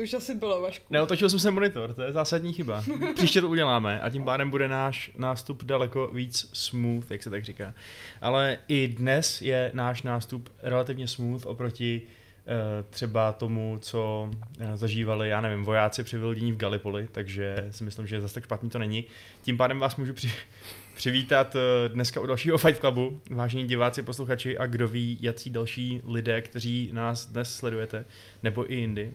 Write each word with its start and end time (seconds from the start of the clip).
To 0.00 0.04
už 0.04 0.14
asi 0.14 0.34
bylo, 0.34 0.60
Vašku. 0.60 0.84
Neotočil 0.90 1.30
jsem 1.30 1.38
se 1.38 1.50
monitor, 1.50 1.94
to 1.94 2.02
je 2.02 2.12
zásadní 2.12 2.52
chyba. 2.52 2.84
Příště 3.14 3.40
to 3.40 3.48
uděláme 3.48 4.00
a 4.00 4.10
tím 4.10 4.24
pádem 4.24 4.50
bude 4.50 4.68
náš 4.68 5.10
nástup 5.18 5.64
daleko 5.64 6.10
víc 6.12 6.50
smooth, 6.52 7.10
jak 7.10 7.22
se 7.22 7.30
tak 7.30 7.44
říká. 7.44 7.74
Ale 8.20 8.58
i 8.68 8.88
dnes 8.88 9.42
je 9.42 9.70
náš 9.74 10.02
nástup 10.02 10.48
relativně 10.62 11.08
smooth 11.08 11.46
oproti 11.46 12.02
eh, 12.02 12.82
třeba 12.90 13.32
tomu, 13.32 13.78
co 13.80 14.30
eh, 14.60 14.76
zažívali, 14.76 15.28
já 15.28 15.40
nevím, 15.40 15.64
vojáci 15.64 16.04
při 16.04 16.18
vylodění 16.18 16.52
v 16.52 16.56
Gallipoli, 16.56 17.08
takže 17.12 17.68
si 17.70 17.84
myslím, 17.84 18.06
že 18.06 18.20
zase 18.20 18.34
tak 18.34 18.44
špatný 18.44 18.70
to 18.70 18.78
není. 18.78 19.04
Tím 19.42 19.56
pádem 19.56 19.78
vás 19.78 19.96
můžu 19.96 20.12
při, 20.12 20.32
přivítat 20.94 21.56
eh, 21.56 21.88
dneska 21.88 22.20
u 22.20 22.26
dalšího 22.26 22.58
Fight 22.58 22.80
Clubu, 22.80 23.20
vážení 23.30 23.64
diváci, 23.64 24.02
posluchači 24.02 24.58
a 24.58 24.66
kdo 24.66 24.88
ví, 24.88 25.18
jací 25.20 25.50
další 25.50 26.00
lidé, 26.04 26.42
kteří 26.42 26.90
nás 26.92 27.26
dnes 27.26 27.56
sledujete, 27.56 28.04
nebo 28.42 28.72
i 28.72 28.74
jindy. 28.74 29.12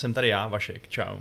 Jsem 0.00 0.14
tady 0.14 0.28
já, 0.28 0.48
Vašek, 0.48 0.88
čau. 0.88 1.18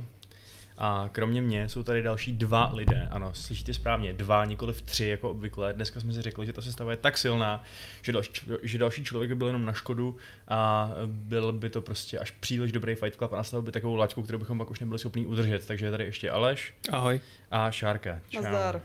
A 0.77 1.09
kromě 1.11 1.41
mě 1.41 1.69
jsou 1.69 1.83
tady 1.83 2.01
další 2.01 2.33
dva 2.33 2.71
lidé, 2.73 3.07
ano, 3.11 3.33
slyšíte 3.33 3.73
správně, 3.73 4.13
dva, 4.13 4.45
nikoli 4.45 4.73
tři, 4.73 5.05
jako 5.05 5.29
obvykle. 5.29 5.73
Dneska 5.73 5.99
jsme 5.99 6.13
si 6.13 6.21
řekli, 6.21 6.45
že 6.45 6.53
ta 6.53 6.61
sestava 6.61 6.91
je 6.91 6.97
tak 6.97 7.17
silná, 7.17 7.63
že 8.01 8.11
další, 8.11 8.31
že 8.63 8.77
další 8.77 9.03
člověk 9.03 9.29
by 9.29 9.35
byl 9.35 9.47
jenom 9.47 9.65
na 9.65 9.73
škodu 9.73 10.17
a 10.47 10.91
byl 11.05 11.53
by 11.53 11.69
to 11.69 11.81
prostě 11.81 12.19
až 12.19 12.31
příliš 12.31 12.71
dobrý 12.71 12.95
Fight 12.95 13.17
Club 13.17 13.33
a 13.33 13.37
nastavil 13.37 13.61
by 13.61 13.71
takovou 13.71 13.95
laťku, 13.95 14.23
kterou 14.23 14.39
bychom 14.39 14.57
pak 14.57 14.71
už 14.71 14.79
nebyli 14.79 14.99
schopni 14.99 15.25
udržet. 15.25 15.67
Takže 15.67 15.85
je 15.85 15.91
tady 15.91 16.03
ještě 16.03 16.29
Aleš 16.29 16.73
Ahoj. 16.91 17.21
a 17.51 17.71
Šárka. 17.71 18.21
Čau. 18.29 18.41
Nazdar. 18.41 18.81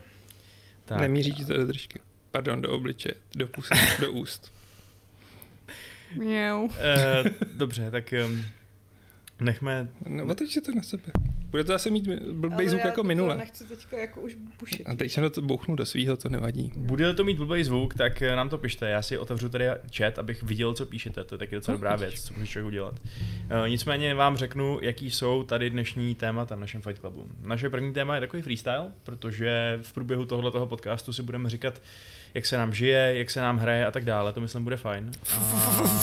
Tak. 0.85 1.01
Nemíří 1.01 1.33
ti 1.33 1.45
to 1.45 1.57
do 1.57 1.65
držky. 1.65 1.99
Pardon, 2.31 2.61
do 2.61 2.71
obliče, 2.71 3.13
do 3.35 3.47
pusy, 3.47 3.73
do 3.99 4.11
úst. 4.11 4.53
Měu. 6.15 6.69
Eh, 6.77 7.23
dobře, 7.53 7.91
tak 7.91 8.13
um, 8.25 8.45
nechme... 9.41 9.87
No, 10.07 10.25
otoč 10.25 10.57
to 10.65 10.71
na 10.75 10.83
sebe. 10.83 11.03
Bude 11.55 11.63
to 11.63 11.71
zase 11.71 11.89
mít 11.89 12.07
blbý 12.31 12.69
zvuk 12.69 12.85
jako 12.85 13.03
minule. 13.03 13.37
nechci 13.37 13.63
teďka 13.63 13.97
jako 13.97 14.21
už 14.21 14.35
bušit. 14.59 14.83
A 14.85 14.95
teď 14.95 15.11
jsem 15.11 15.29
to 15.29 15.41
bouchnu 15.41 15.75
do 15.75 15.85
svýho, 15.85 16.17
to 16.17 16.29
nevadí. 16.29 16.71
Bude 16.75 17.13
to 17.13 17.23
mít 17.23 17.37
blbý 17.37 17.63
zvuk, 17.63 17.93
tak 17.93 18.21
eh, 18.21 18.35
nám 18.35 18.49
to 18.49 18.57
pište. 18.57 18.89
Já 18.89 19.01
si 19.01 19.17
otevřu 19.17 19.49
tady 19.49 19.65
chat, 19.95 20.19
abych 20.19 20.43
viděl, 20.43 20.73
co 20.73 20.85
píšete. 20.85 21.23
To 21.23 21.35
je 21.35 21.39
taky 21.39 21.55
docela 21.55 21.75
dobrá 21.75 21.95
věc, 21.95 22.21
co 22.21 22.33
může 22.33 22.47
člověk 22.47 22.67
udělat. 22.67 22.99
Uh, 22.99 23.69
nicméně 23.69 24.15
vám 24.15 24.37
řeknu, 24.37 24.79
jaký 24.81 25.11
jsou 25.11 25.43
tady 25.43 25.69
dnešní 25.69 26.15
témata 26.15 26.55
v 26.55 26.59
našem 26.59 26.81
Fight 26.81 26.99
Clubu. 26.99 27.27
Naše 27.41 27.69
první 27.69 27.93
téma 27.93 28.15
je 28.15 28.21
takový 28.21 28.41
freestyle, 28.41 28.91
protože 29.03 29.79
v 29.81 29.93
průběhu 29.93 30.25
tohoto 30.25 30.65
podcastu 30.65 31.13
si 31.13 31.23
budeme 31.23 31.49
říkat, 31.49 31.81
jak 32.33 32.45
se 32.45 32.57
nám 32.57 32.73
žije, 32.73 33.13
jak 33.17 33.29
se 33.29 33.41
nám 33.41 33.57
hraje 33.57 33.85
a 33.85 33.91
tak 33.91 34.05
dále. 34.05 34.33
To 34.33 34.41
myslím 34.41 34.63
bude 34.63 34.77
fajn. 34.77 35.11
A... 35.33 35.39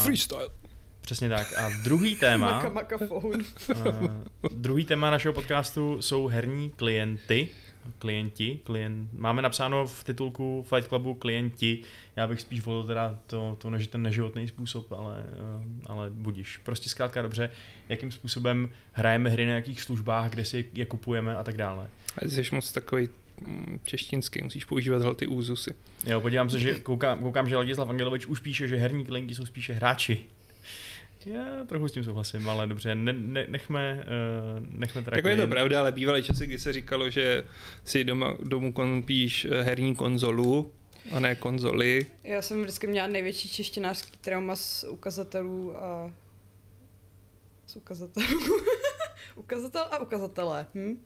Freestyle. 0.03 0.62
Přesně 1.03 1.29
tak. 1.29 1.59
A 1.59 1.71
druhý 1.83 2.17
téma, 2.17 2.51
Maka, 2.51 2.69
maka 2.69 2.99
phone. 2.99 3.45
uh, 3.77 4.09
druhý 4.53 4.85
téma 4.85 5.11
našeho 5.11 5.35
podcastu 5.35 6.03
jsou 6.03 6.27
herní 6.27 6.71
klienty. 6.71 7.49
Klienti, 7.99 8.61
klient, 8.65 9.09
máme 9.13 9.43
napsáno 9.43 9.87
v 9.87 10.05
titulku 10.05 10.67
Fight 10.69 10.89
Clubu 10.89 11.15
klienti, 11.15 11.83
já 12.17 12.27
bych 12.27 12.41
spíš 12.41 12.61
volil 12.61 12.85
teda 12.85 13.19
to, 13.27 13.57
to 13.61 13.71
než 13.71 13.87
ten 13.87 14.03
neživotný 14.03 14.49
způsob, 14.49 14.93
ale, 14.93 15.25
uh, 15.57 15.63
ale 15.87 16.11
budíš. 16.11 16.57
Prostě 16.57 16.89
zkrátka 16.89 17.23
dobře, 17.23 17.51
jakým 17.89 18.13
způsobem 18.13 18.69
hrajeme 18.93 19.31
hry 19.31 19.47
na 19.47 19.53
jakých 19.53 19.83
službách, 19.83 20.31
kde 20.31 20.45
si 20.45 20.65
je 20.73 20.87
kupujeme 20.87 21.37
a 21.37 21.43
tak 21.43 21.57
dále. 21.57 21.89
A 22.19 22.25
jsi 22.25 22.43
moc 22.53 22.73
takový 22.73 23.09
češtinský, 23.85 24.43
musíš 24.43 24.65
používat 24.65 25.17
ty 25.17 25.27
úzusy. 25.27 25.75
Jo, 26.07 26.21
podívám 26.21 26.51
se, 26.51 26.59
že 26.59 26.81
koukám, 26.81 27.19
koukám 27.19 27.49
že 27.49 27.57
Ladislav 27.57 27.89
Angelovič 27.89 28.27
už 28.27 28.41
píše, 28.41 28.69
že 28.69 28.77
herní 28.77 29.05
klienti 29.05 29.35
jsou 29.35 29.47
spíše 29.47 29.73
hráči. 29.73 30.25
Já 31.27 31.65
trochu 31.67 31.89
s 31.89 31.93
tím 31.93 32.05
souhlasím, 32.05 32.49
ale 32.49 32.67
dobře, 32.67 32.95
ne, 32.95 33.13
ne, 33.13 33.47
nechme, 33.49 34.05
uh, 34.59 34.67
nechme 34.79 35.03
teda 35.03 35.17
Jako 35.17 35.29
je 35.29 35.37
to 35.37 35.47
pravda, 35.47 35.81
ale 35.81 35.93
bývaly 35.93 36.23
časy, 36.23 36.47
kdy 36.47 36.59
se 36.59 36.73
říkalo, 36.73 37.11
že 37.11 37.45
si 37.85 38.05
doma, 38.05 38.37
domů 38.43 38.73
koupíš 38.73 39.45
eh, 39.45 39.63
herní 39.63 39.95
konzolu, 39.95 40.73
a 41.11 41.21
ne 41.21 41.35
konzoli. 41.35 42.07
Já 42.25 42.43
jsem 42.43 42.63
vždycky 42.63 42.87
měla 42.87 43.07
největší 43.07 43.49
češtinářský 43.49 44.19
trauma 44.21 44.57
z 44.57 44.85
ukazatelů 44.85 45.77
a 45.77 46.13
z 47.67 47.77
ukazatelů. 47.77 48.61
Ukazatel 49.37 49.83
a 49.91 49.99
ukazatelé. 49.99 50.67
Hm? 50.75 51.05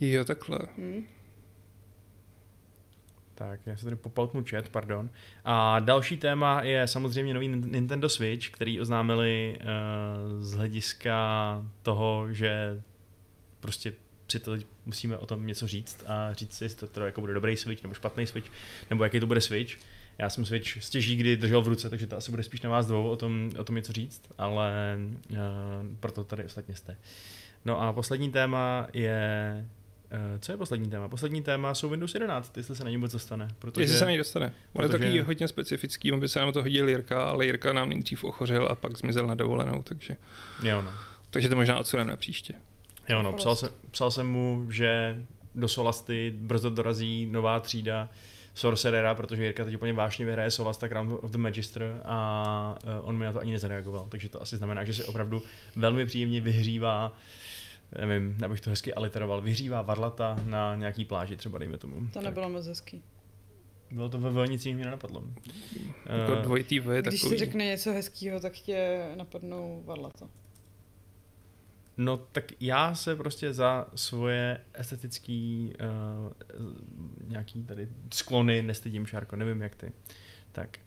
Jo, 0.00 0.24
takhle. 0.24 0.58
Hm? 0.78 1.06
Tak, 3.34 3.60
já 3.66 3.76
se 3.76 3.84
tady 3.84 3.96
popalknu 3.96 4.44
chat, 4.50 4.68
pardon. 4.68 5.10
A 5.44 5.80
další 5.80 6.16
téma 6.16 6.62
je 6.62 6.86
samozřejmě 6.86 7.34
nový 7.34 7.48
Nintendo 7.48 8.08
Switch, 8.08 8.50
který 8.50 8.80
oznámili 8.80 9.58
uh, 9.60 10.42
z 10.42 10.52
hlediska 10.52 11.62
toho, 11.82 12.32
že 12.32 12.82
prostě 13.60 13.92
si 14.28 14.40
to 14.40 14.56
musíme 14.86 15.18
o 15.18 15.26
tom 15.26 15.46
něco 15.46 15.66
říct 15.66 16.04
a 16.06 16.32
říct 16.32 16.52
si, 16.52 16.64
jestli 16.64 16.80
to 16.80 16.86
teda 16.86 17.06
jako 17.06 17.20
bude 17.20 17.34
dobrý 17.34 17.56
Switch 17.56 17.82
nebo 17.82 17.94
špatný 17.94 18.26
Switch, 18.26 18.50
nebo 18.90 19.04
jaký 19.04 19.20
to 19.20 19.26
bude 19.26 19.40
Switch. 19.40 19.76
Já 20.18 20.30
jsem 20.30 20.44
Switch 20.44 20.82
stěží 20.82 21.16
kdy 21.16 21.36
držel 21.36 21.62
v 21.62 21.68
ruce, 21.68 21.90
takže 21.90 22.06
to 22.06 22.16
asi 22.16 22.30
bude 22.30 22.42
spíš 22.42 22.62
na 22.62 22.70
vás 22.70 22.86
dvou 22.86 23.08
o 23.08 23.16
tom, 23.16 23.50
o 23.58 23.64
tom 23.64 23.76
něco 23.76 23.92
říct, 23.92 24.22
ale 24.38 24.98
uh, 25.30 25.36
proto 26.00 26.24
tady 26.24 26.44
ostatně 26.44 26.74
jste. 26.74 26.96
No 27.64 27.80
a 27.80 27.92
poslední 27.92 28.32
téma 28.32 28.86
je 28.92 29.68
Co 30.40 30.52
je 30.52 30.58
poslední 30.58 30.90
téma? 30.90 31.08
Poslední 31.08 31.42
téma 31.42 31.74
jsou 31.74 31.88
Windows 31.88 32.14
11, 32.14 32.56
jestli 32.56 32.76
se 32.76 32.84
na 32.84 32.90
ně 32.90 32.96
vůbec 32.96 33.12
dostane. 33.12 33.48
Protože... 33.58 33.84
Jestli 33.84 33.98
se 33.98 34.06
mi 34.06 34.18
dostane. 34.18 34.52
On 34.72 34.84
je 34.84 34.88
takový 34.88 35.20
hodně 35.20 35.48
specifický, 35.48 36.12
on 36.12 36.20
by 36.20 36.28
se 36.28 36.38
nám 36.38 36.52
to 36.52 36.62
hodil 36.62 36.88
Jirka, 36.88 37.24
ale 37.24 37.46
Jirka 37.46 37.72
nám 37.72 37.88
nejdřív 37.88 38.24
ochořel 38.24 38.68
a 38.70 38.74
pak 38.74 38.96
zmizel 38.96 39.26
na 39.26 39.34
dovolenou, 39.34 39.82
takže, 39.82 40.16
Jo, 40.62 40.82
no. 40.82 40.90
takže 41.30 41.48
to 41.48 41.56
možná 41.56 41.78
odsuneme 41.78 42.10
na 42.10 42.16
příště. 42.16 42.54
Jo, 43.08 43.22
no. 43.22 43.32
Psal, 43.32 43.56
jsem, 43.56 43.68
psal 43.90 44.10
jsem 44.10 44.26
mu, 44.26 44.66
že 44.70 45.22
do 45.54 45.68
Solasty 45.68 46.34
brzo 46.36 46.70
dorazí 46.70 47.26
nová 47.26 47.60
třída 47.60 48.08
Sorcerera, 48.54 49.14
protože 49.14 49.44
Jirka 49.44 49.64
teď 49.64 49.74
úplně 49.74 49.92
vážně 49.92 50.24
vyhraje 50.24 50.50
Solast 50.50 50.80
tak 50.80 50.90
Crown 50.90 51.18
of 51.22 51.30
the 51.30 51.38
Magister 51.38 52.00
a 52.04 52.74
eh, 52.84 53.00
on 53.00 53.16
mi 53.18 53.24
na 53.24 53.32
to 53.32 53.40
ani 53.40 53.52
nezareagoval. 53.52 54.06
Takže 54.08 54.28
to 54.28 54.42
asi 54.42 54.56
znamená, 54.56 54.84
že 54.84 54.94
se 54.94 55.04
opravdu 55.04 55.42
velmi 55.76 56.06
příjemně 56.06 56.40
vyhřívá 56.40 57.12
nevím, 58.06 58.36
abych 58.44 58.60
to 58.60 58.70
hezky 58.70 58.94
aliteroval, 58.94 59.40
vyhřívá 59.40 59.82
varlata 59.82 60.36
na 60.44 60.76
nějaký 60.76 61.04
pláži 61.04 61.36
třeba, 61.36 61.58
dejme 61.58 61.78
tomu. 61.78 62.08
To 62.12 62.20
nebylo 62.20 62.48
moc 62.50 62.66
hezký. 62.66 63.02
Bylo 63.90 64.08
to 64.08 64.18
ve 64.18 64.30
V, 64.30 64.46
nic 64.50 64.66
jiného 64.66 64.76
mě 64.76 64.84
nenapadlo. 64.84 65.22
Jako 66.06 66.32
Eh, 66.38 66.42
dvojitý 66.42 66.80
V 66.80 66.90
je 66.94 67.02
Když 67.02 67.20
takový. 67.20 67.38
si 67.38 67.44
řekne 67.44 67.64
něco 67.64 67.92
hezkého, 67.92 68.40
tak 68.40 68.52
tě 68.52 69.08
napadnou 69.16 69.82
varlata. 69.86 70.28
No 71.96 72.16
tak 72.16 72.44
já 72.60 72.94
se 72.94 73.16
prostě 73.16 73.52
za 73.52 73.86
svoje 73.94 74.60
estetický 74.74 75.72
uh, 75.80 76.32
nějaký 77.28 77.64
tady 77.64 77.88
sklony 78.12 78.62
nestydím, 78.62 79.06
Šárko, 79.06 79.36
nevím 79.36 79.62
jak 79.62 79.74
ty. 79.74 79.92
Tak. 80.52 80.78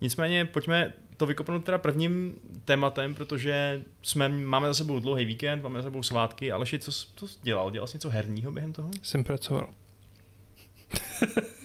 Nicméně 0.00 0.44
pojďme 0.44 0.92
to 1.16 1.26
vykopnout 1.26 1.64
teda 1.64 1.78
prvním 1.78 2.34
tématem, 2.64 3.14
protože 3.14 3.82
jsme, 4.02 4.28
máme 4.28 4.66
za 4.68 4.74
sebou 4.74 5.00
dlouhý 5.00 5.24
víkend, 5.24 5.62
máme 5.62 5.78
za 5.78 5.82
sebou 5.82 6.02
svátky. 6.02 6.52
Aleši, 6.52 6.78
co, 6.78 6.92
jsi- 6.92 7.06
co 7.16 7.28
jsi 7.28 7.38
dělal? 7.42 7.70
Dělal 7.70 7.86
jsi 7.86 7.96
něco 7.96 8.10
herního 8.10 8.52
během 8.52 8.72
toho? 8.72 8.90
Jsem 9.02 9.24
pracoval. 9.24 9.68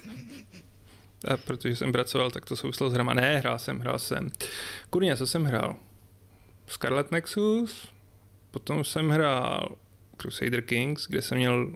A 1.28 1.38
protože 1.38 1.76
jsem 1.76 1.92
pracoval, 1.92 2.32
tak 2.32 2.46
to 2.46 2.56
souvislo 2.56 2.90
s 2.90 2.94
hrama. 2.94 3.14
Ne, 3.14 3.38
hrál 3.38 3.60
jsem, 3.60 3.80
hrál 3.80 4.00
jsem. 4.00 4.30
Kurně, 4.90 5.18
co 5.18 5.28
jsem 5.28 5.44
hrál? 5.44 5.76
Scarlet 6.68 7.12
Nexus, 7.12 7.88
potom 8.52 8.84
jsem 8.84 9.10
hrál 9.10 9.76
Crusader 10.18 10.62
Kings, 10.62 11.08
kde 11.08 11.22
jsem 11.22 11.38
měl, 11.38 11.76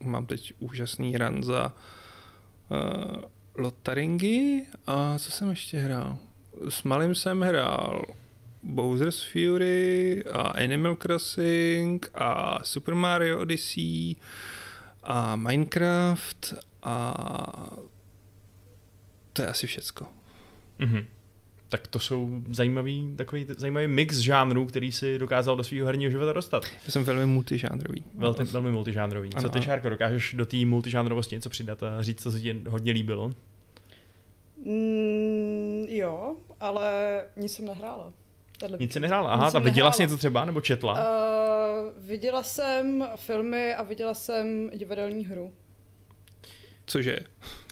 mám 0.00 0.26
teď 0.26 0.52
úžasný 0.58 1.16
run 1.16 1.42
za 1.42 1.72
uh, 2.70 3.22
Lotaringy 3.54 4.66
a 4.86 5.18
co 5.18 5.30
jsem 5.30 5.50
ještě 5.50 5.78
hrál? 5.78 6.18
S 6.68 6.82
malým 6.82 7.14
jsem 7.14 7.40
hrál 7.40 8.04
Bowser's 8.62 9.22
Fury 9.22 10.24
a 10.32 10.40
Animal 10.40 10.96
Crossing 10.96 12.10
a 12.14 12.58
Super 12.64 12.94
Mario 12.94 13.40
Odyssey 13.40 14.16
a 15.02 15.36
Minecraft 15.36 16.54
a 16.82 17.14
to 19.32 19.42
je 19.42 19.48
asi 19.48 19.66
všecko. 19.66 20.06
Mhm. 20.78 21.04
Tak 21.68 21.86
to 21.86 21.98
jsou 21.98 22.42
zajímavý, 22.50 23.14
takový 23.16 23.46
zajímavý 23.58 23.86
mix 23.86 24.16
žánrů, 24.16 24.66
který 24.66 24.92
si 24.92 25.18
dokázal 25.18 25.56
do 25.56 25.64
svého 25.64 25.86
herního 25.86 26.10
života 26.10 26.32
dostat. 26.32 26.64
Já 26.84 26.90
jsem 26.90 27.04
velmi 27.04 27.26
multižánrový. 27.26 28.04
Velmi, 28.14 28.44
velmi 28.44 28.70
multižánrový. 28.72 29.30
Co 29.30 29.38
Ano, 29.38 29.48
ty, 29.48 29.58
ano. 29.58 29.64
Šárko, 29.64 29.88
dokážeš 29.88 30.34
do 30.34 30.46
té 30.46 30.56
multižánrovosti 30.64 31.34
něco 31.34 31.50
přidat 31.50 31.82
a 31.82 32.02
říct, 32.02 32.22
co 32.22 32.32
se 32.32 32.40
ti 32.40 32.62
hodně 32.68 32.92
líbilo? 32.92 33.32
Mm, 34.66 35.86
jo, 35.88 36.36
ale 36.60 37.24
nic 37.36 37.52
jsem 37.54 37.64
nehrála. 37.64 38.12
Tenhle 38.58 38.78
Nic 38.78 38.92
si 38.92 38.98
víkend. 38.98 39.02
nehrála? 39.02 39.30
Aha, 39.32 39.50
ta 39.50 39.58
viděla 39.58 39.92
jsi 39.92 40.02
něco 40.02 40.16
třeba, 40.16 40.44
nebo 40.44 40.60
četla? 40.60 40.92
Uh, 40.94 42.04
viděla 42.06 42.42
jsem 42.42 43.08
filmy 43.16 43.74
a 43.74 43.82
viděla 43.82 44.14
jsem 44.14 44.70
divadelní 44.74 45.26
hru. 45.26 45.52
Cože? 46.86 47.18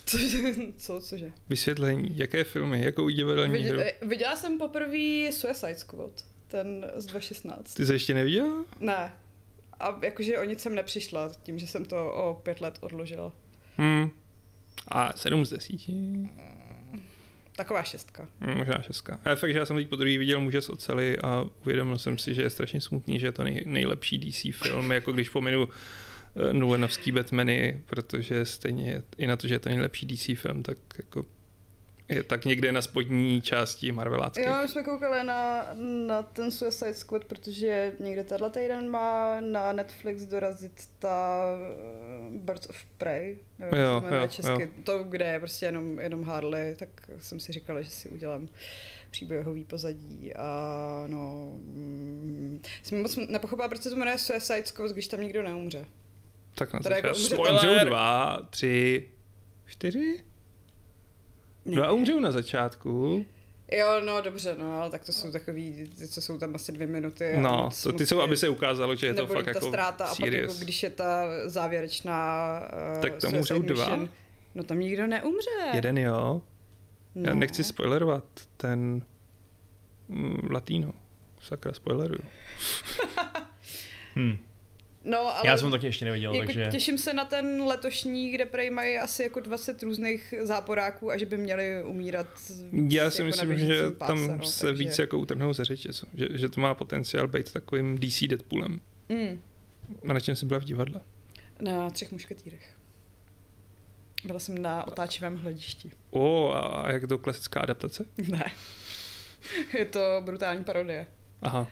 Co, 0.07 0.19
co 0.77 1.01
cože? 1.01 1.33
Vysvětlení. 1.49 2.09
Jaké 2.19 2.45
filmy? 2.45 2.85
Jakou 2.85 3.09
divadelní 3.09 3.65
hru? 3.65 3.81
Viděla, 4.03 4.37
jsem 4.37 4.59
poprvé 4.59 5.33
Suicide 5.33 5.75
Squad. 5.75 6.11
ten 6.49 6.91
z 6.97 7.07
2016. 7.07 7.75
Ty 7.75 7.87
jsi 7.87 7.93
ještě 7.93 8.15
neviděl? 8.15 8.65
Ne. 8.81 9.13
A 9.81 9.99
jakože 10.03 10.39
o 10.39 10.45
nic 10.45 10.61
jsem 10.61 10.75
nepřišla, 10.75 11.31
tím, 11.43 11.59
že 11.59 11.67
jsem 11.67 11.85
to 11.85 12.13
o 12.15 12.35
pět 12.43 12.61
let 12.61 12.79
odložila. 12.81 13.33
Hmm. 13.77 14.11
A 14.89 15.13
7 15.17 15.45
z 15.45 15.51
10. 15.51 15.71
Taková 17.57 17.83
šestka. 17.83 18.29
Hmm, 18.41 18.59
možná 18.59 18.83
šestka. 18.83 19.21
Ale 19.25 19.37
fakt, 19.37 19.53
že 19.53 19.59
já 19.59 19.67
jsem 19.67 19.77
teď 19.77 19.89
po 19.89 19.97
druhý 19.97 20.19
viděl 20.19 20.41
Muže 20.41 20.61
z 20.61 20.69
ocely 20.69 21.19
a 21.19 21.45
uvědomil 21.63 21.99
jsem 21.99 22.19
si, 22.19 22.35
že 22.35 22.43
je 22.43 22.51
strašně 22.51 22.81
smutný, 22.81 23.21
že 23.21 23.27
je 23.27 23.33
to 23.33 23.45
nej, 23.45 23.63
nejlepší 23.67 24.19
DC 24.19 24.63
film, 24.63 24.93
jako 24.93 25.13
když 25.13 25.29
pominu 25.29 25.65
uh, 25.65 25.73
Nolanovský 26.53 27.13
Batmany, 27.13 27.83
protože 27.87 28.45
stejně 28.45 29.03
i 29.19 29.27
na 29.27 29.37
to, 29.37 29.49
že 29.49 29.55
je 29.55 29.59
to 29.59 29.69
nejlepší 29.69 30.07
DC 30.07 30.41
film, 30.41 30.63
tak 30.63 30.79
jako 30.99 31.27
je 32.09 32.23
tak 32.23 32.45
někde 32.45 32.73
na 32.73 32.83
spodní 32.83 33.43
části 33.43 33.93
Marvelácké. 33.93 34.47
Jo, 34.47 34.55
my 34.63 34.69
jsme 34.69 34.83
koukali 34.83 35.25
na, 35.27 35.67
na 36.07 36.23
ten 36.23 36.51
Suicide 36.51 36.95
Squad, 36.95 37.25
protože 37.25 37.93
někde 38.01 38.25
tenhle 38.25 38.51
týden 38.51 38.91
má 38.91 39.41
na 39.41 39.73
Netflix 39.73 40.23
dorazit 40.23 40.73
ta 40.99 41.45
uh, 42.31 42.37
Birds 42.37 42.69
of 42.71 42.85
Prey. 42.99 43.39
nevím, 43.59 43.79
Jo, 43.79 44.03
jo, 44.21 44.27
česky. 44.29 44.63
jo. 44.63 44.69
To, 44.85 45.05
kde 45.05 45.25
je 45.25 45.39
prostě 45.39 45.67
jenom, 45.67 45.99
jenom 45.99 46.25
Harley, 46.25 46.75
tak 46.75 46.89
jsem 47.19 47.41
si 47.41 47.53
říkala, 47.53 47.83
že 47.83 47.91
si 47.91 48.09
udělám 48.09 48.49
příběhový 49.11 49.65
pozadí 49.65 50.35
a 50.35 51.05
no... 51.07 51.53
Mm, 51.65 52.61
jsem 52.83 53.03
moc 53.03 53.17
nepochopila, 53.17 53.69
proč 53.69 53.81
se 53.83 53.91
to 53.91 53.97
jmenuje 53.97 54.19
Suicide 54.19 54.65
Squad, 54.67 54.91
když 54.91 55.09
tam 55.09 55.21
nikdo 55.21 55.43
neumře. 55.43 55.87
Tak 56.55 56.73
na 56.73 56.81
Teda 56.81 56.97
jako 56.97 57.15
Spoiler! 57.15 57.87
dva, 57.87 58.39
tři, 58.51 59.09
čtyři? 59.67 60.25
Dva 61.67 61.93
umřou 61.93 62.21
na 62.21 62.33
začátku. 62.33 63.25
Jo, 63.73 64.01
no 64.07 64.21
dobře, 64.21 64.57
no, 64.59 64.81
ale 64.81 64.91
tak 64.91 65.05
to 65.05 65.13
jsou 65.13 65.31
takový, 65.33 65.91
ty, 65.99 66.09
co 66.09 66.23
jsou 66.23 66.39
tam 66.39 66.55
asi 66.55 66.73
dvě 66.73 66.87
minuty. 66.87 67.33
a 67.33 67.41
No, 67.41 67.69
to, 67.83 67.93
ty 67.93 68.07
jsou, 68.07 68.21
aby 68.21 68.37
se 68.37 68.49
ukázalo, 68.49 68.97
že 68.97 69.07
je 69.07 69.15
to 69.15 69.27
fakt 69.27 69.45
ta 69.45 69.51
jako 69.51 69.69
ztráta 69.69 70.05
a 70.05 70.15
pak 70.15 70.33
jako, 70.33 70.55
když 70.55 70.83
je 70.83 70.91
ta 70.91 71.25
závěrečná 71.47 72.61
uh, 72.97 73.03
Tak 73.03 73.21
tam 73.21 73.35
umřou 73.35 73.63
dva. 73.63 73.99
No 74.55 74.65
tam 74.65 74.81
nikdo 74.81 75.07
neumře. 75.07 75.51
Jeden 75.75 75.99
jo. 75.99 76.43
no. 77.15 77.23
Já 77.29 77.35
nechci 77.35 77.65
spoilerovat 77.65 78.25
ten 78.57 79.03
mm, 80.09 80.49
Latino. 80.51 80.93
Sakra, 81.41 81.73
spoileruju. 81.73 82.21
Hm. 84.17 84.39
No, 85.05 85.19
ale 85.19 85.41
Já 85.45 85.57
jsem 85.57 85.67
to 85.67 85.71
taky 85.77 85.87
ještě 85.87 86.05
neviděl, 86.05 86.35
jako 86.35 86.47
takže... 86.47 86.69
těším 86.71 86.99
se 86.99 87.13
na 87.13 87.25
ten 87.25 87.63
letošní, 87.63 88.31
kde 88.31 88.47
prej 88.47 88.71
mají 88.71 88.99
asi 88.99 89.23
jako 89.23 89.41
20 89.41 89.83
různých 89.83 90.35
záporáků 90.43 91.11
a 91.11 91.19
že 91.19 91.27
by 91.27 91.37
měli 91.37 91.83
umírat 91.85 92.27
Já 92.89 93.05
jako 93.05 93.17
si 93.17 93.23
na 93.23 93.27
myslím, 93.27 93.59
že 93.59 93.91
páse, 93.91 94.13
tam 94.13 94.39
no, 94.39 94.45
se 94.45 94.67
takže- 94.67 94.85
víc 94.85 94.99
jako 94.99 95.19
utrhnou 95.19 95.53
ze 95.53 95.65
řeči, 95.65 95.89
že, 96.15 96.27
že 96.31 96.49
to 96.49 96.61
má 96.61 96.75
potenciál 96.75 97.29
být 97.29 97.53
takovým 97.53 97.99
DC 97.99 98.21
Deadpoolem. 98.29 98.81
Mm, 99.09 99.41
A 100.09 100.13
na 100.13 100.21
čem 100.21 100.37
jsi 100.37 100.47
byla 100.47 100.61
v 100.61 100.65
divadle? 100.65 101.01
na 101.61 101.91
třech 101.91 102.13
mušketýrech. 102.13 102.75
Byla 104.25 104.39
jsem 104.39 104.63
na 104.63 104.87
otáčivém 104.87 105.37
hledišti. 105.37 105.91
O, 106.11 106.53
a 106.55 106.93
jak 106.93 107.07
to 107.09 107.19
klasická 107.19 107.61
adaptace? 107.61 108.05
Ne. 108.29 108.53
Je 109.79 109.85
to 109.85 110.01
brutální 110.25 110.65
parodie. 110.65 111.07
Aha. 111.43 111.69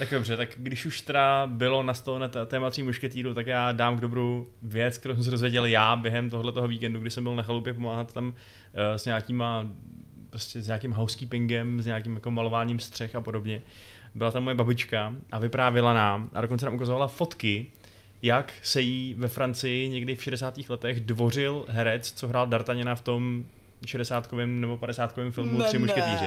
Tak 0.00 0.10
dobře, 0.10 0.36
tak 0.36 0.48
když 0.56 0.86
už 0.86 1.00
teda 1.00 1.46
bylo 1.46 1.82
na 1.82 1.94
stole 1.94 2.20
na 2.20 2.28
té- 2.28 2.46
téma 2.46 2.70
tří 2.70 2.82
mušketýrů, 2.82 3.34
tak 3.34 3.46
já 3.46 3.72
dám 3.72 3.96
k 3.96 4.00
dobru 4.00 4.48
věc, 4.62 4.98
kterou 4.98 5.14
jsem 5.14 5.24
se 5.24 5.30
dozvěděl 5.30 5.66
já 5.66 5.96
během 5.96 6.30
tohoto 6.30 6.68
víkendu, 6.68 7.00
kdy 7.00 7.10
jsem 7.10 7.24
byl 7.24 7.36
na 7.36 7.42
chalupě 7.42 7.74
pomáhat 7.74 8.12
tam 8.12 8.26
uh, 8.26 8.32
s 8.96 9.04
nějakýma, 9.04 9.66
prostě 10.30 10.62
s 10.62 10.66
nějakým 10.66 10.92
housekeepingem, 10.92 11.82
s 11.82 11.86
nějakým 11.86 12.14
jako 12.14 12.30
malováním 12.30 12.78
střech 12.78 13.14
a 13.14 13.20
podobně. 13.20 13.62
Byla 14.14 14.30
tam 14.30 14.44
moje 14.44 14.54
babička 14.54 15.14
a 15.32 15.38
vyprávěla 15.38 15.94
nám 15.94 16.30
a 16.32 16.40
dokonce 16.40 16.66
nám 16.66 16.74
ukazovala 16.74 17.08
fotky, 17.08 17.66
jak 18.22 18.52
se 18.62 18.80
jí 18.80 19.14
ve 19.18 19.28
Francii 19.28 19.88
někdy 19.88 20.16
v 20.16 20.22
60. 20.22 20.58
letech 20.68 21.00
dvořil 21.00 21.64
herec, 21.68 22.12
co 22.12 22.28
hrál 22.28 22.46
D'Artagnana 22.46 22.94
v 22.94 23.02
tom 23.02 23.44
60 23.86 24.32
nebo 24.46 24.76
50 24.76 25.14
filmu 25.30 25.62
Tři 25.62 25.78
mušketýři. 25.78 26.26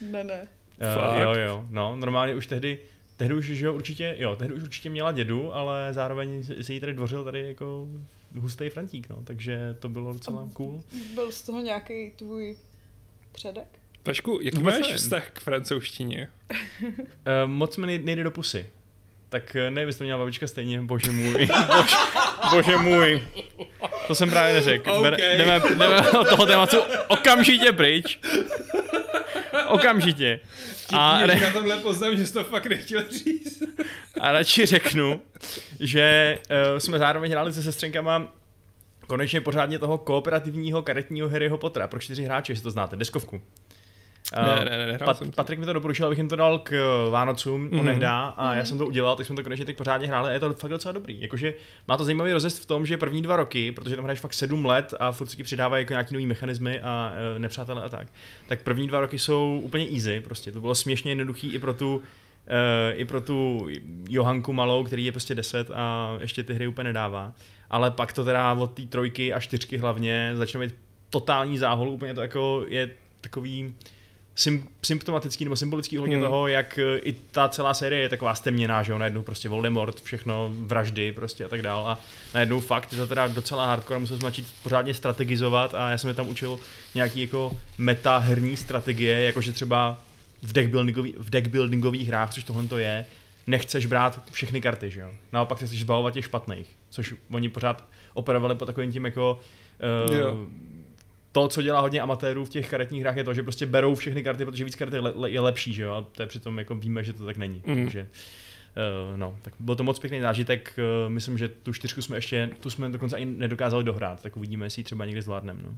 Ne, 0.00 0.24
ne. 0.24 0.48
Uh, 0.80 1.00
Fakt? 1.00 1.20
jo, 1.20 1.34
jo, 1.34 1.64
no, 1.70 1.96
normálně 1.96 2.34
už 2.34 2.46
tehdy, 2.46 2.78
tehdy 3.16 3.34
už, 3.34 3.44
že 3.46 3.66
jo, 3.66 3.74
určitě, 3.74 4.14
jo, 4.18 4.36
tehdy 4.36 4.54
už 4.54 4.62
určitě 4.62 4.90
měla 4.90 5.12
dědu, 5.12 5.54
ale 5.54 5.88
zároveň 5.92 6.44
se- 6.62 6.72
jí 6.72 6.80
tady 6.80 6.92
dvořil 6.94 7.24
tady 7.24 7.48
jako 7.48 7.86
hustý 8.38 8.68
Frantík, 8.68 9.08
no, 9.08 9.16
takže 9.24 9.76
to 9.78 9.88
bylo 9.88 10.12
docela 10.12 10.48
cool. 10.52 10.82
Byl 11.14 11.32
z 11.32 11.42
toho 11.42 11.60
nějaký 11.60 12.10
tvůj 12.16 12.56
předek? 13.32 13.66
Vašku, 14.04 14.38
jaký 14.42 14.56
Vůbec 14.58 14.74
máš 14.74 14.82
nevím. 14.82 14.96
vztah 14.96 15.30
k 15.30 15.40
francouzštině? 15.40 16.28
Uh, 16.82 16.92
moc 17.46 17.76
mi 17.76 17.86
nej- 17.86 18.04
nejde 18.04 18.24
do 18.24 18.30
pusy. 18.30 18.66
Tak 19.28 19.56
eh, 19.56 19.70
nevím, 19.70 19.86
jestli 19.88 19.98
to 19.98 20.04
měla 20.04 20.18
babička 20.18 20.46
stejně, 20.46 20.80
bože 20.80 21.10
můj, 21.12 21.32
bože, 21.76 21.96
bože 22.50 22.76
můj. 22.76 23.22
To 24.06 24.14
jsem 24.14 24.30
právě 24.30 24.54
neřekl. 24.54 24.90
OK. 24.92 25.04
Bere- 25.04 25.36
Jdeme, 25.38 25.60
jdeme 25.78 26.10
od 26.10 26.28
toho 26.28 26.46
tématu 26.46 26.76
okamžitě 27.08 27.72
pryč. 27.72 28.20
Okamžitě. 29.68 30.40
A, 30.92 31.26
re- 31.26 31.40
na 31.40 31.50
tomhle 31.50 31.76
poznám, 31.76 32.16
že 32.16 32.26
jsi 32.26 32.32
to 32.32 32.44
fakt 32.44 32.66
nechtěl 32.66 33.04
říct. 33.10 33.62
A 34.20 34.32
radši 34.32 34.66
řeknu, 34.66 35.20
že 35.80 36.38
uh, 36.72 36.78
jsme 36.78 36.98
zároveň 36.98 37.30
hráli 37.32 37.52
se 37.52 37.62
sestřenkama 37.62 38.32
konečně 39.06 39.40
pořádně 39.40 39.78
toho 39.78 39.98
kooperativního 39.98 40.82
karetního 40.82 41.28
Harryho 41.28 41.58
Pottera 41.58 41.88
pro 41.88 42.00
čtyři 42.00 42.24
hráče, 42.24 42.52
jestli 42.52 42.62
to 42.62 42.70
znáte, 42.70 42.96
deskovku. 42.96 43.42
Uh, 44.32 44.64
Ne, 44.64 44.76
ne, 44.78 44.92
ne, 44.92 44.98
Pat. 44.98 45.22
Patrik 45.34 45.58
mi 45.58 45.66
to 45.66 45.72
doporučil, 45.72 46.06
abych 46.06 46.18
jim 46.18 46.28
to 46.28 46.36
dal 46.36 46.58
k 46.58 46.72
eh, 46.72 47.10
Vánocům, 47.10 47.64
mm-hmm. 47.64 47.70
Mhm. 47.70 47.80
onehdá, 47.80 48.24
a 48.26 48.54
já 48.54 48.64
jsem 48.64 48.78
to 48.78 48.86
udělal, 48.86 49.16
tak 49.16 49.26
jsme 49.26 49.36
to 49.36 49.42
konečně 49.42 49.64
teď 49.64 49.76
pořádně 49.76 50.06
hráli 50.06 50.30
a 50.30 50.32
je 50.32 50.40
to 50.40 50.54
fakt 50.54 50.70
docela 50.70 50.92
dobrý. 50.92 51.20
Jakože 51.20 51.54
má 51.88 51.96
to 51.96 52.04
zajímavý 52.04 52.32
rozjezd 52.32 52.62
v 52.62 52.66
tom, 52.66 52.86
že 52.86 52.96
první 52.96 53.22
dva 53.22 53.36
roky, 53.36 53.72
protože 53.72 53.96
tam 53.96 54.04
hraješ 54.04 54.20
fakt 54.20 54.34
sedm 54.34 54.66
let 54.66 54.94
a 55.00 55.12
furt 55.12 55.26
si 55.26 55.42
přidávají 55.42 55.82
jako 55.82 55.92
nějaký 55.92 56.14
nový 56.14 56.26
mechanismy 56.26 56.80
a 56.80 57.12
uh, 57.32 57.38
nepřátelé 57.38 57.82
a 57.82 57.88
tak, 57.88 58.08
tak 58.48 58.62
první 58.62 58.88
dva 58.88 59.00
roky 59.00 59.18
jsou 59.18 59.60
úplně 59.64 59.86
easy, 59.94 60.20
prostě 60.20 60.52
to 60.52 60.60
bylo 60.60 60.74
směšně 60.74 61.10
jednoduchý 61.10 61.52
i 61.52 61.58
pro 61.58 61.74
tu 61.74 62.02
Uh, 62.46 63.00
i 63.00 63.04
pro 63.04 63.20
tu 63.20 63.68
Johanku 64.08 64.52
malou, 64.52 64.84
který 64.84 65.04
je 65.04 65.12
prostě 65.12 65.34
10 65.34 65.70
a 65.74 66.16
ještě 66.20 66.42
ty 66.42 66.54
hry 66.54 66.66
úplně 66.66 66.84
nedává. 66.84 67.32
Ale 67.70 67.90
pak 67.90 68.12
to 68.12 68.24
teda 68.24 68.52
od 68.52 68.72
té 68.72 68.82
trojky 68.82 69.32
a 69.32 69.40
čtyřky 69.40 69.78
hlavně 69.78 70.32
začne 70.34 70.60
být 70.60 70.74
totální 71.10 71.58
záhul, 71.58 71.88
úplně 71.88 72.14
to 72.14 72.20
jako 72.20 72.64
je 72.68 72.90
takový 73.20 73.74
sym, 74.36 74.68
symptomatický 74.82 75.44
nebo 75.44 75.56
symbolický 75.56 75.96
hodně 75.96 76.16
Hmm. 76.16 76.24
toho, 76.24 76.48
jak 76.48 76.78
eh, 76.78 76.98
i 76.98 77.12
ta 77.12 77.48
celá 77.48 77.74
série 77.74 78.02
je 78.02 78.08
taková 78.08 78.34
stemněná, 78.34 78.82
že 78.82 78.92
jo, 78.92 78.98
najednou 78.98 79.22
prostě 79.22 79.48
Voldemort, 79.48 80.02
všechno 80.02 80.50
vraždy 80.52 81.12
prostě 81.12 81.44
a 81.44 81.48
tak 81.48 81.62
dál 81.62 81.88
a 81.88 81.98
najednou 82.34 82.60
fakt 82.60 82.92
je 82.92 82.98
to 82.98 83.06
teda 83.06 83.28
docela 83.28 83.66
hardcore, 83.66 84.00
musel 84.00 84.16
jsem 84.16 84.28
začít 84.28 84.46
pořádně 84.62 84.94
strategizovat 84.94 85.74
a 85.74 85.90
já 85.90 85.98
jsem 85.98 86.08
je 86.08 86.14
tam 86.14 86.28
učil 86.28 86.58
nějaký 86.94 87.20
jako 87.20 87.56
meta 87.78 88.18
herní 88.18 88.56
strategie, 88.56 89.20
jakože 89.20 89.52
třeba 89.52 89.98
v 90.42 90.52
deckbuildingový, 90.52 91.14
v 91.18 91.30
deckbuildingových 91.30 92.08
hrách, 92.08 92.34
což 92.34 92.44
tohle 92.44 92.66
to 92.66 92.78
je, 92.78 93.06
nechceš 93.46 93.86
brát 93.86 94.22
všechny 94.32 94.60
karty, 94.60 94.90
že 94.90 95.00
jo. 95.00 95.10
Naopak 95.32 95.58
se 95.58 95.66
chceš 95.66 95.80
zbavovat 95.80 96.14
těch 96.14 96.24
špatných, 96.24 96.66
což 96.90 97.14
oni 97.30 97.48
pořád 97.48 97.84
operovali 98.14 98.54
po 98.54 98.66
takovým 98.66 98.92
tím 98.92 99.04
jako 99.04 99.40
uh, 100.08 100.16
Jo. 100.16 100.46
To, 101.36 101.48
co 101.48 101.62
dělá 101.62 101.80
hodně 101.80 102.00
amatérů 102.00 102.44
v 102.44 102.48
těch 102.48 102.70
karetních 102.70 103.02
hrách, 103.02 103.16
je 103.16 103.24
to, 103.24 103.34
že 103.34 103.42
prostě 103.42 103.66
berou 103.66 103.94
všechny 103.94 104.22
karty, 104.22 104.44
protože 104.44 104.64
víc 104.64 104.76
karet 104.76 104.94
je, 104.94 105.00
le, 105.00 105.30
je 105.30 105.40
lepší, 105.40 105.72
že 105.72 105.82
jo, 105.82 105.92
a 105.92 106.02
to 106.02 106.22
je 106.22 106.26
přitom 106.26 106.58
jako 106.58 106.74
víme, 106.74 107.04
že 107.04 107.12
to 107.12 107.26
tak 107.26 107.36
není. 107.36 107.62
Mm. 107.66 107.84
Takže, 107.84 108.08
uh, 109.10 109.16
no, 109.16 109.38
tak 109.42 109.54
byl 109.60 109.76
to 109.76 109.84
moc 109.84 109.98
pěkný 109.98 110.20
zážitek, 110.20 110.74
uh, 110.78 111.12
myslím, 111.12 111.38
že 111.38 111.48
tu 111.48 111.72
čtyřku 111.72 112.02
jsme 112.02 112.16
ještě, 112.16 112.50
tu 112.60 112.70
jsme 112.70 112.90
dokonce 112.90 113.16
ani 113.16 113.26
nedokázali 113.26 113.84
dohrát, 113.84 114.22
tak 114.22 114.36
uvidíme, 114.36 114.66
jestli 114.66 114.80
ji 114.80 114.84
třeba 114.84 115.04
někdy 115.04 115.22
zvládneme, 115.22 115.62
no. 115.62 115.74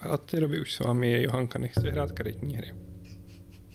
A 0.00 0.08
od 0.08 0.20
té 0.20 0.40
doby 0.40 0.60
už 0.60 0.74
s 0.74 0.78
vámi 0.78 1.12
je 1.12 1.22
Johanka 1.22 1.58
nechce 1.58 1.90
hrát 1.90 2.12
karetní 2.12 2.56
hry. 2.56 2.72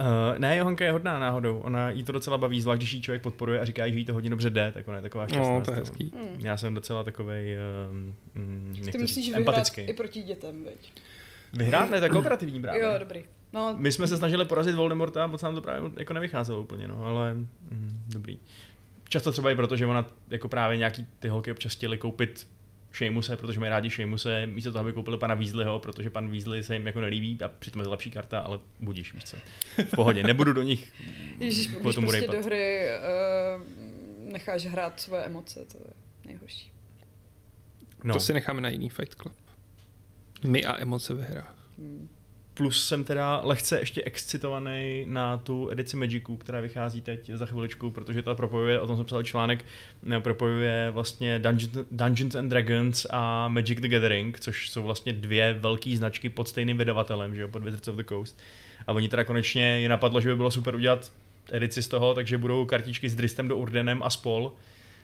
Uh, 0.01 0.39
ne, 0.39 0.57
Johanka 0.57 0.85
je 0.85 0.91
hodná 0.91 1.19
náhodou, 1.19 1.59
ona 1.59 1.89
jí 1.89 2.03
to 2.03 2.11
docela 2.11 2.37
baví, 2.37 2.61
zvlášť 2.61 2.79
když 2.79 2.93
jí 2.93 3.01
člověk 3.01 3.21
podporuje 3.21 3.59
a 3.59 3.65
říká, 3.65 3.89
že 3.89 3.95
jí 3.95 4.05
to 4.05 4.13
hodně 4.13 4.29
dobře 4.29 4.49
jde, 4.49 4.71
tak 4.71 4.87
ona 4.87 4.97
je 4.97 5.01
taková 5.01 5.27
šťastná. 5.27 5.53
No, 5.53 5.61
to 5.61 5.71
je 5.71 5.77
hezký. 5.77 6.13
Hmm. 6.15 6.39
Já 6.39 6.57
jsem 6.57 6.73
docela 6.73 7.03
takovej, 7.03 7.57
um, 7.91 8.15
um, 8.35 8.73
Ty 8.91 8.97
musíš 8.97 9.15
říct, 9.15 9.25
vyhrát 9.25 9.39
empatický. 9.39 9.81
i 9.81 9.93
proti 9.93 10.23
dětem, 10.23 10.63
veď? 10.63 10.93
Vyhrát? 11.53 11.89
Ne, 11.89 11.99
to 11.99 12.05
je 12.05 12.09
kooperativní 12.09 12.61
právě. 12.61 12.81
Jo, 12.81 12.89
dobrý. 12.99 13.23
No, 13.53 13.75
My 13.77 13.91
jsme 13.91 14.07
se 14.07 14.17
snažili 14.17 14.45
porazit 14.45 14.75
Voldemorta, 14.75 15.27
moc 15.27 15.41
nám 15.41 15.55
to 15.55 15.61
právě 15.61 15.91
jako 15.97 16.13
nevycházelo 16.13 16.61
úplně, 16.61 16.87
no, 16.87 17.05
ale 17.05 17.33
mm, 17.33 18.03
dobrý. 18.07 18.39
Často 19.09 19.31
třeba 19.31 19.51
i 19.51 19.55
proto, 19.55 19.75
že 19.75 19.85
ona 19.85 20.05
jako 20.29 20.49
právě 20.49 20.77
nějaký 20.77 21.07
ty 21.19 21.27
holky 21.27 21.51
občas 21.51 21.71
chtěli 21.71 21.97
koupit 21.97 22.47
Sheamuse, 22.93 23.37
protože 23.37 23.59
mají 23.59 23.69
rádi 23.69 23.89
Sheamuse, 23.89 24.45
místo 24.47 24.71
toho, 24.71 24.81
aby 24.81 24.93
koupili 24.93 25.17
pana 25.17 25.35
Weasleyho, 25.35 25.79
protože 25.79 26.09
pan 26.09 26.31
Weasley 26.31 26.63
se 26.63 26.73
jim 26.75 26.87
jako 26.87 27.01
nelíbí 27.01 27.37
a 27.41 27.47
přitom 27.47 27.79
je 27.79 27.83
to 27.83 27.89
lepší 27.91 28.11
karta, 28.11 28.39
ale 28.39 28.59
budíš, 28.79 29.13
víš 29.13 29.23
co. 29.23 29.37
V 29.83 29.95
pohodě, 29.95 30.23
nebudu 30.23 30.53
do 30.53 30.61
nich 30.63 30.93
Ježíš, 31.39 31.67
když 31.67 31.95
tomu 31.95 32.07
prostě 32.07 32.11
rejpat. 32.11 32.35
do 32.35 32.43
hry 32.43 32.87
uh, 33.57 34.31
necháš 34.31 34.65
hrát 34.65 34.99
svoje 34.99 35.23
emoce, 35.23 35.65
to 35.71 35.77
je 35.77 35.93
nejhorší. 36.25 36.71
No, 38.03 38.13
To 38.13 38.19
si 38.19 38.33
necháme 38.33 38.61
na 38.61 38.69
jiný 38.69 38.89
Fight 38.89 39.15
Club. 39.15 39.35
My 40.47 40.65
a 40.65 40.81
emoce 40.81 41.13
ve 41.13 41.23
hrách. 41.23 41.55
Hmm. 41.77 42.09
Plus 42.53 42.87
jsem 42.87 43.03
teda 43.03 43.41
lehce 43.43 43.79
ještě 43.79 44.03
excitovaný 44.03 45.05
na 45.07 45.37
tu 45.37 45.69
edici 45.71 45.97
Magicu, 45.97 46.37
která 46.37 46.61
vychází 46.61 47.01
teď 47.01 47.29
za 47.33 47.45
chviličku, 47.45 47.91
protože 47.91 48.21
ta 48.21 48.35
propojuje, 48.35 48.79
o 48.79 48.87
tom 48.87 48.95
jsem 48.95 49.05
psal 49.05 49.23
článek, 49.23 49.65
ne, 50.03 50.21
propojuje 50.21 50.91
vlastně 50.91 51.39
Dungeons, 51.39 51.87
Dungeons 51.91 52.35
and 52.35 52.49
Dragons 52.49 53.05
a 53.09 53.47
Magic 53.47 53.79
the 53.79 53.87
Gathering, 53.87 54.39
což 54.39 54.69
jsou 54.69 54.83
vlastně 54.83 55.13
dvě 55.13 55.53
velké 55.53 55.97
značky 55.97 56.29
pod 56.29 56.47
stejným 56.47 56.77
vydavatelem, 56.77 57.35
že 57.35 57.41
jo, 57.41 57.47
pod 57.47 57.63
Wizards 57.63 57.87
of 57.87 57.95
the 57.95 58.03
Coast. 58.03 58.39
A 58.87 58.91
oni 58.93 59.09
teda 59.09 59.23
konečně 59.23 59.79
je 59.79 59.89
napadlo, 59.89 60.21
že 60.21 60.29
by 60.29 60.35
bylo 60.35 60.51
super 60.51 60.75
udělat 60.75 61.11
edici 61.51 61.83
z 61.83 61.87
toho, 61.87 62.13
takže 62.13 62.37
budou 62.37 62.65
kartičky 62.65 63.09
s 63.09 63.15
Dristem 63.15 63.47
do 63.47 63.57
Urdenem 63.57 64.03
a 64.03 64.09
spol 64.09 64.53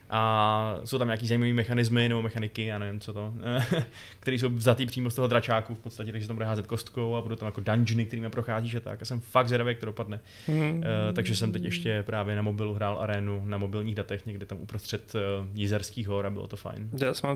a 0.09 0.79
jsou 0.85 0.97
tam 0.97 1.07
nějaký 1.07 1.27
zajímavý 1.27 1.53
mechanismy 1.53 2.09
nebo 2.09 2.21
mechaniky, 2.21 2.65
já 2.65 2.79
nevím 2.79 2.99
co 2.99 3.13
to, 3.13 3.33
které 4.19 4.37
jsou 4.37 4.49
vzatý 4.49 4.85
přímo 4.85 5.09
z 5.09 5.15
toho 5.15 5.27
dračáku 5.27 5.75
v 5.75 5.79
podstatě, 5.79 6.11
takže 6.11 6.27
tam 6.27 6.35
bude 6.35 6.45
házet 6.45 6.67
kostkou 6.67 7.15
a 7.15 7.21
budou 7.21 7.35
tam 7.35 7.45
jako 7.45 7.61
dungeony, 7.61 8.05
kterými 8.05 8.29
procházíš 8.29 8.75
a 8.75 8.79
tak. 8.79 8.99
Já 8.99 9.05
jsem 9.05 9.19
fakt 9.21 9.47
zvědavý, 9.47 9.69
jak 9.69 9.79
to 9.79 9.85
dopadne. 9.85 10.19
Mm. 10.47 10.77
Uh, 10.77 10.83
takže 11.13 11.35
jsem 11.35 11.51
teď 11.51 11.63
ještě 11.63 12.03
právě 12.03 12.35
na 12.35 12.41
mobilu 12.41 12.73
hrál 12.73 12.97
arénu 13.01 13.41
na 13.45 13.57
mobilních 13.57 13.95
datech, 13.95 14.25
někde 14.25 14.45
tam 14.45 14.57
uprostřed 14.57 15.15
uh, 15.15 15.21
Jizerských 15.53 16.07
hor 16.07 16.25
a 16.25 16.29
bylo 16.29 16.47
to 16.47 16.55
fajn. 16.55 16.89
Já 16.97 17.13
jsem, 17.13 17.29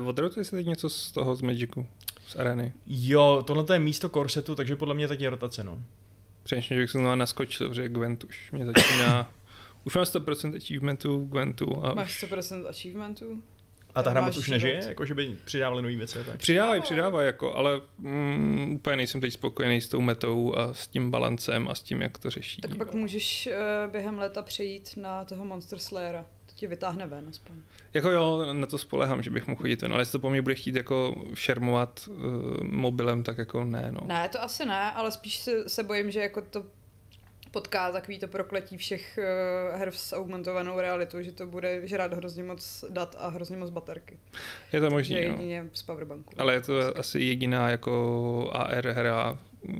uh, 0.00 0.08
odrotuje 0.08 0.44
se 0.44 0.56
teď 0.56 0.66
něco 0.66 0.88
z 0.88 1.12
toho 1.12 1.36
z 1.36 1.42
Magicu, 1.42 1.86
z 2.26 2.36
arény? 2.36 2.72
Jo, 2.86 3.44
tohle 3.46 3.64
je 3.72 3.78
místo 3.78 4.08
korsetu, 4.08 4.54
takže 4.54 4.76
podle 4.76 4.94
mě 4.94 5.08
teď 5.08 5.20
je 5.20 5.30
rotace, 5.30 5.64
no. 5.64 5.82
Přemýšlím, 6.42 6.76
že 6.76 6.82
bych 6.82 6.90
se 6.90 6.98
znovu 6.98 7.16
naskočil, 7.16 7.68
protože 7.68 7.88
Gwent 7.88 8.24
už 8.24 8.52
mě 8.52 8.66
začíná 8.66 9.30
Už 9.88 9.94
mám 9.94 10.04
100% 10.04 10.56
achievementů 10.56 11.24
Gwentu. 11.24 11.84
A... 11.84 11.94
Máš 11.94 12.24
100% 12.24 12.68
achievementů? 12.68 13.42
A 13.94 14.02
ta 14.02 14.10
hra 14.10 14.20
moc 14.20 14.36
už 14.36 14.48
nežije? 14.48 14.84
Jako, 14.88 15.06
že 15.06 15.14
by 15.14 15.36
přidávali 15.44 15.82
nové 15.82 15.96
věci? 15.96 16.18
Tak? 16.24 16.36
Přidávají, 16.36 16.82
přidávají, 16.82 17.26
jako, 17.26 17.54
ale 17.54 17.80
mm, 17.98 18.72
úplně 18.74 18.96
nejsem 18.96 19.20
teď 19.20 19.32
spokojený 19.32 19.80
s 19.80 19.88
tou 19.88 20.00
metou 20.00 20.54
a 20.56 20.74
s 20.74 20.88
tím 20.88 21.10
balancem 21.10 21.68
a 21.68 21.74
s 21.74 21.82
tím, 21.82 22.02
jak 22.02 22.18
to 22.18 22.30
řeší. 22.30 22.60
Tak 22.60 22.76
pak 22.76 22.94
můžeš 22.94 23.48
uh, 23.52 23.92
během 23.92 24.18
leta 24.18 24.42
přejít 24.42 24.90
na 24.96 25.24
toho 25.24 25.44
Monster 25.44 25.78
Slayera. 25.78 26.22
To 26.46 26.52
ti 26.54 26.66
vytáhne 26.66 27.06
ven 27.06 27.26
aspoň. 27.28 27.56
Jako 27.94 28.10
jo, 28.10 28.52
na 28.52 28.66
to 28.66 28.78
spolehám, 28.78 29.22
že 29.22 29.30
bych 29.30 29.46
mohl 29.46 29.60
chodit 29.60 29.82
ven, 29.82 29.92
ale 29.92 30.02
jestli 30.02 30.12
to 30.12 30.18
po 30.18 30.30
mně 30.30 30.42
bude 30.42 30.54
chtít 30.54 30.74
jako 30.74 31.24
šermovat 31.34 32.08
uh, 32.08 32.16
mobilem, 32.62 33.22
tak 33.22 33.38
jako 33.38 33.64
ne, 33.64 33.88
no. 33.92 34.00
Ne, 34.06 34.28
to 34.28 34.42
asi 34.42 34.66
ne, 34.66 34.92
ale 34.92 35.12
spíš 35.12 35.38
se, 35.38 35.68
se 35.68 35.82
bojím, 35.82 36.10
že 36.10 36.20
jako 36.20 36.42
to 36.42 36.64
potká 37.50 37.92
takový 37.92 38.18
to 38.18 38.28
prokletí 38.28 38.76
všech 38.76 39.18
uh, 39.18 39.78
her 39.78 39.90
s 39.90 40.16
augmentovanou 40.16 40.80
realitou, 40.80 41.22
že 41.22 41.32
to 41.32 41.46
bude 41.46 41.88
žrát 41.88 42.12
hrozně 42.12 42.42
moc 42.42 42.84
dat 42.88 43.16
a 43.18 43.28
hrozně 43.28 43.56
moc 43.56 43.70
baterky. 43.70 44.18
Je 44.72 44.80
to 44.80 44.90
možné, 44.90 45.18
jedině 45.18 45.66
z 45.72 45.82
powerbanku. 45.82 46.34
Ale 46.38 46.54
je 46.54 46.60
to 46.60 46.80
prostě. 46.80 47.00
asi 47.00 47.20
jediná 47.20 47.70
jako 47.70 48.50
AR 48.52 48.88
hra 48.88 49.38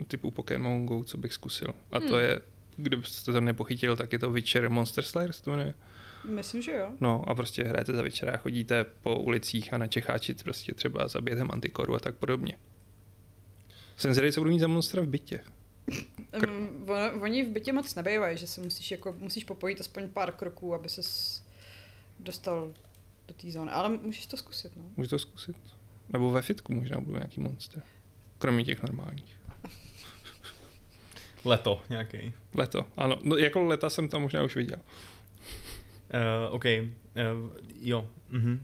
typu 0.09 0.31
Pokémon 0.31 0.87
Go, 0.87 1.05
co 1.05 1.19
bych 1.19 1.33
zkusil. 1.33 1.75
A 1.93 2.01
to 2.01 2.07
hmm. 2.07 2.21
je, 2.21 2.41
kdybyste 2.77 3.33
to 3.33 3.41
nepochytil, 3.41 3.97
tak 3.97 4.13
je 4.13 4.19
to 4.19 4.31
Witcher 4.31 4.71
Monster 4.71 5.05
Slayers, 5.05 5.41
to 5.41 5.51
jmenuje. 5.51 5.75
Myslím, 6.25 6.63
že 6.63 6.73
jo. 6.73 6.93
No 7.01 7.25
a 7.29 7.35
prostě 7.35 7.65
hrajete 7.65 7.93
za 7.93 8.03
večera, 8.03 8.37
chodíte 8.37 8.85
po 8.85 9.19
ulicích 9.19 9.75
a 9.75 9.79
na 9.79 9.87
Čecháčit 9.87 10.43
prostě 10.43 10.75
třeba 10.75 11.09
za 11.09 11.21
během 11.21 11.49
antikoru 11.51 11.95
a 11.95 11.99
tak 11.99 12.15
podobně. 12.15 12.57
Jsem 13.97 14.15
zvědavý, 14.15 14.33
co 14.33 14.41
budu 14.41 14.51
mít 14.51 14.59
za 14.59 14.69
monstra 14.69 15.03
v 15.03 15.07
bytě. 15.07 15.41
Um, 15.89 17.23
oni 17.23 17.45
v 17.45 17.49
bytě 17.49 17.73
moc 17.73 17.95
nebývají, 17.95 18.39
že 18.39 18.47
se 18.47 18.61
musíš, 18.61 18.91
jako, 18.91 19.15
musíš 19.19 19.45
popojit 19.45 19.81
aspoň 19.81 20.09
pár 20.09 20.33
kroků, 20.33 20.75
aby 20.75 20.89
se 20.89 21.03
dostal 22.21 22.75
do 23.29 23.35
té 23.35 23.51
zóny. 23.51 23.71
Ale 23.71 23.89
můžeš 23.89 24.27
to 24.27 24.37
zkusit, 24.37 24.77
no. 24.77 24.83
Můžeš 24.97 25.11
to 25.11 25.19
zkusit. 25.19 25.57
Nebo 26.09 26.31
ve 26.31 26.43
fitku 26.43 26.75
možná 26.75 27.01
bude 27.01 27.19
nějaký 27.19 27.41
monster. 27.41 27.83
Kromě 28.39 28.65
těch 28.65 28.83
normálních. 28.83 29.37
Leto 31.45 31.83
nějaký. 31.91 32.33
Leto, 32.55 32.87
ano. 32.97 33.19
No, 33.23 33.37
jako 33.37 33.65
leta 33.65 33.91
jsem 33.91 34.09
tam 34.09 34.23
možná 34.23 34.43
už 34.43 34.57
viděl. 34.57 34.79
Uh, 34.79 36.55
OK. 36.55 36.65
Uh, 36.65 36.91
jo. 37.81 38.09
Uh-huh. 38.33 38.61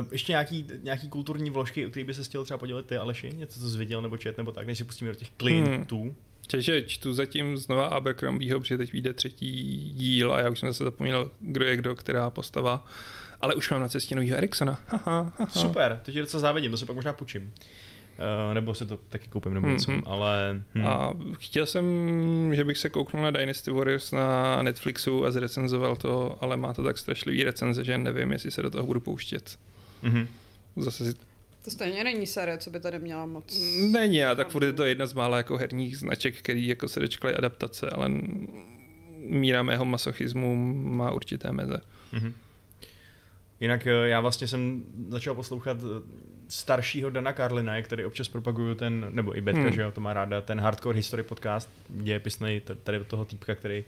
Uh, 0.00 0.06
ještě 0.12 0.32
nějaký, 0.32 0.66
nějaký 0.82 1.08
kulturní 1.08 1.50
vložky, 1.50 1.86
o 1.86 1.90
kterých 1.90 2.06
by 2.06 2.14
se 2.14 2.24
chtěl 2.24 2.44
třeba 2.44 2.58
podělit 2.58 2.86
ty, 2.86 2.96
Aleši? 2.96 3.30
Něco, 3.36 3.60
co 3.60 3.70
jsi 3.70 3.78
viděl 3.78 4.02
nebo 4.02 4.16
čet, 4.16 4.38
nebo 4.38 4.52
tak, 4.52 4.66
než 4.66 4.78
si 4.78 4.84
pustíme 4.84 5.10
do 5.10 5.16
těch 5.16 5.30
klientů. 5.30 6.02
Hmm. 6.02 6.14
Takže 6.46 6.82
čtu 6.82 7.14
zatím 7.14 7.56
znova 7.56 7.86
Abercrombieho, 7.86 8.60
protože 8.60 8.78
teď 8.78 8.92
vyjde 8.92 9.12
třetí 9.12 9.50
díl 9.96 10.34
a 10.34 10.40
já 10.40 10.50
už 10.50 10.60
jsem 10.60 10.68
zase 10.68 10.84
zapomněl, 10.84 11.30
kdo 11.40 11.64
je 11.64 11.76
kdo, 11.76 11.94
která 11.94 12.30
postava. 12.30 12.86
Ale 13.40 13.54
už 13.54 13.70
mám 13.70 13.80
na 13.80 13.88
cestě 13.88 14.14
novýho 14.14 14.36
Eriksona. 14.36 14.78
Super, 15.48 16.00
to 16.04 16.12
ti 16.12 16.20
docela 16.20 16.40
závidím, 16.40 16.70
to 16.70 16.76
se 16.76 16.86
pak 16.86 16.96
možná 16.96 17.12
půjčím. 17.12 17.52
Uh, 18.48 18.54
nebo 18.54 18.74
se 18.74 18.86
to 18.86 18.98
taky 19.08 19.28
koupím 19.28 19.54
nebo 19.54 19.68
něco, 19.68 19.90
mm-hmm. 19.90 20.02
ale... 20.06 20.62
Hmm. 20.74 20.86
A 20.86 21.12
chtěl 21.38 21.66
jsem, 21.66 21.84
že 22.54 22.64
bych 22.64 22.78
se 22.78 22.88
kouknul 22.88 23.22
na 23.22 23.30
Dynasty 23.30 23.70
Warriors 23.70 24.12
na 24.12 24.62
Netflixu 24.62 25.24
a 25.24 25.30
zrecenzoval 25.30 25.96
to, 25.96 26.38
ale 26.40 26.56
má 26.56 26.74
to 26.74 26.82
tak 26.82 26.98
strašlivý 26.98 27.44
recenze, 27.44 27.84
že 27.84 27.98
nevím, 27.98 28.32
jestli 28.32 28.50
se 28.50 28.62
do 28.62 28.70
toho 28.70 28.86
budu 28.86 29.00
pouštět. 29.00 29.58
Mm-hmm. 30.04 30.26
Zase 30.76 31.04
si 31.12 31.18
to 31.66 31.70
stejně 31.70 32.04
není 32.04 32.26
série, 32.26 32.58
co 32.58 32.70
by 32.70 32.80
tady 32.80 32.98
měla 32.98 33.26
moc. 33.26 33.60
Není, 33.90 34.24
a 34.24 34.34
tak 34.34 34.48
furt 34.48 34.64
je 34.64 34.72
to 34.72 34.84
jedna 34.84 35.06
z 35.06 35.12
mála 35.12 35.36
jako 35.36 35.56
herních 35.56 35.98
značek, 35.98 36.38
který 36.38 36.66
jako 36.66 36.88
se 36.88 37.00
dočkaly 37.00 37.34
adaptace, 37.34 37.90
ale 37.90 38.10
míra 39.18 39.62
mého 39.62 39.84
masochismu 39.84 40.74
má 40.74 41.12
určité 41.12 41.52
meze. 41.52 41.80
Mm-hmm. 42.12 42.32
Jinak 43.60 43.86
eh, 43.86 43.90
já 43.90 44.20
vlastně 44.20 44.48
jsem 44.48 44.84
začal 45.08 45.34
poslouchat 45.34 45.76
eh, 45.80 46.02
staršího 46.48 47.10
Dana 47.10 47.32
Karlina, 47.32 47.82
který 47.82 48.04
občas 48.04 48.28
propaguju 48.28 48.74
ten, 48.74 49.06
nebo 49.10 49.36
i 49.36 49.40
Betka, 49.40 49.62
hmm. 49.62 49.72
že 49.72 49.82
jo, 49.82 49.92
to 49.92 50.00
má 50.00 50.12
ráda, 50.12 50.40
ten 50.40 50.60
Hardcore 50.60 50.96
History 50.96 51.22
podcast, 51.22 51.70
dějepisný 51.88 52.62
tady 52.82 53.00
od 53.00 53.06
toho 53.06 53.24
týpka, 53.24 53.54
který 53.54 53.84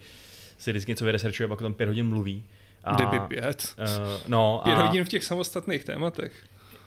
si 0.59 0.71
vždycky 0.71 0.93
něco 0.93 1.05
vyresearchuje 1.05 1.45
a 1.45 1.49
pak 1.49 1.59
tam 1.59 1.75
pět 1.75 1.87
hodin 1.87 2.09
mluví. 2.09 2.45
A, 2.85 2.95
Kdyby 2.95 3.21
pět. 3.29 3.75
Uh, 3.79 3.87
no, 4.29 4.61
pět 4.65 4.75
a, 4.75 4.87
hodin 4.87 5.05
v 5.05 5.09
těch 5.09 5.25
samostatných 5.25 5.85
tématech. 5.85 6.33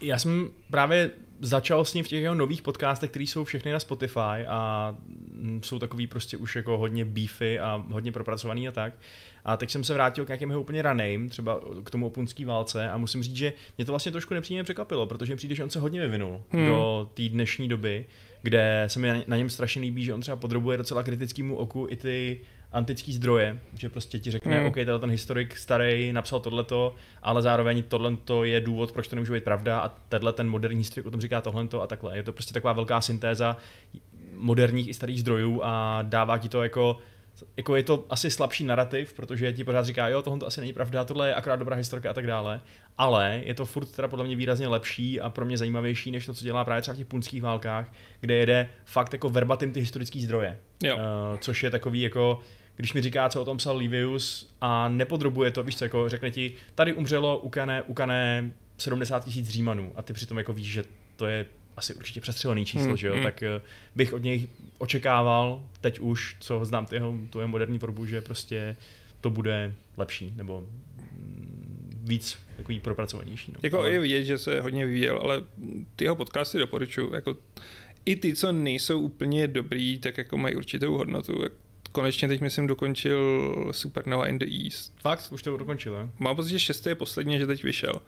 Já 0.02 0.18
jsem 0.18 0.50
právě 0.72 1.12
začal 1.42 1.86
s 1.86 1.94
ním 1.94 2.06
v 2.06 2.08
těch 2.08 2.22
jeho 2.22 2.36
nových 2.36 2.62
podcastech, 2.62 3.10
které 3.10 3.24
jsou 3.24 3.44
všechny 3.44 3.72
na 3.72 3.80
Spotify 3.80 4.46
a 4.48 4.96
jsou 5.64 5.80
takový 5.80 6.08
prostě 6.08 6.38
už 6.38 6.56
jako 6.56 6.78
hodně 6.78 7.06
beefy 7.06 7.60
a 7.60 7.86
hodně 7.90 8.12
propracovaný 8.12 8.68
a 8.68 8.72
tak. 8.72 8.94
A 9.46 9.58
teď 9.58 9.72
jsem 9.72 9.84
se 9.84 9.94
vrátil 9.94 10.26
k 10.26 10.28
nějakým 10.28 10.50
jeho 10.50 10.62
úplně 10.62 10.82
raným, 10.82 11.30
třeba 11.30 11.60
k 11.84 11.92
tomu 11.92 12.08
opunský 12.08 12.46
válce 12.46 12.90
a 12.90 12.98
musím 12.98 13.24
říct, 13.24 13.36
že 13.36 13.54
mě 13.78 13.86
to 13.86 13.92
vlastně 13.92 14.12
trošku 14.12 14.34
nepříjemně 14.34 14.64
překvapilo, 14.64 15.08
protože 15.08 15.36
přijde, 15.36 15.56
že 15.56 15.64
on 15.64 15.70
se 15.70 15.80
hodně 15.80 16.02
vyvinul 16.02 16.42
hmm. 16.50 16.66
do 16.66 17.10
té 17.14 17.30
dnešní 17.30 17.68
doby, 17.68 18.06
kde 18.42 18.84
se 18.88 19.00
mi 19.00 19.24
na 19.28 19.38
něm 19.38 19.50
strašně 19.50 19.82
líbí, 19.82 20.04
že 20.06 20.14
on 20.14 20.22
třeba 20.22 20.38
podrobuje 20.38 20.78
docela 20.78 21.04
kritickému 21.04 21.56
oku 21.56 21.88
i 21.90 21.96
ty 21.96 22.42
antický 22.72 23.14
zdroje, 23.14 23.60
že 23.74 23.90
prostě 23.90 24.20
ti 24.20 24.32
řekne, 24.32 24.60
mm. 24.60 24.66
OK, 24.66 24.74
tenhle 24.74 25.00
ten 25.00 25.12
historik 25.12 25.58
starý 25.58 26.14
napsal 26.14 26.40
tohleto, 26.40 26.96
ale 27.24 27.42
zároveň 27.42 27.84
tohleto 27.84 28.44
je 28.44 28.62
důvod, 28.62 28.92
proč 28.92 29.08
to 29.08 29.16
nemůže 29.16 29.34
být 29.34 29.44
pravda 29.44 29.80
a 29.80 29.90
tenhle 30.10 30.34
ten 30.34 30.50
moderní 30.50 30.78
historik 30.78 31.08
o 31.08 31.12
tom 31.12 31.22
říká 31.22 31.42
tohleto 31.42 31.82
a 31.82 31.88
takhle. 31.88 32.18
Je 32.18 32.24
to 32.24 32.34
prostě 32.34 32.54
taková 32.54 32.74
velká 32.74 33.02
syntéza 33.02 33.58
moderních 34.34 34.88
i 34.88 34.94
starých 34.94 35.20
zdrojů 35.20 35.62
a 35.64 36.02
dává 36.02 36.38
ti 36.38 36.50
to 36.50 36.64
jako 36.64 36.98
jako 37.58 37.76
je 37.76 37.84
to 37.84 38.06
asi 38.10 38.32
slabší 38.32 38.64
narrativ, 38.64 39.14
protože 39.14 39.54
ti 39.54 39.64
pořád 39.64 39.86
říká, 39.86 40.08
jo, 40.08 40.22
tohle 40.22 40.40
to 40.40 40.48
asi 40.48 40.62
není 40.62 40.74
pravda, 40.74 41.06
tohle 41.06 41.28
je 41.28 41.36
akorát 41.36 41.56
dobrá 41.56 41.76
historka 41.76 42.10
a 42.10 42.14
tak 42.14 42.28
dále, 42.28 42.62
ale 42.98 43.42
je 43.46 43.54
to 43.54 43.66
furt 43.66 43.86
teda 43.86 44.08
podle 44.08 44.26
mě 44.26 44.36
výrazně 44.36 44.68
lepší 44.68 45.22
a 45.22 45.30
pro 45.30 45.46
mě 45.46 45.58
zajímavější, 45.58 46.12
než 46.12 46.26
to, 46.26 46.34
co 46.34 46.44
dělá 46.44 46.66
právě 46.66 46.82
třeba 46.82 46.96
v 46.96 46.98
těch 46.98 47.08
punských 47.08 47.42
válkách, 47.42 47.94
kde 48.20 48.36
jede 48.36 48.70
fakt 48.86 49.14
jako 49.14 49.30
verbatim 49.30 49.74
ty 49.74 49.80
historické 49.80 50.20
zdroje. 50.20 50.60
Jo. 50.84 50.96
Uh, 50.96 51.02
což 51.40 51.64
je 51.64 51.70
takový 51.70 52.02
jako, 52.02 52.40
když 52.76 52.94
mi 52.94 53.02
říká, 53.02 53.30
co 53.30 53.42
o 53.42 53.46
tom 53.46 53.58
psal 53.58 53.78
Livius 53.78 54.54
a 54.62 54.90
nepodrobuje 54.90 55.52
to, 55.52 55.64
víš 55.64 55.78
co, 55.78 55.86
jako 55.86 56.10
řekne 56.10 56.32
ti, 56.32 56.54
tady 56.76 56.94
umřelo 56.94 57.38
ukané, 57.38 57.82
ukané 57.82 58.52
70 58.78 59.26
tisíc 59.26 59.50
Římanů 59.50 59.92
a 59.96 60.02
ty 60.02 60.14
přitom 60.14 60.38
jako 60.38 60.54
víš, 60.54 60.68
že 60.68 60.84
to 61.16 61.26
je 61.28 61.46
asi 61.78 61.94
určitě 61.94 62.22
přestřelený 62.22 62.66
číslo, 62.66 62.88
hmm, 62.88 62.98
že 62.98 63.08
jo, 63.08 63.14
hmm. 63.14 63.24
tak 63.24 63.44
uh, 63.58 63.64
bych 63.96 64.14
od 64.14 64.24
něj 64.24 64.48
očekával 64.78 65.64
teď 65.82 66.00
už, 66.00 66.36
co 66.40 66.66
znám 66.66 66.86
ty 66.86 66.96
jeho, 66.96 67.18
tu 67.30 67.40
jeho 67.40 67.48
moderní 67.48 67.80
tvorbu, 67.80 68.06
že 68.06 68.22
prostě 68.22 68.76
to 69.22 69.30
bude 69.30 69.74
lepší, 69.98 70.34
nebo 70.36 70.62
mm, 70.62 72.00
víc 72.04 72.38
takový 72.58 72.80
propracovanější. 72.80 73.52
No. 73.52 73.60
Jako 73.64 73.80
ale... 73.80 73.92
je 73.92 74.00
vidět, 74.00 74.24
že 74.24 74.38
se 74.38 74.62
hodně 74.62 74.86
vyvíjel, 74.86 75.20
ale 75.24 75.44
ty 75.96 76.04
jeho 76.04 76.16
podcasty 76.16 76.58
doporučuji, 76.58 77.14
jako 77.14 77.38
i 78.06 78.16
ty, 78.16 78.36
co 78.36 78.52
nejsou 78.52 79.00
úplně 79.00 79.48
dobrý, 79.48 79.98
tak 79.98 80.18
jako 80.18 80.38
mají 80.38 80.56
určitou 80.56 80.98
hodnotu 80.98 81.44
konečně 81.92 82.28
teď 82.28 82.42
myslím 82.42 82.68
dokončil 82.68 83.46
Supernova 83.72 84.28
in 84.28 84.40
the 84.40 84.46
East. 84.64 84.94
Fakt? 85.02 85.28
Už 85.32 85.44
to 85.44 85.58
dokončil, 85.58 86.10
Mám 86.20 86.36
pocit, 86.36 86.50
že 86.50 86.60
šestý 86.60 86.90
je 86.90 86.96
poslední, 86.96 87.40
že 87.40 87.48
teď 87.48 87.64
vyšel. 87.64 88.02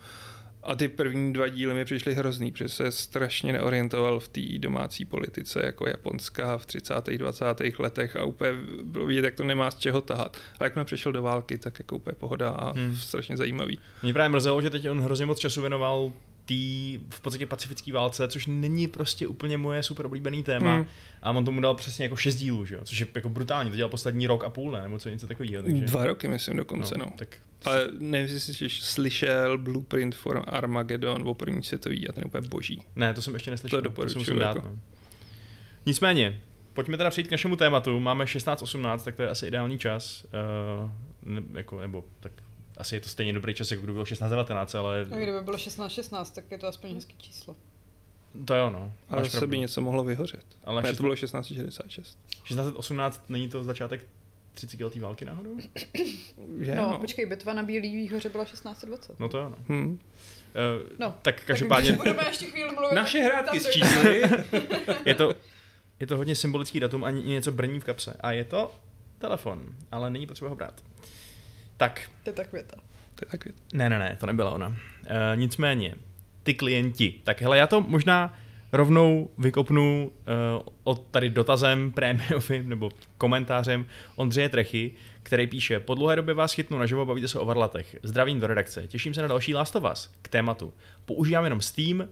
A 0.64 0.76
ty 0.76 0.88
první 0.88 1.34
dva 1.34 1.48
díly 1.48 1.74
mi 1.74 1.86
přišly 1.86 2.14
hrozný, 2.16 2.52
protože 2.52 2.70
se 2.70 2.92
strašně 2.92 3.54
neorientoval 3.54 4.20
v 4.20 4.28
té 4.28 4.42
domácí 4.58 5.06
politice 5.06 5.62
jako 5.66 5.88
Japonská 5.88 6.58
v 6.58 6.66
30. 6.66 7.10
20. 7.18 7.46
letech 7.80 8.16
a 8.16 8.24
úplně 8.24 8.52
bylo 8.84 9.06
vidět, 9.06 9.26
jak 9.26 9.36
to 9.36 9.44
nemá 9.44 9.72
z 9.72 9.76
čeho 9.76 10.02
tahat. 10.02 10.38
A 10.60 10.64
jak 10.64 10.86
přišel 10.86 11.12
do 11.12 11.22
války, 11.22 11.58
tak 11.58 11.80
jako 11.80 11.96
úplně 11.96 12.16
pohoda 12.16 12.50
a 12.50 12.72
hmm. 12.72 12.96
strašně 12.96 13.38
zajímavý. 13.38 13.80
Mě 14.04 14.14
právě 14.14 14.30
mrzelo, 14.30 14.62
že 14.62 14.70
teď 14.70 14.90
on 14.90 15.02
hrozně 15.02 15.26
moc 15.26 15.40
času 15.40 15.62
věnoval 15.62 16.12
té 16.46 16.54
v 17.10 17.22
podstatě 17.22 17.46
pacifické 17.46 17.94
válce, 17.94 18.28
což 18.28 18.48
není 18.48 18.88
prostě 18.88 19.28
úplně 19.28 19.58
moje 19.58 19.84
super 19.84 20.06
oblíbený 20.06 20.44
téma. 20.44 20.76
Hmm. 20.76 20.86
A 21.22 21.32
on 21.32 21.46
tomu 21.46 21.62
dal 21.62 21.76
přesně 21.76 22.06
jako 22.06 22.16
šest 22.16 22.36
dílů, 22.36 22.66
že 22.66 22.76
jo? 22.76 22.82
což 22.84 23.00
je 23.00 23.08
jako 23.16 23.30
brutální. 23.30 23.70
To 23.70 23.76
dělal 23.76 23.90
poslední 23.90 24.28
rok 24.28 24.44
a 24.44 24.50
půl, 24.50 24.72
ne? 24.72 24.82
nebo 24.82 25.00
co 25.00 25.10
něco 25.10 25.28
takového. 25.28 25.64
Takže, 25.64 25.86
Dva 25.86 26.06
roky, 26.06 26.28
myslím, 26.28 26.58
dokonce, 26.58 26.98
no. 26.98 27.06
Tak 27.16 27.38
Ale 27.66 27.88
nevím, 28.00 28.36
jestli 28.36 28.54
jsi 28.54 28.70
slyšel 28.70 29.58
Blueprint 29.58 30.16
for 30.16 30.44
Armageddon 30.48 31.28
o 31.28 31.34
první 31.34 31.64
světový 31.64 32.10
a 32.10 32.12
ten 32.12 32.22
je 32.22 32.26
úplně 32.26 32.48
boží. 32.50 32.82
ne, 32.96 33.14
to 33.14 33.22
jsem 33.22 33.34
ještě 33.34 33.52
neslyšel. 33.52 33.80
To 33.80 33.82
si 33.82 33.90
doporučuju, 33.90 34.20
musím 34.20 34.40
dát, 34.40 34.56
jako. 34.56 34.68
no. 34.68 34.80
Nicméně, 35.86 36.42
pojďme 36.74 36.98
teda 36.98 37.10
přejít 37.10 37.28
k 37.28 37.32
našemu 37.32 37.56
tématu. 37.56 38.00
Máme 38.00 38.26
16.18, 38.26 39.00
tak 39.00 39.16
to 39.16 39.22
je 39.22 39.30
asi 39.30 39.48
ideální 39.48 39.80
čas. 39.80 40.26
Uh, 40.84 40.92
ne, 41.26 41.42
jako, 41.54 41.82
nebo 41.82 42.04
tak 42.20 42.32
asi 42.78 42.96
je 42.96 43.00
to 43.02 43.10
stejně 43.10 43.34
dobrý 43.34 43.54
čas, 43.54 43.72
jako 43.72 43.84
kdyby 43.84 43.94
bylo 43.94 44.06
16.19, 44.06 44.80
ale 44.80 45.06
No, 45.10 45.18
kdyby 45.18 45.42
bylo 45.42 45.58
16-16, 45.58 46.26
tak 46.36 46.52
je 46.52 46.58
to 46.58 46.68
aspoň 46.68 46.94
hezký 46.96 47.16
číslo. 47.18 47.56
to 48.46 48.56
jo, 48.56 48.70
no. 48.70 48.94
Ale 49.10 49.24
zase 49.24 49.32
pravdu. 49.38 49.48
by 49.52 49.60
něco 49.60 49.82
mohlo 49.82 50.04
vyhořet. 50.04 50.46
Ale 50.64 50.82
ne, 50.82 50.90
šest- 50.90 50.98
to 50.98 51.04
bylo 51.04 51.16
1666. 51.16 52.18
16.18 52.46 53.12
není 53.30 53.50
to 53.50 53.64
začátek 53.64 54.02
30 54.54 54.80
letý 54.84 55.00
války 55.00 55.26
náhodou? 55.26 55.58
Je, 56.60 56.76
No, 56.76 56.92
no. 56.92 56.98
počkej, 57.00 57.26
bitva 57.26 57.54
na 57.54 57.64
Bílý 57.64 57.96
výhoře 57.96 58.30
byla 58.30 58.46
1620. 58.46 59.20
No 59.20 59.30
to 59.30 59.38
jo, 59.38 59.50
no. 59.50 59.56
Hm. 59.70 59.88
Uh, 59.92 60.90
No, 61.00 61.16
tak 61.22 61.44
každopádně 61.46 61.90
Tak 61.92 61.98
budeme 62.04 62.28
ještě 62.28 62.46
chvíli 62.46 62.72
mluvit. 62.76 62.96
Naše 62.96 63.20
hrátky 63.20 63.60
s 63.60 63.64
Tam 63.64 63.72
čísly. 63.74 64.22
je 65.06 65.16
to, 65.16 65.34
je 66.00 66.08
to 66.08 66.18
hodně 66.18 66.36
symbolický 66.36 66.80
datum 66.80 67.04
a 67.04 67.10
ně- 67.12 67.22
něco 67.24 67.52
brní 67.52 67.80
v 67.80 67.84
kapse. 67.84 68.18
A 68.20 68.32
je 68.32 68.44
to 68.46 68.72
telefon, 69.18 69.66
ale 69.92 70.10
není 70.10 70.28
potřeba 70.28 70.50
ho 70.50 70.56
brát. 70.56 70.82
Tak, 71.84 72.02
To 72.24 72.30
je 72.30 72.34
tak 72.34 72.52
věta. 72.52 72.76
To 73.16 73.26
je 73.26 73.32
taky. 73.32 73.54
ne, 73.74 73.90
ne, 73.90 74.00
ne, 74.00 74.18
to 74.20 74.26
nebyla 74.26 74.52
ona. 74.52 74.68
Uh, 74.68 74.76
nicméně, 75.36 75.96
ty 76.44 76.54
klienti. 76.54 77.14
Tak 77.24 77.42
hele, 77.42 77.58
já 77.58 77.68
to 77.68 77.82
možná 77.82 78.34
rovnou 78.72 79.30
vykopnu 79.38 80.12
uh, 80.12 80.68
od 80.84 81.08
tady 81.12 81.30
dotazem 81.30 81.92
prémiovým 81.96 82.70
nebo 82.70 82.90
komentářem 83.18 83.86
Ondřeje 84.16 84.50
Trechy, 84.50 84.92
který 85.24 85.48
píše, 85.48 85.80
po 85.80 85.96
dlouhé 85.96 86.16
době 86.16 86.34
vás 86.34 86.54
chytnu 86.54 86.78
naživo, 86.78 87.06
bavíte 87.06 87.28
se 87.28 87.40
o 87.40 87.46
varlatech. 87.46 87.96
Zdravím 88.04 88.40
do 88.40 88.48
redakce, 88.48 88.88
těším 88.88 89.14
se 89.14 89.22
na 89.22 89.28
další 89.28 89.56
Last 89.56 89.76
of 89.76 89.84
Us 89.92 90.12
k 90.22 90.28
tématu. 90.28 90.74
Používám 91.06 91.44
jenom 91.44 91.62
Steam, 91.62 92.08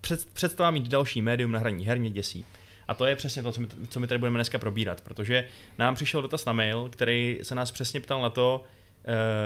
před, 0.00 0.26
představa 0.32 0.70
mít 0.70 0.88
další 0.88 1.22
médium 1.22 1.52
na 1.52 1.58
hraní 1.58 1.86
her 1.86 2.00
mě 2.00 2.10
děsí. 2.10 2.44
A 2.88 2.94
to 2.94 3.06
je 3.06 3.16
přesně 3.16 3.42
to, 3.42 3.52
co 3.52 3.60
my, 3.60 3.66
co 3.88 4.00
my 4.00 4.06
tady 4.06 4.18
budeme 4.18 4.36
dneska 4.36 4.58
probírat, 4.58 5.00
protože 5.00 5.44
nám 5.78 5.94
přišel 5.94 6.22
dotaz 6.22 6.44
na 6.44 6.52
mail, 6.52 6.88
který 6.88 7.38
se 7.42 7.54
nás 7.54 7.70
přesně 7.70 8.00
ptal 8.00 8.22
na 8.22 8.30
to, 8.30 8.60
uh, 8.60 8.66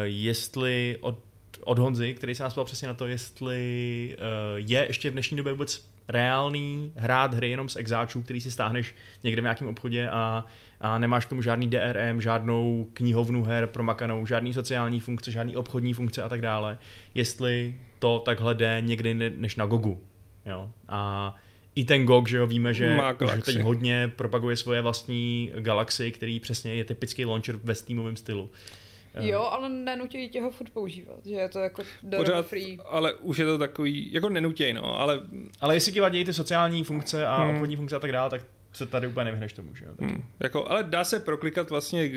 jestli 0.05 0.97
od, 1.01 1.19
od 1.65 1.79
Honzy, 1.79 2.15
který 2.15 2.35
se 2.35 2.43
nás 2.43 2.53
ptal 2.53 2.65
přesně 2.65 2.89
na 2.89 2.95
to, 2.95 3.07
jestli 3.07 4.17
uh, 4.19 4.25
je 4.57 4.85
ještě 4.89 5.11
v 5.11 5.13
dnešní 5.13 5.37
době 5.37 5.53
vůbec 5.53 5.91
reálný 6.09 6.93
hrát 6.97 7.35
hry 7.35 7.51
jenom 7.51 7.69
z 7.69 7.77
exáčů, 7.77 8.23
který 8.23 8.41
si 8.41 8.51
stáhneš 8.51 8.95
někde 9.25 9.43
v 9.43 9.45
nějakém 9.45 9.69
obchodě 9.69 10.09
a, 10.09 10.45
a 10.81 10.99
nemáš 10.99 11.27
k 11.27 11.29
tomu 11.29 11.43
žádný 11.43 11.69
DRM, 11.69 12.21
žádnou 12.21 12.87
knihovnu 12.93 13.45
her 13.45 13.67
promakanou, 13.67 14.27
žádný 14.27 14.55
sociální 14.55 15.01
funkce, 15.01 15.31
žádný 15.31 15.57
obchodní 15.57 15.95
funkce 15.95 16.23
a 16.23 16.29
tak 16.29 16.41
dále. 16.41 16.79
Jestli 17.15 17.75
to 17.99 18.19
takhle 18.19 18.55
jde 18.55 18.83
jinde 18.87 19.33
než 19.37 19.57
na 19.57 19.67
Gogu. 19.67 20.03
Jo? 20.47 20.71
A 20.89 21.35
i 21.75 21.85
ten 21.85 22.05
GOG, 22.05 22.29
že 22.29 22.37
jo, 22.37 22.47
víme, 22.47 22.75
že 22.75 22.97
Galaxy. 22.97 23.53
teď 23.53 23.61
hodně 23.63 24.13
propaguje 24.17 24.57
svoje 24.57 24.83
vlastní 24.83 25.53
Galaxy, 25.59 26.13
který 26.13 26.41
přesně 26.41 26.75
je 26.75 26.85
typický 26.85 27.25
launcher 27.25 27.57
ve 27.65 27.75
Steamovém 27.75 28.17
stylu. 28.17 28.51
Eh, 29.15 29.29
Jo, 29.29 29.41
ale 29.43 29.69
nenutí 29.69 30.29
tě 30.29 30.41
ho 30.43 30.51
furt 30.51 30.71
používat, 30.71 31.27
že 31.27 31.35
je 31.35 31.49
to 31.49 31.59
jako 31.59 31.83
Pořád, 32.17 32.47
free. 32.47 32.79
ale 32.85 33.15
už 33.15 33.39
je 33.39 33.45
to 33.45 33.59
takový, 33.59 34.13
jako 34.13 34.29
nenutěj, 34.29 34.73
no, 34.73 35.01
ale 35.01 35.21
Ale 35.61 35.77
jestli 35.77 35.93
ti 35.93 36.01
vadí 36.01 36.25
ty 36.25 36.33
sociální 36.35 36.85
funkce 36.85 37.27
a 37.27 37.43
Hmm. 37.43 37.55
obchodní 37.55 37.77
funkce 37.77 37.97
a 37.97 38.01
tak 38.01 38.13
dále, 38.13 38.31
tak 38.31 38.43
se 38.73 38.87
tady 38.87 39.07
úplně 39.07 39.25
nevyhneš 39.25 39.53
tomu, 39.53 39.75
že 39.75 39.85
jo. 39.85 39.91
Tak. 39.99 40.11
hm, 40.11 40.23
jako, 40.41 40.69
ale 40.71 40.83
dá 40.85 41.05
se 41.05 41.21
proklikat 41.21 41.71
vlastně 41.71 42.09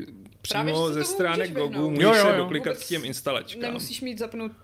Právě, 0.49 0.73
přímo 0.73 0.87
se 0.87 0.93
ze 0.93 1.03
stránek 1.03 1.49
můžeš 1.49 1.63
Gogu, 1.63 1.89
můžeš 1.89 2.03
Jo, 2.03 2.13
jo, 2.15 2.21
se 2.21 2.29
jo. 2.29 2.37
doklikat 2.37 2.73
Vůbec 2.73 2.85
k 2.85 2.89
těm 2.89 3.05
instalačkám. 3.05 3.61
Nemusíš 3.61 4.01
mít 4.01 4.19
zapnutý 4.19 4.55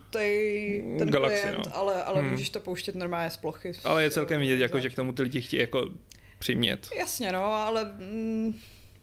ten 0.99 1.09
Galaxy, 1.09 1.41
klient, 1.41 1.57
no. 1.65 1.77
ale, 1.77 2.03
ale 2.03 2.21
Hmm. 2.21 2.31
můžeš 2.31 2.49
to 2.49 2.59
pouštět 2.59 2.95
normálně 2.95 3.29
z 3.29 3.37
plochy. 3.37 3.71
Ale 3.83 4.03
je 4.03 4.11
celkem 4.11 4.39
vidět, 4.41 4.59
jako, 4.59 4.79
že 4.79 4.89
k 4.89 4.95
tomu 4.95 5.11
ty 5.13 5.21
lidi 5.23 5.41
chtějí 5.41 5.61
jako 5.61 5.89
přimět. 6.39 6.89
Jasně, 6.97 7.31
no, 7.31 7.43
ale 7.45 7.85
mm, 7.97 8.53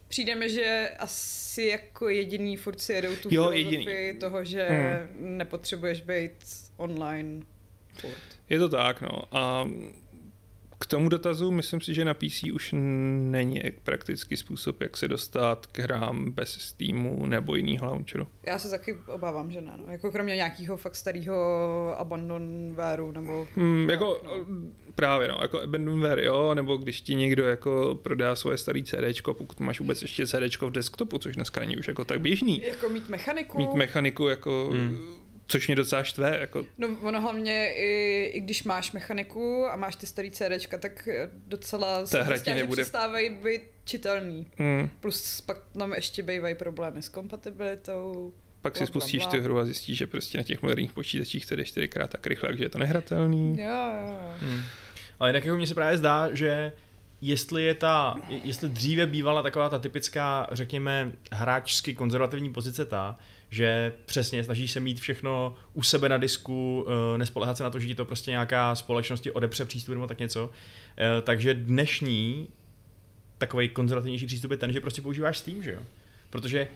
přijde 0.07 0.35
mi, 0.35 0.49
že 0.49 0.89
asi 0.99 1.63
jako 1.63 2.09
jediný 2.09 2.57
furt 2.57 2.81
si 2.81 2.93
jedou 2.93 3.15
tu 3.15 3.29
Jo, 3.31 3.43
filozofii 3.51 3.89
jediný. 3.89 4.19
toho, 4.19 4.43
že 4.45 4.67
Hmm. 4.69 5.37
nepotřebuješ 5.37 6.01
být 6.01 6.31
online 6.77 7.45
furt. 8.01 8.13
Je 8.49 8.59
to 8.59 8.69
tak, 8.69 9.01
no. 9.01 9.21
A 9.31 9.67
k 10.79 10.85
tomu 10.85 11.09
dotazu 11.09 11.51
myslím 11.51 11.81
si, 11.81 11.93
že 11.93 12.05
na 12.05 12.13
PC 12.13 12.43
už 12.53 12.75
není 13.31 13.61
praktický 13.83 14.37
způsob, 14.37 14.81
jak 14.81 14.97
se 14.97 15.07
dostat 15.07 15.65
k 15.65 15.79
hrám 15.79 16.31
bez 16.31 16.49
Steamu 16.49 17.25
nebo 17.25 17.55
jiného 17.55 17.85
launcheru. 17.87 18.27
Já 18.45 18.59
se 18.59 18.69
taky 18.69 18.97
obávám, 19.07 19.51
že 19.51 19.61
ne. 19.61 19.71
No. 19.85 19.91
Jako 19.91 20.11
kromě 20.11 20.35
nějakého 20.35 20.77
fakt 20.77 20.95
starého 20.95 21.35
abandonwareu 21.99 23.11
nebo... 23.11 23.47
Hmm, 23.55 23.89
jako 23.89 24.21
No. 24.23 24.31
právě, 24.95 25.27
no, 25.27 25.37
jako 25.41 25.61
Abandonware, 25.61 26.23
jo, 26.23 26.53
nebo 26.55 26.77
když 26.77 27.01
ti 27.01 27.15
někdo 27.15 27.43
jako 27.47 27.99
prodá 28.03 28.35
svoje 28.35 28.57
staré 28.57 28.83
CDčko, 28.83 29.33
pokud 29.33 29.59
máš 29.59 29.79
vůbec 29.79 30.01
ještě 30.01 30.27
CDčko 30.27 30.67
v 30.67 30.71
desktopu, 30.71 31.17
což 31.17 31.35
dneska 31.35 31.59
není 31.59 31.77
už 31.77 31.87
jako 31.87 32.05
tak 32.05 32.21
běžný. 32.21 32.61
Jako 32.67 32.89
mít 32.89 33.09
mechaniku. 33.09 33.57
Mít 33.57 33.73
mechaniku 33.73 34.27
jako, 34.27 34.69
Hmm. 34.71 34.97
Což 35.47 35.67
mě 35.67 35.75
docela 35.75 36.03
štve, 36.03 36.37
jako 36.39 36.65
No 36.77 36.87
ono 37.01 37.21
hlavně, 37.21 37.73
i, 37.75 38.23
i 38.33 38.41
když 38.41 38.63
máš 38.63 38.91
mechaniku 38.91 39.65
a 39.65 39.75
máš 39.75 39.95
ty 39.95 40.07
starý 40.07 40.31
CDčka, 40.31 40.77
tak 40.77 41.09
docela 41.47 42.05
se 42.05 42.23
hra 42.23 42.37
ti 42.37 42.43
že 42.49 42.55
nebude- 42.55 42.81
přestávají 42.81 43.29
být 43.29 43.61
čitelný. 43.85 44.47
hmm, 44.57 44.89
Plus 44.99 45.41
pak 45.41 45.57
tam 45.77 45.93
ještě 45.93 46.23
bývají 46.23 46.55
problémy 46.55 47.01
s 47.01 47.09
kompatibilitou. 47.09 48.33
pak 48.61 48.75
si 48.75 48.79
Bla, 48.83 48.87
spustíš 48.87 49.23
bla. 49.23 49.31
tu 49.31 49.41
hru 49.41 49.59
a 49.59 49.65
zjistíš, 49.65 49.97
že 49.97 50.07
prostě 50.07 50.37
na 50.37 50.43
těch 50.43 50.61
moderních 50.61 50.93
počítačích 50.93 51.45
to 51.45 51.55
jde 51.55 51.65
čtyřikrát 51.65 52.09
tak 52.09 52.27
rychle, 52.27 52.49
takže 52.49 52.63
je 52.65 52.69
to 52.69 52.77
nehratelný. 52.77 53.57
Jo, 53.61 53.69
jo. 54.07 54.17
Hmm. 54.39 54.61
Ale 55.19 55.29
jinak 55.29 55.45
jako 55.45 55.57
mně 55.57 55.67
se 55.67 55.73
právě 55.75 55.97
zdá, 55.97 56.29
že 56.33 56.71
jestli 57.21 57.63
je 57.63 57.73
ta, 57.75 58.15
jestli 58.43 58.69
dříve 58.69 59.05
bývala 59.05 59.43
taková 59.43 59.69
ta 59.69 59.79
typická, 59.79 60.47
řekněme, 60.51 61.11
hráčsky 61.31 61.93
konzervativní 61.95 62.53
pozice 62.53 62.85
ta, 62.85 63.17
že 63.49 63.93
přesně 64.05 64.43
snažíš 64.43 64.71
se 64.71 64.79
mít 64.79 64.99
všechno 64.99 65.55
u 65.73 65.83
sebe 65.83 66.09
na 66.09 66.17
disku, 66.17 66.87
eh, 66.87 67.17
nespolehat 67.17 67.57
se 67.57 67.63
na 67.63 67.69
to, 67.69 67.79
že 67.79 67.87
ti 67.87 67.95
to 67.95 68.05
prostě 68.05 68.31
nějaká 68.31 68.75
společnost 68.75 69.27
odepře 69.33 69.65
přístup 69.65 69.93
nebo 69.93 70.07
tak 70.07 70.19
něco. 70.19 70.49
Eh, 70.97 71.21
Takže 71.21 71.53
dnešní 71.53 72.47
takový 73.37 73.69
konzervativnější 73.69 74.25
přístup 74.25 74.51
je 74.51 74.57
ten, 74.57 74.73
že 74.73 74.81
prostě 74.81 75.01
používáš 75.01 75.37
Steam, 75.37 75.63
že 75.63 75.71
jo? 75.71 75.79
Protože 76.29 76.67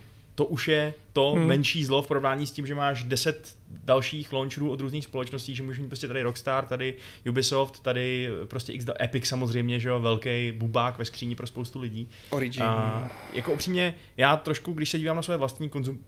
to 0.41 0.45
už 0.45 0.67
je 0.67 0.93
to 1.13 1.31
Hmm. 1.31 1.47
menší 1.47 1.85
zlo 1.85 2.01
v 2.01 2.07
porovnání 2.07 2.47
s 2.47 2.51
tím, 2.51 2.67
že 2.67 2.75
máš 2.75 3.03
10 3.03 3.55
dalších 3.83 4.33
launcherů 4.33 4.71
od 4.71 4.79
různých 4.79 5.03
společností, 5.03 5.55
že 5.55 5.63
můžeš 5.63 5.79
mít 5.79 5.87
prostě 5.87 6.07
tady 6.07 6.21
Rockstar, 6.23 6.65
tady 6.65 6.93
Ubisoft, 7.29 7.79
tady 7.79 8.29
prostě 8.45 8.73
X, 8.73 8.85
Epic 9.01 9.25
samozřejmě, 9.25 9.79
že 9.79 9.89
jo, 9.89 9.99
velký 9.99 10.51
bubák 10.51 10.97
ve 10.97 11.05
skříni 11.05 11.35
pro 11.35 11.47
spoustu 11.47 11.79
lidí. 11.79 12.09
Origin. 12.29 12.63
A 12.63 13.11
jako 13.33 13.53
upřímně, 13.53 13.95
já 14.17 14.37
trošku, 14.37 14.73
když 14.73 14.89
se 14.89 14.99
dívám 14.99 15.15
na 15.15 15.21
své 15.21 15.37
vlastní 15.37 15.69
konzum, 15.69 15.99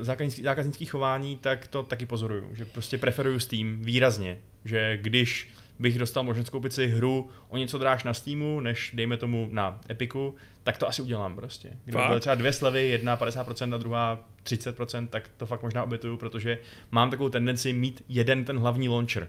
zákaznický, 0.00 0.42
zákaznický 0.42 0.86
chování, 0.86 1.36
tak 1.36 1.68
to 1.68 1.82
taky 1.82 2.06
pozoruju, 2.06 2.54
že 2.54 2.64
prostě 2.64 2.98
preferuju 2.98 3.38
Steam 3.38 3.78
výrazně, 3.80 4.38
že 4.64 4.98
když 5.02 5.48
bych 5.82 5.98
dostal 5.98 6.22
možnost 6.22 6.50
koupit 6.50 6.72
si 6.72 6.86
hru 6.86 7.30
o 7.48 7.56
něco 7.56 7.78
dráž 7.78 8.04
na 8.04 8.14
Steamu, 8.14 8.60
než 8.60 8.90
dejme 8.94 9.16
tomu 9.16 9.48
na 9.52 9.80
Epiku, 9.90 10.34
tak 10.62 10.78
to 10.78 10.88
asi 10.88 11.02
udělám 11.02 11.36
prostě. 11.36 11.70
Kdyby 11.84 12.02
byly 12.08 12.20
třeba 12.20 12.34
dvě 12.34 12.52
slevy, 12.52 12.88
jedna 12.88 13.16
50% 13.16 13.74
a 13.74 13.78
druhá 13.78 14.24
30%, 14.44 15.08
tak 15.08 15.28
to 15.36 15.46
fakt 15.46 15.62
možná 15.62 15.82
obětuju, 15.82 16.16
protože 16.16 16.58
mám 16.90 17.10
takovou 17.10 17.28
tendenci 17.28 17.72
mít 17.72 18.04
jeden 18.08 18.44
ten 18.44 18.58
hlavní 18.58 18.88
launcher 18.88 19.28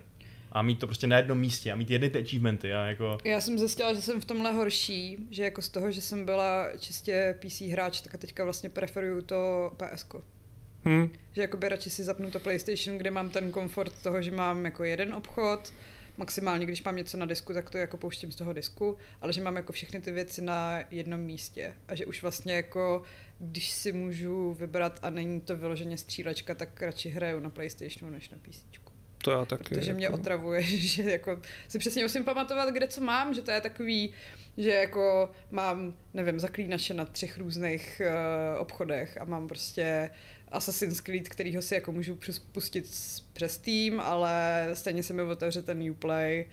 a 0.52 0.62
mít 0.62 0.80
to 0.80 0.88
prostě 0.88 1.08
na 1.08 1.18
jednom 1.18 1.39
místě 1.39 1.72
a 1.72 1.76
mít 1.76 1.89
jedny 1.89 2.10
ty 2.10 2.20
achievementy 2.20 2.74
a 2.74 2.86
jako 2.86 3.18
Já 3.24 3.42
jsem 3.42 3.60
zjistila, 3.60 3.94
že 3.94 4.02
jsem 4.02 4.22
v 4.22 4.26
tomhle 4.26 4.52
horší, 4.52 5.18
že 5.32 5.44
jako 5.44 5.62
z 5.62 5.70
toho, 5.70 5.92
že 5.92 6.02
jsem 6.02 6.26
byla 6.26 6.68
čistě 6.80 7.39
PC 7.39 7.62
hráč, 7.62 8.02
tak 8.02 8.16
a 8.16 8.18
teďka 8.18 8.44
vlastně 8.44 8.70
preferuju 8.70 9.22
to 9.22 9.72
PS. 9.78 10.06
Hmm. 10.86 11.10
Že 11.34 11.42
jakoby 11.42 11.70
radši 11.70 11.89
si 11.89 12.04
zapnu 12.04 12.32
to 12.32 12.39
PlayStation, 12.39 12.98
kde 12.98 13.12
mám 13.12 13.30
ten 13.30 13.52
komfort 13.52 14.02
toho, 14.04 14.22
že 14.22 14.32
mám 14.32 14.66
jako 14.66 14.84
jeden 14.84 15.13
obchod, 15.13 15.74
maximálně 16.17 16.65
když 16.65 16.84
mám 16.84 16.95
něco 16.95 17.17
na 17.17 17.26
disku, 17.26 17.54
tak 17.54 17.69
to 17.69 17.78
jako 17.78 17.97
pouštím 17.97 18.32
z 18.32 18.36
toho 18.36 18.54
disku, 18.54 18.97
ale 19.21 19.34
že 19.34 19.41
mám 19.41 19.56
jako 19.56 19.73
všechny 19.73 20.02
ty 20.02 20.12
věci 20.12 20.41
na 20.41 20.80
jednom 20.91 21.19
místě 21.19 21.73
a 21.88 21.95
že 21.95 22.06
už 22.06 22.21
vlastně 22.21 22.54
jako 22.54 23.04
když 23.39 23.71
si 23.71 23.91
můžu 23.91 24.54
vybrat 24.54 24.99
a 25.02 25.10
není 25.10 25.41
to 25.41 25.58
vyloženě 25.58 25.97
střílečka, 25.97 26.56
tak 26.56 26.82
radši 26.82 27.10
hraju 27.10 27.39
na 27.39 27.49
PlayStationu 27.49 28.13
než 28.13 28.30
na 28.30 28.38
PC. 28.38 28.84
To 29.23 29.32
já 29.32 29.45
taky. 29.45 29.76
Protože 29.76 29.93
mě 29.93 30.06
jako. 30.06 30.15
otravuje, 30.17 30.63
že 30.78 31.04
jako 31.04 31.41
si 31.67 31.80
přesně 31.80 32.04
musím 32.04 32.23
pamatovat, 32.23 32.69
kde 32.69 32.88
co 32.88 33.02
mám, 33.02 33.34
že 33.34 33.41
to 33.41 33.52
je 33.52 33.62
takový, 33.62 34.13
že 34.58 34.69
jako 34.69 35.32
mám, 35.52 35.93
nevím, 36.13 36.39
zaklínače 36.39 36.93
na 36.93 37.06
třech 37.06 37.38
různých 37.38 38.02
uh, 38.06 38.62
obchodech 38.62 39.21
a 39.21 39.26
mám 39.26 39.47
prostě 39.47 40.10
Assassin's 40.54 41.02
Creed, 41.02 41.30
kterýho 41.30 41.62
si 41.62 41.76
jako 41.76 41.92
můžu 41.92 42.20
pustit 42.52 42.86
přes 43.34 43.54
Steam, 43.54 44.00
ale 44.00 44.70
stejně 44.74 45.04
se 45.04 45.13
mi 45.13 45.22
otevře 45.22 45.62
ten 45.62 45.89
Uplay 45.92 46.46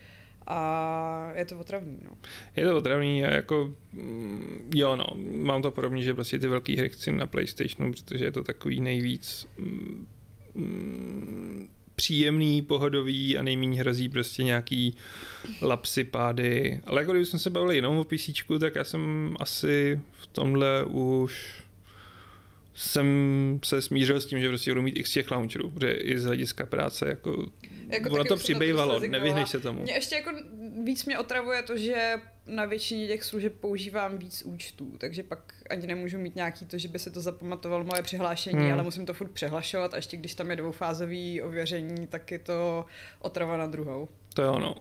a 0.47 1.33
je 1.35 1.45
to 1.45 1.59
otravný, 1.59 1.99
no. 2.05 2.11
Je 2.57 2.67
to 2.67 2.77
otravný 2.77 3.25
a 3.25 3.31
jako, 3.31 3.75
mm, 3.93 4.71
jo 4.75 4.97
no, 4.97 5.07
mám 5.33 5.63
to 5.63 5.71
podobně, 5.71 6.03
že 6.03 6.15
prostě 6.15 6.39
ty 6.39 6.49
velké 6.49 6.77
hry 6.77 6.89
chci 6.89 7.13
na 7.13 7.27
Playstationu, 7.27 7.93
protože 7.93 8.25
je 8.25 8.33
to 8.33 8.45
takový 8.45 8.81
nejvíc 8.81 9.47
mm, 9.59 10.07
mm, 10.55 11.69
příjemný, 11.95 12.63
pohodový 12.63 13.39
a 13.39 13.43
nejméně 13.43 13.81
hrozí 13.81 14.09
prostě 14.09 14.45
nějaký 14.45 14.97
lapsy, 15.63 16.05
pády. 16.05 16.81
Ale 16.85 17.01
jako 17.01 17.13
kdybychom 17.13 17.41
se 17.41 17.51
bavili 17.51 17.77
jenom 17.77 17.97
o 17.97 18.05
PC, 18.05 18.31
tak 18.61 18.75
já 18.75 18.85
jsem 18.85 19.37
asi 19.41 20.01
v 20.13 20.27
tomhle 20.27 20.85
už 20.85 21.63
jsem 22.81 23.61
se 23.65 23.83
smířil 23.83 24.21
s 24.21 24.27
tím, 24.27 24.41
že 24.41 24.49
prostě 24.49 24.71
budu 24.71 24.83
mít 24.83 24.97
x 24.99 25.13
těch 25.13 25.31
launcherů, 25.31 25.71
protože 25.71 25.93
i 25.93 26.19
z 26.19 26.25
hlediska 26.25 26.67
práce 26.67 27.09
jako, 27.09 27.47
Jako 27.89 28.11
ono 28.11 28.25
to 28.25 28.37
přibývalo, 28.37 29.01
nevyhneš 29.01 29.49
se 29.49 29.61
tomu. 29.61 29.83
Mě 29.83 29.93
ještě 29.93 30.15
jako 30.15 30.31
víc 30.85 31.05
mě 31.05 31.19
otravuje 31.19 31.63
to, 31.63 31.77
že 31.77 32.15
na 32.47 32.65
většině 32.65 33.07
těch 33.07 33.25
služeb 33.25 33.55
používám 33.61 34.19
víc 34.19 34.43
účtů, 34.43 34.93
takže 34.99 35.23
pak 35.23 35.55
ani 35.71 35.87
nemůžu 35.87 36.19
mít 36.19 36.37
nějaký 36.37 36.67
to, 36.67 36.79
že 36.79 36.89
by 36.89 36.99
se 36.99 37.11
to 37.11 37.21
zapamatovalo 37.21 37.85
moje 37.85 38.03
přihlášení, 38.03 38.55
Hmm. 38.55 38.65
hmm. 38.65 38.73
ale 38.75 38.83
musím 38.83 39.07
to 39.07 39.15
furt 39.15 39.31
přehlašovat 39.31 39.95
a 39.95 39.97
ještě 39.97 40.17
když 40.17 40.35
tam 40.35 40.51
je 40.51 40.57
dvoufázový 40.57 41.43
ověření, 41.43 42.07
tak 42.07 42.31
je 42.31 42.39
to 42.39 42.85
otrava 43.19 43.57
na 43.57 43.67
druhou. 43.67 44.09
To 44.35 44.43
je 44.43 44.49
ono. 44.49 44.75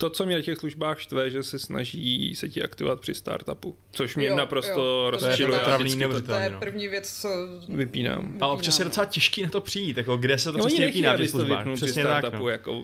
To, 0.00 0.10
co 0.10 0.26
mě 0.26 0.36
na 0.36 0.42
těch 0.42 0.58
službách 0.58 1.00
štve, 1.00 1.30
že 1.30 1.42
se 1.42 1.58
snaží 1.58 2.34
se 2.34 2.48
ti 2.48 2.62
aktivovat 2.62 3.00
při 3.00 3.14
startupu, 3.14 3.76
což 3.92 4.16
mě 4.16 4.26
Jo, 4.26 4.36
naprosto 4.36 4.74
to 4.74 5.10
rozčiluje. 5.10 5.60
vždycky 5.60 5.92
to 5.92 5.98
neuvěřitelný. 5.98 6.38
To 6.40 6.44
je 6.44 6.50
no. 6.50 6.58
první 6.60 6.88
věc, 6.88 7.20
co 7.20 7.28
vypínám. 7.68 8.38
A 8.40 8.46
občas 8.46 8.78
je 8.78 8.84
docela 8.84 9.06
těžký 9.06 9.42
na 9.42 9.48
to 9.50 9.60
přijít, 9.60 9.96
jako 9.96 10.16
kde 10.16 10.38
se 10.38 10.52
to 10.52 10.58
No, 10.58 10.66
přesně 10.66 10.86
vypíná 10.86 11.16
to 11.16 11.26
službách. 11.26 11.58
vypnul 11.58 11.76
při 11.76 11.84
Přesně 11.84 12.02
tak, 12.04 12.18
startupu, 12.18 12.42
no. 12.44 12.48
jako 12.48 12.82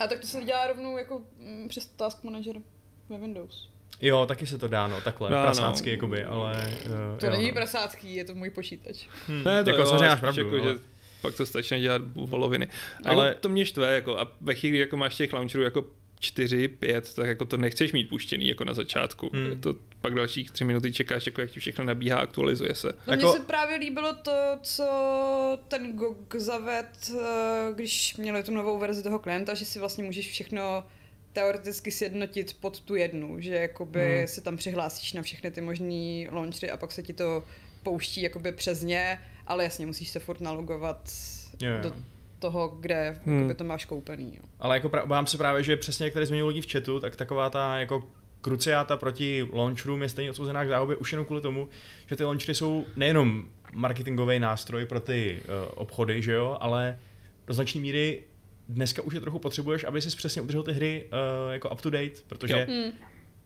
A 0.00 0.06
tak 0.06 0.20
to 0.20 0.26
se 0.26 0.44
dělá 0.44 0.66
rovnou 0.66 0.98
jako 0.98 1.22
mm, 1.38 1.68
přes 1.68 1.86
Task 1.86 2.24
Manager 2.24 2.56
ve 3.08 3.18
Windows. 3.18 3.68
Jo, 4.00 4.26
taky 4.26 4.46
se 4.46 4.58
to 4.58 4.68
dá, 4.68 4.86
no, 4.88 5.00
takhle, 5.00 5.30
No, 5.30 5.36
no, 5.36 5.42
no. 5.42 5.46
prasácky, 5.46 5.90
jakoby, 5.90 6.24
ale... 6.24 6.70
Uh, 6.86 7.18
To 7.18 7.26
jo, 7.26 7.32
není 7.32 7.48
no. 7.48 7.54
prasácký, 7.54 8.14
je 8.14 8.24
to 8.24 8.34
můj 8.34 8.50
počítač. 8.50 9.06
Hm, 9.28 9.42
Ne, 9.44 9.64
to 9.64 9.70
jako 9.70 9.82
jo, 9.82 9.86
samozřejmě 9.86 10.08
máš 10.08 10.20
pravdu, 10.20 10.40
jako, 10.44 10.56
ale... 10.64 10.72
že 10.74 10.78
pak 11.22 11.34
to 11.34 11.46
stačí 11.46 11.80
dělat 11.80 12.02
voloviny. 12.14 12.68
Ale 13.04 13.14
Ale- 13.14 13.28
jako, 13.28 13.40
to 13.40 13.48
mě 13.48 13.66
štve, 13.66 13.94
jako, 13.94 14.18
a 14.20 14.32
ve 14.40 14.54
chvíli, 14.54 14.78
jako 14.78 14.96
máš 14.96 15.16
těch 15.16 15.32
launcherů 15.32 15.64
jako 15.64 15.84
čtyři, 16.20 16.68
pět, 16.68 17.14
tak 17.14 17.26
jako 17.26 17.44
to 17.44 17.56
nechceš 17.56 17.92
mít 17.92 18.08
puštěný 18.08 18.48
jako 18.48 18.64
na 18.64 18.74
začátku. 18.74 19.30
Hmm. 19.32 19.60
To 19.60 19.74
pak 20.00 20.14
dalších 20.14 20.50
tři 20.50 20.64
minuty 20.64 20.92
čekáš, 20.92 21.26
jako 21.26 21.40
jak 21.40 21.50
ti 21.50 21.60
všechno 21.60 21.84
nabíhá, 21.84 22.18
aktualizuje 22.18 22.74
se. 22.74 22.92
No 23.06 23.12
Jako- 23.12 23.26
mně 23.28 23.32
se 23.38 23.44
právě 23.44 23.76
líbilo 23.76 24.14
to, 24.14 24.32
co 24.62 24.84
ten 25.68 25.92
GOG 25.96 26.34
zaved, 26.36 27.10
eh, 27.20 27.72
když 27.74 28.16
měli 28.16 28.42
tu 28.42 28.52
novou 28.54 28.78
verzi 28.78 29.02
toho 29.02 29.18
klienta, 29.18 29.54
že 29.54 29.64
si 29.64 29.78
vlastně 29.78 30.04
můžeš 30.04 30.30
všechno 30.30 30.84
teoreticky 31.32 31.90
sjednotit 31.90 32.56
pod 32.60 32.80
tu 32.80 32.94
jednu, 32.94 33.40
že 33.40 33.54
jakoby 33.54 34.16
Hmm. 34.18 34.26
se 34.28 34.40
tam 34.40 34.56
přihlásíš 34.56 35.12
na 35.12 35.22
všechny 35.22 35.50
ty 35.50 35.60
možný 35.60 36.28
launchery 36.32 36.70
a 36.70 36.76
pak 36.76 36.92
se 36.92 37.02
ti 37.02 37.12
to 37.12 37.44
pouští 37.82 38.22
jakoby 38.22 38.52
přes 38.52 38.82
ně, 38.82 39.18
ale 39.46 39.64
jasně 39.64 39.86
musíš 39.86 40.08
se 40.08 40.18
furt 40.20 40.40
nalogovat 40.40 41.10
jo. 41.62 41.70
do 41.82 41.92
toho, 42.38 42.68
kde 42.80 43.20
Hmm. 43.24 43.54
to 43.54 43.64
máš 43.64 43.84
koupený. 43.84 44.32
Jo. 44.36 44.42
Ale 44.60 44.76
jako 44.76 44.88
pra- 44.88 45.02
obávám 45.04 45.26
se 45.26 45.38
právě, 45.38 45.62
že 45.62 45.76
přesně 45.76 46.04
jak 46.06 46.12
tady 46.14 46.26
zmiňují 46.26 46.48
lidi 46.48 46.60
v 46.68 46.72
chatu, 46.72 47.00
tak 47.00 47.16
taková 47.16 47.50
ta 47.50 47.78
jako 47.78 48.04
kruciáta 48.40 48.96
proti 48.96 49.48
launcherům 49.52 50.02
je 50.02 50.08
stejně 50.08 50.30
odsouzená 50.30 50.64
k 50.64 50.68
záhubě 50.68 50.96
už 50.96 51.12
jenom 51.12 51.26
kvůli 51.26 51.40
tomu, 51.40 51.68
že 52.06 52.16
ty 52.16 52.24
launchery 52.24 52.54
jsou 52.54 52.84
nejenom 52.96 53.44
marketingový 53.72 54.38
nástroj 54.38 54.86
pro 54.86 55.00
ty 55.00 55.42
uh, 55.44 55.72
obchody, 55.74 56.22
že 56.22 56.32
jo, 56.32 56.56
ale 56.60 56.98
do 57.46 57.54
značné 57.54 57.80
míry 57.80 58.22
dneska 58.68 59.02
už 59.02 59.14
je 59.14 59.20
trochu 59.20 59.38
potřebuješ, 59.38 59.84
aby 59.84 60.02
si 60.02 60.16
přesně 60.16 60.42
udržel 60.42 60.62
ty 60.62 60.72
hry 60.72 61.04
uh, 61.46 61.52
jako 61.52 61.68
up 61.70 61.80
to 61.80 61.90
date, 61.90 62.10
protože 62.26 62.52
Jo. 62.52 62.58
jo. 62.58 62.66
Hmm. 62.68 62.92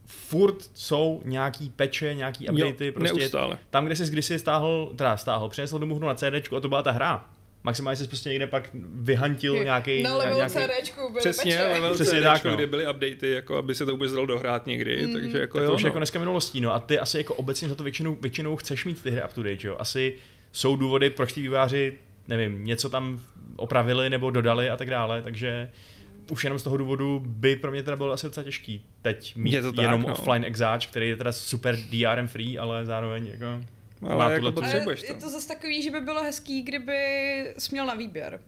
furt 0.07 0.71
jsou 0.75 1.23
nějaký 1.25 1.71
peče, 1.71 2.15
nějaký 2.15 2.49
updaty, 2.49 2.87
jo, 2.87 2.93
prostě 2.93 3.19
neustále. 3.19 3.59
tam, 3.71 3.87
kde 3.87 3.97
jsi 3.97 4.11
kdysi 4.11 4.39
stáhl, 4.39 4.93
teda 4.97 5.17
stáhl, 5.17 5.49
přinesl 5.49 5.79
domů 5.79 5.95
hru 5.95 6.07
na 6.07 6.15
CD 6.15 6.53
a 6.57 6.61
to 6.61 6.69
byla 6.69 6.83
ta 6.83 6.91
hra. 6.91 7.31
Maximálně 7.65 7.97
jsi 7.97 8.07
prostě 8.09 8.29
někde 8.29 8.47
pak 8.47 8.71
vyhantil 8.95 9.65
nějaký, 9.65 10.03
Na 10.03 10.17
level 10.17 10.37
nějaký 10.37 10.55
CDčku 10.55 11.09
byly 11.09 11.19
Přesně, 11.21 11.63
level 11.63 11.95
Přesně 11.95 12.21
tak, 12.23 12.45
no. 12.45 12.55
kde 12.57 12.67
byly 12.67 12.85
updaty, 12.91 13.31
jako 13.31 13.57
aby 13.57 13.75
se 13.75 13.87
to 13.87 13.93
vůbec 13.93 14.13
dalo 14.13 14.27
dohrát 14.27 14.67
někdy, 14.67 15.03
Mhm. 15.07 15.13
takže 15.13 15.39
jako 15.39 15.59
Tak 15.59 15.65
jo, 15.65 15.71
to 15.71 15.75
už 15.77 15.83
no. 15.83 15.87
jako 15.89 15.99
dneska 15.99 16.19
minulostí, 16.19 16.61
no 16.61 16.75
a 16.75 16.81
ty 16.81 16.99
asi 16.99 17.19
jako 17.19 17.35
obecně 17.35 17.69
za 17.69 17.75
to 17.75 17.83
většinou, 17.83 18.17
většinou 18.21 18.57
chceš 18.57 18.85
mít 18.85 19.03
ty 19.03 19.11
hry 19.11 19.23
up 19.25 19.33
to 19.33 19.43
date, 19.43 19.67
jo? 19.67 19.77
Asi 19.79 20.15
jsou 20.53 20.77
důvody, 20.77 21.11
proč 21.11 21.33
ty 21.33 21.41
výváři, 21.41 21.99
nevím, 22.29 22.65
něco 22.65 22.91
tam 22.91 23.21
opravili 23.57 24.11
nebo 24.11 24.31
dodali 24.31 24.71
a 24.71 24.77
tak 24.77 24.91
dále, 24.91 25.23
takže 25.23 25.71
už 26.31 26.45
jenom 26.45 26.59
z 26.59 26.63
toho 26.63 26.77
důvodu 26.77 27.23
by 27.27 27.57
pro 27.57 27.71
mě 27.71 27.83
teda 27.83 27.97
bylo 27.97 28.13
asi 28.13 28.27
docela 28.27 28.45
těžký 28.45 28.85
teď 29.03 29.37
mít 29.37 29.53
Je 29.53 29.63
to 29.63 29.73
tak, 29.73 29.83
jenom 29.83 30.03
no. 30.03 30.13
offline 30.15 30.45
exáč, 30.45 30.87
který 30.87 31.09
je 31.09 31.17
teda 31.17 31.33
super 31.33 31.77
DRM 31.91 32.29
free, 32.29 32.59
ale 32.59 32.87
zároveň 32.87 33.27
jako... 33.27 33.65
ale 34.09 34.35
jako 34.35 34.53
potřebuješ 34.53 35.01
Ale 35.01 35.07
to. 35.07 35.15
je 35.15 35.21
to 35.21 35.31
zase 35.31 35.49
takový, 35.49 35.83
že 35.83 35.91
by 35.91 36.01
bylo 36.01 36.23
hezký, 36.23 36.63
kdyby 36.63 36.97
jsi 37.59 37.73
měl 37.73 37.87
na 37.87 37.95
výběr. 37.95 38.41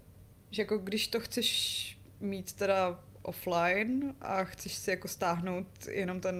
Že 0.50 0.62
jako 0.62 0.78
když 0.78 1.08
to 1.08 1.20
chceš 1.20 1.98
mít 2.20 2.52
teda 2.52 3.00
offline 3.22 4.14
a 4.20 4.44
chceš 4.44 4.74
si 4.74 4.90
jako 4.90 5.08
stáhnout 5.08 5.66
jenom 5.90 6.20
ten 6.20 6.36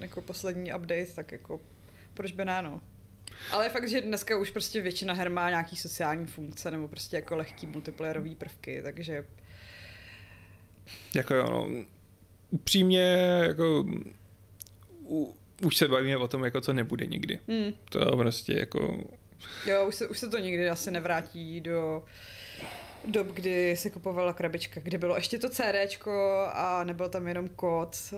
jako 0.00 0.22
poslední 0.22 0.74
update, 0.74 1.06
tak 1.14 1.32
jako 1.32 1.60
proč 2.14 2.32
by 2.32 2.44
ne, 2.44 2.62
no. 2.62 2.80
Ale 3.50 3.66
je 3.66 3.70
fakt, 3.70 3.88
že 3.88 4.00
dneska 4.00 4.38
už 4.38 4.50
prostě 4.50 4.80
většina 4.80 5.14
her 5.14 5.30
má 5.30 5.50
nějaký 5.50 5.76
sociální 5.76 6.26
funkce 6.26 6.70
nebo 6.70 6.88
prostě 6.88 7.16
jako 7.16 7.36
lehký 7.36 7.66
multiplayerový 7.66 8.34
prvky, 8.34 8.80
takže 8.82 9.24
Jako 11.14 11.34
jo, 11.34 11.50
no. 11.50 11.68
Upřímně, 12.50 13.16
jako 13.46 13.84
u, 15.02 15.36
už 15.62 15.76
se 15.76 15.88
bavíme 15.88 16.16
o 16.16 16.28
tom, 16.28 16.44
jako 16.44 16.60
co 16.60 16.72
nebude 16.72 17.06
nikdy. 17.06 17.38
hm, 17.48 17.72
To 17.90 18.16
prostě 18.16 18.52
jako, 18.52 19.04
jo, 19.66 19.86
už 19.88 19.94
se, 19.94 20.08
už 20.08 20.18
se 20.18 20.28
to 20.28 20.38
nikdy 20.38 20.70
asi 20.70 20.90
nevrátí 20.90 21.60
do 21.60 22.04
dob, 23.04 23.26
kdy 23.26 23.76
se 23.76 23.90
kupovala 23.90 24.32
krabička, 24.32 24.80
kde 24.84 24.98
bylo 24.98 25.16
ještě 25.16 25.38
to 25.38 25.48
CDčko 25.50 26.46
a 26.52 26.84
nebyl 26.84 27.08
tam 27.08 27.28
jenom 27.28 27.48
kód 27.48 27.96
eh, 28.12 28.16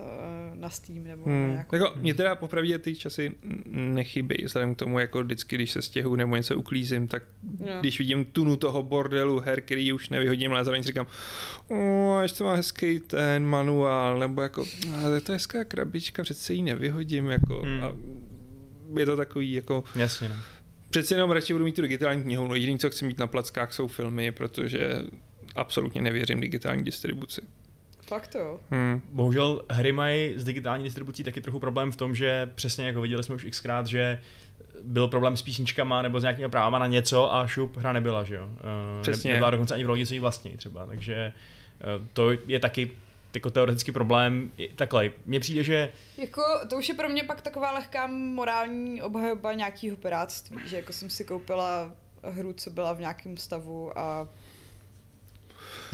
na 0.53 0.69
Steam 0.69 1.03
nebo 1.03 1.25
hmm. 1.25 1.51
nějakou... 1.51 1.75
jako 1.75 1.91
mě 1.95 2.13
teda 2.13 2.35
popravdě 2.35 2.79
ty 2.79 2.95
časy 2.95 3.35
nechybí, 3.65 4.45
vzhledem 4.45 4.75
k 4.75 4.77
tomu, 4.77 4.99
jako 4.99 5.23
vždycky, 5.23 5.55
když 5.55 5.71
se 5.71 5.81
stěhu 5.81 6.15
nebo 6.15 6.35
něco 6.35 6.57
uklízím, 6.57 7.07
tak 7.07 7.23
No. 7.59 7.79
když 7.79 7.99
vidím 7.99 8.25
tunu 8.25 8.55
toho 8.57 8.83
bordelu 8.83 9.39
her, 9.39 9.61
který 9.61 9.93
už 9.93 10.09
nevyhodím, 10.09 10.53
ale 10.53 10.65
zároveň 10.65 10.83
si 10.83 10.87
říkám, 10.87 11.07
o, 11.67 12.19
ještě 12.21 12.43
má 12.43 12.55
hezký 12.55 12.99
ten 12.99 13.45
manuál, 13.45 14.19
nebo 14.19 14.41
jako, 14.41 14.65
ale 15.03 15.21
to 15.21 15.31
je 15.31 15.35
hezká 15.35 15.63
krabička, 15.63 16.23
přece 16.23 16.53
ji 16.53 16.61
nevyhodím, 16.61 17.25
jako, 17.27 17.61
Hmm. 17.61 17.83
a 17.83 17.91
je 18.99 19.05
to 19.05 19.17
takový, 19.17 19.51
jako, 19.53 19.83
Jasně, 19.95 20.29
no. 20.29 20.35
Přeci 20.89 21.13
jenom 21.13 21.31
radši 21.31 21.53
budu 21.53 21.65
mít 21.65 21.75
tu 21.75 21.81
digitální 21.81 22.23
knihu. 22.23 22.47
No 22.47 22.55
jediný, 22.55 22.79
co 22.79 22.89
chci 22.89 23.05
mít 23.05 23.19
na 23.19 23.27
plackách, 23.27 23.73
jsou 23.73 23.87
filmy, 23.87 24.31
protože 24.31 25.01
absolutně 25.55 26.01
nevěřím 26.01 26.41
digitální 26.41 26.83
distribuci. 26.83 27.41
Fakt 28.07 28.35
jo. 28.35 28.59
Hmm. 28.71 29.01
Bohužel 29.11 29.61
hry 29.69 29.91
mají 29.91 30.33
s 30.37 30.43
digitální 30.43 30.83
distribucí 30.83 31.23
taky 31.23 31.41
trochu 31.41 31.59
problém 31.59 31.91
v 31.91 31.95
tom, 31.95 32.15
že 32.15 32.49
přesně 32.55 32.85
jako 32.87 33.01
viděli 33.01 33.23
jsme 33.23 33.35
už 33.35 33.45
xkrát, 33.49 33.87
že 33.87 34.19
byl 34.83 35.07
problém 35.07 35.37
s 35.37 35.41
písničkama 35.41 36.01
nebo 36.01 36.19
s 36.19 36.23
nějakými 36.23 36.49
právama 36.49 36.79
na 36.79 36.87
něco 36.87 37.33
a 37.33 37.47
šup, 37.47 37.77
hra 37.77 37.93
nebyla, 37.93 38.23
že 38.23 38.35
jo. 38.35 38.49
Eh, 38.57 39.01
Přesně. 39.01 39.31
Nebyla 39.31 39.49
dokonce 39.49 39.75
ani 39.75 39.83
v 39.83 39.89
lodi 39.89 40.05
svých 40.05 40.21
vlastní 40.21 40.57
třeba, 40.57 40.85
takže 40.85 41.15
eh, 41.15 41.33
to 42.13 42.31
je 42.47 42.59
taky 42.59 42.91
jako 43.33 43.49
teoretický 43.49 43.91
problém. 43.91 44.51
Takhle, 44.75 45.11
mně 45.25 45.39
přijde, 45.39 45.63
že 45.63 45.91
Jako, 46.17 46.41
to 46.69 46.77
už 46.77 46.89
je 46.89 46.95
pro 46.95 47.09
mě 47.09 47.23
pak 47.23 47.41
taková 47.41 47.71
lehká 47.71 48.07
morální 48.07 49.01
obhajoba 49.01 49.53
nějakého 49.53 49.97
pirátství, 49.97 50.57
že 50.65 50.75
jako 50.75 50.93
jsem 50.93 51.09
si 51.09 51.25
koupila 51.25 51.91
hru, 52.23 52.53
co 52.53 52.69
byla 52.69 52.93
v 52.93 52.99
nějakém 52.99 53.37
stavu 53.37 53.99
a 53.99 54.27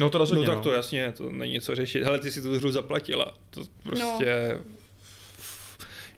no 0.00 0.10
to 0.10 0.18
rozhodně, 0.18 0.46
no 0.46 0.54
tak 0.54 0.62
to 0.62 0.72
jasně, 0.72 1.12
to 1.12 1.30
není 1.30 1.60
co 1.60 1.74
řešit. 1.74 2.04
Hele, 2.04 2.18
ty 2.18 2.32
si 2.32 2.42
tu 2.42 2.58
hru 2.58 2.72
zaplatila. 2.72 3.34
To 3.50 3.62
prostě... 3.82 4.60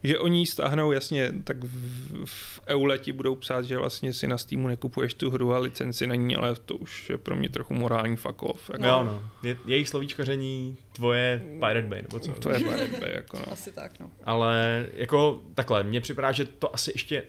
Že 0.03 0.19
oni 0.19 0.39
ji 0.39 0.47
stáhnou, 0.47 0.93
jasně, 0.93 1.33
tak 1.45 1.57
v, 1.65 2.25
v 2.25 2.61
EULE 2.67 2.99
ti 2.99 3.13
budou 3.13 3.35
psát, 3.35 3.65
že 3.65 3.79
vlastně 3.79 4.13
si 4.13 4.27
na 4.27 4.39
Steamu 4.39 4.69
nekupuješ 4.69 5.15
tu 5.15 5.31
hru 5.31 5.55
a 5.55 5.59
licenci 5.59 6.07
na 6.07 6.15
ní, 6.15 6.37
ale 6.37 6.55
to 6.65 6.77
už 6.77 7.11
je 7.11 7.19
pro 7.19 7.37
mě 7.37 7.49
trochu 7.49 7.75
morální 7.75 8.17
fuck 8.17 8.43
off. 8.43 8.71
Jako, 8.73 8.85
Jo, 8.85 9.05
no. 9.05 9.23
Je, 9.43 9.57
jejich 9.67 9.89
slovíčkaření, 9.89 10.77
tvoje 10.93 11.43
Pirate 11.61 11.89
Bay, 11.89 12.03
nebo 12.03 12.19
co? 12.19 12.33
To 12.33 12.51
je 12.51 12.59
Pirate 12.59 13.01
Bay, 13.01 13.13
jako 13.15 13.39
no. 13.39 13.53
asi 13.53 13.73
tak, 13.73 14.01
no. 14.01 14.11
Ale 14.25 14.87
jako 14.93 15.43
takhle, 15.55 15.83
mně 15.83 16.01
připadá, 16.01 16.33
že 16.33 16.45
to 16.45 16.75
asi 16.75 16.93
ještě 16.95 17.23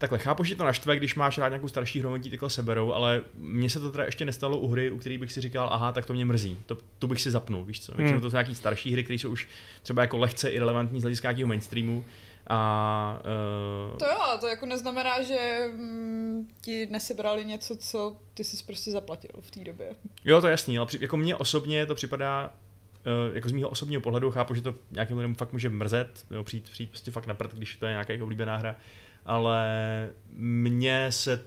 Takhle, 0.00 0.18
chápu, 0.18 0.44
že 0.44 0.56
to 0.56 0.64
naštve, 0.64 0.96
když 0.96 1.14
máš 1.14 1.38
rád 1.38 1.48
nějakou 1.48 1.68
starší 1.68 2.00
hru, 2.00 2.12
oni 2.12 2.22
ti 2.22 2.30
takhle 2.30 2.50
seberou, 2.50 2.92
ale 2.92 3.22
mně 3.34 3.70
se 3.70 3.80
to 3.80 3.92
teda 3.92 4.04
ještě 4.04 4.24
nestalo 4.24 4.58
u 4.58 4.68
hry, 4.68 4.90
u 4.90 4.98
který 4.98 5.18
bych 5.18 5.32
si 5.32 5.40
říkal, 5.40 5.68
aha, 5.72 5.92
tak 5.92 6.06
to 6.06 6.12
mě 6.12 6.24
mrzí. 6.24 6.58
To, 6.66 6.78
tu 6.98 7.06
bych 7.08 7.20
si 7.22 7.30
zapnul, 7.30 7.64
víš 7.64 7.80
co? 7.80 7.92
Většinou 7.92 8.10
Hmm. 8.10 8.20
to 8.20 8.30
jsou 8.30 8.34
nějaký 8.34 8.54
starší 8.54 8.92
hry, 8.92 9.04
které 9.04 9.18
jsou 9.18 9.30
už 9.30 9.48
třeba 9.82 10.02
jako 10.02 10.18
lehce 10.18 10.48
irrelevantní 10.50 11.00
z 11.00 11.02
hlediska 11.02 11.28
nějakého 11.28 11.48
mainstreamu. 11.48 12.04
A 12.46 13.20
uh, 13.92 13.98
To 13.98 14.04
jo, 14.04 14.16
ale 14.20 14.38
to 14.38 14.46
jako 14.46 14.66
neznamená, 14.66 15.22
že 15.22 15.68
mm, 15.76 16.48
ti 16.60 16.86
nesebrali 16.90 17.44
něco, 17.44 17.76
co 17.76 18.16
ty 18.34 18.44
jsi 18.44 18.64
prostě 18.64 18.90
zaplatil 18.90 19.30
v 19.40 19.50
té 19.50 19.64
době. 19.64 19.90
Jo, 20.24 20.40
to 20.40 20.46
je 20.46 20.50
jasný, 20.50 20.78
ale 20.78 20.86
při, 20.86 20.98
jako 21.00 21.16
mně 21.16 21.36
osobně 21.36 21.86
to 21.86 21.94
připadá, 21.94 22.52
uh, 23.28 23.34
jako 23.36 23.48
z 23.48 23.52
mého 23.52 23.68
osobního 23.68 24.00
pohledu, 24.02 24.30
chápu, 24.30 24.54
že 24.54 24.62
to 24.62 24.74
nějakým 24.90 25.16
lidem 25.16 25.34
fakt 25.34 25.52
může 25.52 25.68
mrzet, 25.68 26.24
jo, 26.30 26.44
přijít, 26.44 26.70
přijít 26.70 26.90
prostě 26.90 27.10
fakt 27.10 27.26
na 27.26 27.34
prd, 27.34 27.54
když 27.54 27.76
to 27.76 27.86
je 27.86 27.92
nějaká 27.92 28.12
jako 28.12 28.24
oblíbená 28.24 28.56
hra, 28.56 28.76
ale 29.26 29.68
mně 30.32 31.12
se, 31.12 31.44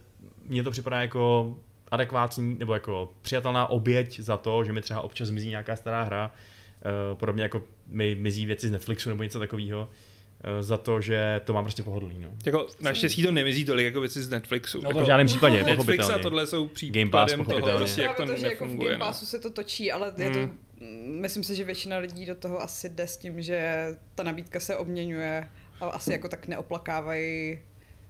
mně 0.47 0.63
to 0.63 0.71
připadá 0.71 1.01
jako 1.01 1.55
adekvátní, 1.91 2.55
nebo 2.59 2.73
jako 2.73 3.13
přijatelná 3.21 3.67
oběť 3.67 4.19
za 4.19 4.37
to, 4.37 4.63
že 4.63 4.73
mi 4.73 4.81
třeba 4.81 5.01
občas 5.01 5.29
mizí 5.29 5.49
nějaká 5.49 5.75
stará 5.75 6.03
hra, 6.03 6.31
uh, 6.31 7.17
podobně 7.17 7.43
jako 7.43 7.63
mi 7.87 8.15
mizí 8.15 8.45
věci 8.45 8.67
z 8.67 8.71
Netflixu 8.71 9.09
nebo 9.09 9.23
něco 9.23 9.39
takového, 9.39 9.81
uh, 9.81 10.61
za 10.61 10.77
to, 10.77 11.01
že 11.01 11.41
to 11.45 11.53
mám 11.53 11.63
prostě 11.63 11.83
pohodlný. 11.83 12.19
No. 12.19 12.29
Jako 12.45 12.67
naštěstí 12.81 13.23
to 13.23 13.31
nemizí 13.31 13.65
tolik 13.65 13.85
jako 13.85 14.01
věci 14.01 14.23
z 14.23 14.29
Netflixu. 14.29 14.77
No 14.77 14.81
to 14.81 14.87
jako 14.89 14.99
v 14.99 15.07
žádném 15.07 15.27
případě, 15.27 15.63
Netflix 15.63 16.09
a 16.09 16.19
tohle 16.19 16.47
jsou 16.47 16.69
Game 16.91 17.09
Pass, 17.09 17.33
příkladem 17.33 17.61
toho, 17.63 17.77
prostě, 17.77 18.01
jak 18.01 18.17
to 18.17 18.25
to, 18.25 18.35
že 18.35 18.47
jako 18.47 18.65
v 18.65 18.67
nefunguje. 18.67 18.89
Game 18.89 18.99
no. 18.99 19.05
Passu 19.05 19.25
se 19.25 19.39
to 19.39 19.49
točí, 19.49 19.91
ale 19.91 20.13
je 20.17 20.29
to, 20.29 20.39
Hmm. 20.39 20.57
mm, 20.79 21.21
myslím 21.21 21.43
si, 21.43 21.55
že 21.55 21.63
většina 21.63 21.97
lidí 21.97 22.25
do 22.25 22.35
toho 22.35 22.61
asi 22.61 22.89
jde 22.89 23.07
s 23.07 23.17
tím, 23.17 23.41
že 23.41 23.87
ta 24.15 24.23
nabídka 24.23 24.59
se 24.59 24.77
obměňuje 24.77 25.49
a 25.83 25.89
asi 25.95 26.11
jako 26.11 26.29
tak 26.29 26.47
neoplakávají 26.47 27.59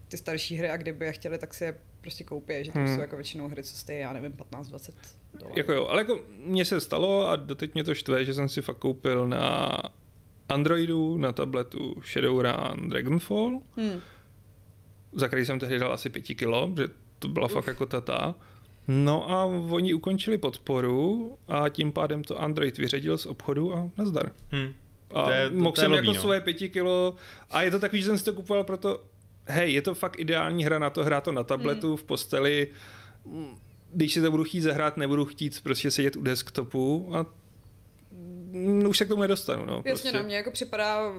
ty 0.07 0.17
starší 0.17 0.55
hry 0.57 0.69
a 0.69 0.77
kdyby 0.77 1.05
je 1.05 1.11
chtěli, 1.11 1.37
tak 1.37 1.53
si 1.53 1.63
je 1.63 1.77
prostě 2.01 2.23
koupí, 2.23 2.53
že 2.61 2.71
to 2.71 2.79
Hmm. 2.79 2.95
jsou 2.95 3.01
jako 3.01 3.15
většinou 3.15 3.47
hry, 3.47 3.63
co 3.63 3.77
stojí, 3.77 3.99
já 3.99 4.13
nevím, 4.13 4.33
15-20 4.33 4.91
dolarů. 5.33 5.53
Jako 5.57 5.73
jo, 5.73 5.87
ale 5.87 6.01
jako 6.01 6.19
mně 6.45 6.65
se 6.65 6.81
stalo 6.81 7.27
a 7.29 7.35
doteď 7.35 7.73
mě 7.73 7.83
to 7.83 7.95
štve, 7.95 8.25
že 8.25 8.33
jsem 8.33 8.49
si 8.49 8.61
fakt 8.61 8.77
koupil 8.77 9.27
na 9.27 9.77
Androidu, 10.49 11.17
na 11.17 11.31
tabletu 11.31 11.95
Shadowrun 12.11 12.89
Dragonfall, 12.89 13.61
Hmm. 13.77 14.01
za 15.11 15.27
který 15.27 15.45
jsem 15.45 15.59
tehdy 15.59 15.79
dal 15.79 15.93
asi 15.93 16.09
pěti 16.09 16.35
kilo, 16.35 16.71
že 16.77 16.87
to 17.19 17.27
byla 17.27 17.47
fakt 17.47 17.67
jako 17.67 17.85
tata. 17.85 18.35
No 18.87 19.31
a 19.31 19.45
oni 19.45 19.93
ukončili 19.93 20.37
podporu 20.37 21.37
a 21.47 21.69
tím 21.69 21.91
pádem 21.91 22.23
to 22.23 22.41
Android 22.41 22.77
vyřadil 22.77 23.17
z 23.17 23.25
obchodu 23.25 23.75
a 23.75 23.89
nazdar. 23.97 24.31
Hm. 24.51 24.73
A 25.13 25.23
To 25.23 25.31
je- 25.31 25.49
to- 25.49 25.55
mohl 25.55 25.71
to 25.71 25.81
je 25.81 25.83
jsem 25.83 25.91
blbý, 25.91 26.07
jako 26.07 26.15
no. 26.15 26.21
svoje 26.21 26.41
pěti 26.41 26.69
kilo 26.69 27.15
a 27.49 27.61
je 27.61 27.71
to 27.71 27.79
takový, 27.79 28.01
že 28.01 28.05
jsem 28.07 28.17
si 28.17 28.23
to 28.25 28.33
kupoval 28.33 28.63
proto, 28.63 29.03
hej, 29.47 29.73
je 29.73 29.81
to 29.81 29.95
fakt 29.95 30.19
ideální 30.19 30.65
hra 30.65 30.79
na 30.79 30.89
to, 30.89 31.03
hrát 31.03 31.23
to 31.23 31.31
na 31.31 31.43
tabletu, 31.43 31.87
Hmm. 31.87 31.97
v 31.97 32.03
posteli, 32.03 32.67
Mm, 33.25 33.47
když 33.93 34.13
si 34.13 34.21
to 34.21 34.31
budu 34.31 34.43
chtít 34.43 34.61
zahrát, 34.61 34.97
nebudu 34.97 35.25
chtít 35.25 35.61
prostě 35.63 35.91
sedět 35.91 36.15
u 36.15 36.21
desktopu 36.21 37.11
a 37.15 37.25
mm, 38.51 38.85
už 38.87 38.97
se 38.97 39.05
k 39.05 39.07
tomu 39.07 39.21
nedostanu. 39.21 39.65
No, 39.65 39.73
Jasně, 39.75 39.91
prostě. 39.91 40.11
na 40.11 40.21
mě 40.21 40.35
jako 40.35 40.51
připadá 40.51 41.13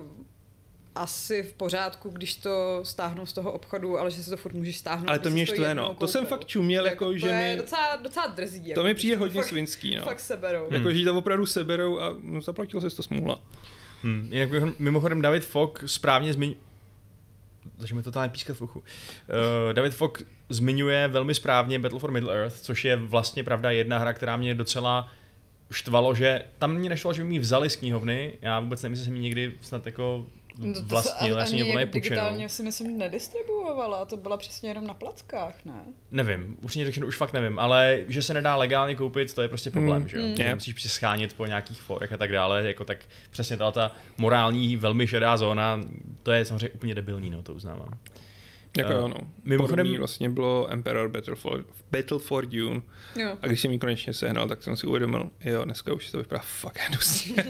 asi 0.95 1.43
v 1.43 1.55
pořádku, 1.55 2.11
když 2.11 2.37
to 2.37 2.81
stáhnu 2.83 3.27
z 3.27 3.33
toho 3.33 3.53
obchodu, 3.53 3.99
ale 3.99 4.11
že 4.11 4.23
si 4.23 4.31
to 4.31 4.37
furt 4.37 4.55
můžeš 4.55 4.77
stáhnout. 4.79 5.09
Ale 5.09 5.19
to 5.19 5.31
mě 5.31 5.47
štve, 5.47 5.75
no. 5.75 5.95
To 5.95 6.09
jsem 6.09 6.27
fakt 6.27 6.45
čuměl, 6.45 6.87
jako, 6.87 7.05
to 7.05 7.19
že 7.19 7.29
je 7.29 7.51
mi, 7.51 7.57
docela, 7.63 7.97
docela 7.97 8.27
drzí. 8.27 8.63
to 8.63 8.69
jako, 8.71 8.83
mi 8.83 8.95
přijde 8.95 9.17
to 9.17 9.21
hodně 9.23 9.41
fakt, 9.41 9.49
svinský, 9.49 9.97
no. 9.97 10.03
Fakt 10.05 10.21
seberou. 10.21 10.67
Jako, 10.71 10.91
že 10.91 10.99
jí 10.99 11.05
to 11.05 11.19
opravdu 11.19 11.47
seberou 11.47 11.99
a 11.99 12.17
no, 12.23 12.41
zaplatil 12.41 12.81
se 12.81 12.91
to 12.97 13.03
smůla. 13.03 13.41
Hmm. 14.05 14.29
Jinak 14.33 14.79
mimochodem- 14.79 15.23
David 15.23 15.45
Fogg 15.45 15.83
správně 15.87 16.33
zmiňuje, 16.33 16.59
to 17.79 18.03
totálně 18.03 18.31
pískat 18.31 18.57
v 18.57 18.63
uchu. 18.63 18.79
Uh, 18.79 19.73
David 19.73 19.95
Fogg 19.95 20.23
zmiňuje 20.49 21.09
velmi 21.09 21.35
správně 21.35 21.79
Battle 21.79 22.01
for 22.01 22.11
Middle 22.11 22.35
Earth, 22.35 22.61
což 22.61 22.85
je 22.85 22.97
vlastně 22.97 23.45
pravda 23.45 23.71
jedna 23.71 23.99
hra, 23.99 24.13
která 24.13 24.37
mě 24.37 24.55
docela 24.55 25.09
štvalo, 25.71 26.15
že 26.15 26.43
tam 26.59 26.75
mě 26.75 26.89
nešlo, 26.89 27.13
že 27.13 27.23
by 27.23 27.29
mi 27.29 27.39
vzali 27.39 27.71
z 27.71 27.77
knihovny, 27.77 28.33
já 28.43 28.61
vůbec 28.61 28.83
nevím, 28.83 28.93
jestli 28.93 29.05
jsem 29.05 29.17
ji 29.17 29.23
někdy 29.23 29.53
snad 29.61 29.87
jako 29.87 30.27
No 30.59 30.75
to 30.89 31.03
jsem 31.03 31.27
ji 31.29 31.35
ani 31.35 31.63
úplně 31.63 31.81
jak 31.81 31.91
půjčenou. 31.91 32.15
digitálně 32.15 32.49
si 32.49 32.63
myslím 32.63 32.99
nedistribuovala, 32.99 34.05
to 34.05 34.17
byla 34.17 34.37
přesně 34.37 34.71
jenom 34.71 34.87
na 34.87 34.95
plackách, 34.95 35.55
ne? 35.65 35.85
Nevím, 36.11 36.57
upřímně 36.63 36.87
řečeno 36.87 37.07
už 37.07 37.17
fakt 37.17 37.33
nevím, 37.33 37.59
ale 37.59 37.99
že 38.09 38.23
se 38.23 38.35
nedá 38.35 38.57
legálně 38.57 38.95
koupit, 38.97 39.35
to 39.35 39.43
je 39.43 39.49
prostě 39.49 39.71
problém, 39.71 39.99
Hmm. 40.01 40.09
že 40.09 40.17
jo? 40.19 40.23
Že 40.37 40.43
Je. 40.43 40.55
Musíš 40.55 40.75
prostě 40.75 40.89
schánět 40.89 41.33
po 41.33 41.47
nějakých 41.47 41.83
forech 41.83 42.13
a 42.13 42.17
tak 42.17 42.33
dále, 42.33 42.67
jako 42.67 42.85
tak 42.85 42.99
přesně 43.31 43.57
ta, 43.57 43.71
ta 43.73 43.93
morální, 44.19 44.77
velmi 44.77 45.07
šedá 45.07 45.37
zóna, 45.37 45.81
to 46.23 46.33
je 46.33 46.45
samozřejmě 46.45 46.69
úplně 46.71 46.95
debilní, 46.95 47.31
no, 47.31 47.43
to 47.43 47.55
uznávám. 47.55 47.91
Jako 48.79 48.91
Eh, 48.93 48.95
jo, 48.95 49.09
no. 49.09 49.17
mimochodem- 49.45 49.77
Podobný 49.87 49.99
vlastně 49.99 50.29
bylo 50.31 50.73
Emperor 50.73 51.09
Battle 51.09 51.35
for, 51.35 51.65
Battle 51.91 52.19
for 52.19 52.47
Dune 52.47 52.83
Jo. 53.17 53.37
a 53.43 53.47
když 53.47 53.61
jsem 53.61 53.71
ji 53.71 53.79
konečně 53.79 54.13
sehnal, 54.13 54.49
tak 54.49 54.63
jsem 54.63 54.77
si 54.77 54.87
uvědomil, 54.87 55.31
jo, 55.45 55.65
dneska 55.65 55.93
už 55.93 56.11
to 56.11 56.19
vypadá 56.19 56.43
fakt 56.45 56.79
hnusně. 56.89 57.45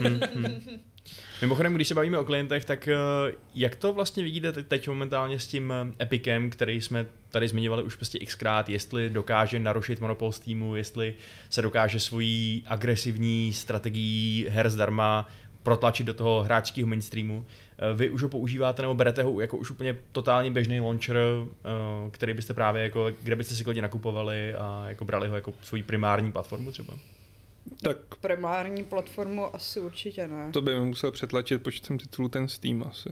Mimochodem, 1.41 1.73
když 1.73 1.87
se 1.87 1.95
bavíme 1.95 2.17
o 2.19 2.25
klientech, 2.25 2.65
tak 2.65 2.87
eh, 2.87 2.95
jak 3.55 3.75
to 3.75 3.93
vlastně 3.93 4.23
vidíte 4.23 4.51
te- 4.51 4.63
teď 4.63 4.87
momentálně 4.87 5.39
s 5.39 5.47
tím 5.47 5.71
eh, 5.99 6.03
Epicem, 6.03 6.49
který 6.49 6.81
jsme 6.81 7.05
tady 7.29 7.47
zmiňovali 7.47 7.83
už 7.83 7.95
prostě 7.95 8.19
xkrát, 8.19 8.69
jestli 8.69 9.09
dokáže 9.09 9.59
narušit 9.59 10.01
monopol 10.01 10.31
Steamu, 10.31 10.75
jestli 10.75 11.15
se 11.49 11.61
dokáže 11.61 11.99
svojí 11.99 12.63
agresivní 12.67 13.53
strategií 13.53 14.45
her 14.49 14.69
zdarma 14.69 15.27
protlačit 15.63 16.03
do 16.07 16.13
toho 16.13 16.43
hráčského 16.43 16.87
mainstreamu. 16.87 17.45
Eh, 17.77 17.93
Vy 17.93 18.09
už 18.09 18.21
ho 18.23 18.29
používáte 18.29 18.81
nebo 18.81 18.93
berete 18.93 19.23
ho 19.23 19.39
jako 19.41 19.57
už 19.57 19.71
úplně 19.71 19.97
totálně 20.11 20.51
běžný 20.51 20.79
launcher, 20.81 21.17
který 22.11 22.33
byste 22.33 22.53
právě 22.53 22.83
jako, 22.83 23.11
kde 23.21 23.35
byste 23.35 23.55
si 23.55 23.63
klidně 23.63 23.81
nakupovali 23.81 24.53
a 24.53 24.85
jako 24.87 25.05
brali 25.05 25.27
ho 25.27 25.35
jako 25.35 25.53
svoji 25.61 25.83
primární 25.83 26.31
platformu 26.31 26.71
třeba? 26.71 26.93
Tak 27.81 27.97
Primární 28.21 28.83
platformu 28.83 29.55
asi 29.55 29.79
určitě 29.79 30.27
ne. 30.27 30.51
to 30.51 30.61
by 30.61 30.79
mi 30.79 30.85
musel 30.85 31.11
přetlačit 31.11 31.63
počtem 31.63 31.97
titulů 31.97 32.29
ten 32.29 32.47
Steam 32.47 32.83
asi. 32.83 33.09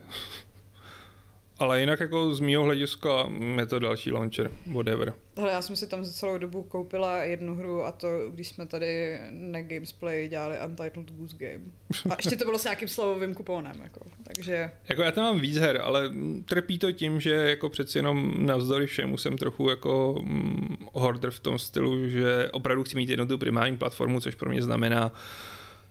Ale 1.59 1.79
jinak 1.79 1.99
jako 1.99 2.35
z 2.35 2.39
mýho 2.39 2.63
hlediska 2.63 3.09
je 3.57 3.65
to 3.65 3.79
další 3.79 4.11
launcher, 4.11 4.51
whatever. 4.73 5.13
Hele, 5.37 5.51
já 5.51 5.61
jsem 5.61 5.75
si 5.75 5.87
tam 5.87 6.05
za 6.05 6.11
celou 6.11 6.37
dobu 6.37 6.63
koupila 6.63 7.17
jednu 7.23 7.55
hru 7.55 7.83
a 7.83 7.91
to, 7.91 8.07
když 8.29 8.47
jsme 8.47 8.65
tady 8.65 9.19
na 9.31 9.61
Gamesplay 9.61 10.27
dělali 10.27 10.55
Untitled 10.65 11.11
Goose 11.11 11.37
Game. 11.37 11.63
A 12.09 12.13
ještě 12.17 12.35
to 12.35 12.45
bylo 12.45 12.59
s 12.59 12.63
nějakým 12.63 12.87
slovovým 12.87 13.33
kuponem, 13.35 13.73
jako. 13.83 13.99
Takže 14.23 14.71
Jako 14.89 15.01
já 15.01 15.11
tam 15.11 15.23
mám 15.23 15.39
víc 15.39 15.57
her, 15.57 15.81
ale 15.83 16.11
trpí 16.45 16.79
to 16.79 16.91
tím, 16.91 17.19
že 17.19 17.31
jako 17.31 17.69
přeci 17.69 17.97
jenom 17.97 18.45
navzdory 18.45 18.87
všemu 18.87 19.17
jsem 19.17 19.37
trochu 19.37 19.69
jako 19.69 20.15
mm, 20.21 20.77
hoarder 20.93 21.31
v 21.31 21.39
tom 21.39 21.59
stylu, 21.59 22.09
že 22.09 22.49
opravdu 22.51 22.83
chci 22.83 22.95
mít 22.95 23.09
jednu 23.09 23.25
tu 23.27 23.37
primární 23.37 23.77
platformu, 23.77 24.21
což 24.21 24.35
pro 24.35 24.49
mě 24.49 24.61
znamená 24.61 25.11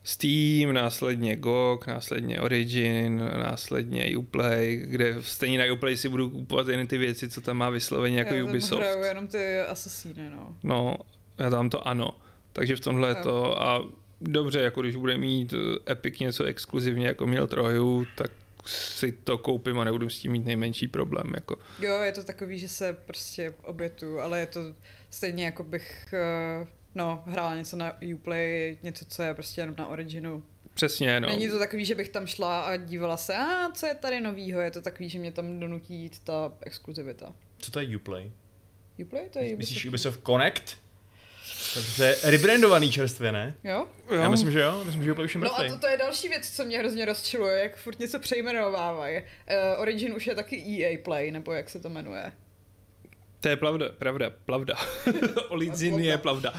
Steam, 0.05 0.73
následně 0.73 1.37
GOG, 1.37 1.87
následně 1.87 2.41
Origin, 2.41 3.19
následně 3.19 4.17
Uplay, 4.17 4.77
kde 4.77 5.17
stejně 5.21 5.59
na 5.59 5.73
Uplay 5.73 5.97
si 5.97 6.09
budu 6.09 6.31
kupovat 6.31 6.69
jen 6.69 6.87
ty 6.87 6.99
věci, 6.99 7.29
co 7.29 7.41
tam 7.41 7.57
má 7.57 7.71
vysloveně 7.71 8.19
jako 8.19 8.35
já 8.35 8.45
Ubisoft. 8.45 8.83
hraju 8.83 9.03
jenom 9.05 9.29
ty 9.29 9.61
Assassiny, 9.61 10.31
no. 10.31 10.57
No, 10.63 10.97
já 11.39 11.51
tam 11.51 11.71
to 11.71 11.89
ano. 11.89 12.17
Takže 12.53 12.77
v 12.77 12.81
tomhle 12.81 13.09
je 13.09 13.15
to 13.15 13.63
a 13.63 13.85
dobře, 14.21 14.61
jako 14.61 14.83
když 14.83 14.97
bude 14.97 15.19
mít 15.19 15.55
eh, 15.55 15.93
Epic 15.93 16.19
něco 16.19 16.45
exkluzivně, 16.45 17.07
jako 17.07 17.27
měl 17.27 17.47
Troju, 17.47 18.07
tak 18.17 18.31
si 18.67 19.13
to 19.13 19.39
koupím 19.39 19.79
a 19.79 19.85
nebudu 19.85 20.09
s 20.09 20.19
tím 20.19 20.33
mít 20.33 20.45
nejmenší 20.45 20.89
problém. 20.89 21.33
Jako. 21.35 21.57
Jo, 21.79 22.01
je 22.03 22.13
to 22.13 22.25
takový, 22.25 22.59
že 22.59 22.69
se 22.69 22.93
prostě 23.07 23.55
obětu, 23.65 24.21
ale 24.21 24.41
je 24.41 24.47
to 24.47 24.61
stejně 25.11 25.45
jako 25.45 25.65
bych 25.65 26.15
eh, 26.15 26.67
no, 26.95 27.23
hrála 27.27 27.55
něco 27.57 27.77
na 27.77 27.97
Uplay, 28.15 28.79
něco, 28.83 29.05
co 29.05 29.23
je 29.23 29.35
prostě 29.35 29.61
jenom 29.61 29.75
na 29.79 29.87
Originu. 29.87 30.43
Přesně, 30.75 31.21
no. 31.21 31.29
Není 31.29 31.49
to 31.49 31.59
takový, 31.59 31.85
že 31.85 31.95
bych 31.95 32.09
tam 32.09 32.27
šla 32.27 32.61
a 32.63 32.77
dívala 32.77 33.17
se, 33.17 33.37
a 33.37 33.71
co 33.75 33.87
je 33.87 33.95
tady 33.95 34.21
novýho, 34.21 34.61
je 34.61 34.71
to 34.71 34.83
takový, 34.83 35.09
že 35.09 35.19
mě 35.19 35.33
tam 35.33 35.61
donutí 35.61 35.95
jít 35.95 36.19
ta 36.19 36.53
exkluzivita. 36.61 37.33
Co 37.59 37.71
to 37.71 37.81
je 37.81 37.97
Uplay? 37.97 38.33
Uplay 39.03 39.29
to 39.31 39.39
je 39.39 39.57
Myslíš 39.57 39.87
Ubisoft. 39.87 40.17
Ubisoft 40.19 40.27
Connect? 40.27 40.77
Tak 41.75 41.85
to 41.97 42.03
je 42.03 42.17
rebrandovaný 42.23 42.93
čerstvě, 42.93 43.33
ne? 43.33 43.55
Jo? 43.65 43.87
Já 44.21 44.29
myslím, 44.29 44.53
že 44.53 44.61
jo. 44.61 44.83
Myslím, 44.85 45.05
že 45.05 45.13
Uplay 45.13 45.25
už 45.25 45.35
je 45.35 45.41
No 45.41 45.55
a 45.55 45.63
mrtvý. 45.63 45.75
to, 45.75 45.81
to 45.81 45.87
je 45.87 45.97
další 45.97 46.29
věc, 46.29 46.51
co 46.51 46.65
mě 46.65 46.79
hrozně 46.79 47.05
rozčiluje, 47.05 47.59
jak 47.63 47.77
furt 47.77 47.99
něco 47.99 48.19
přejmenovávají. 48.19 49.19
Uh, 49.19 49.81
Origin 49.81 50.15
už 50.15 50.27
je 50.27 50.35
taky 50.35 50.83
EA 50.85 50.99
Play, 51.05 51.31
nebo 51.31 51.53
jak 51.53 51.71
se 51.71 51.81
to 51.81 51.89
jmenuje. 51.89 52.33
To 53.43 53.49
je 53.49 53.57
pravda, 53.57 53.89
pravda, 53.99 54.31
pravda. 54.47 54.75
Olizin 55.49 55.99
je 55.99 56.19
pravda. 56.19 56.53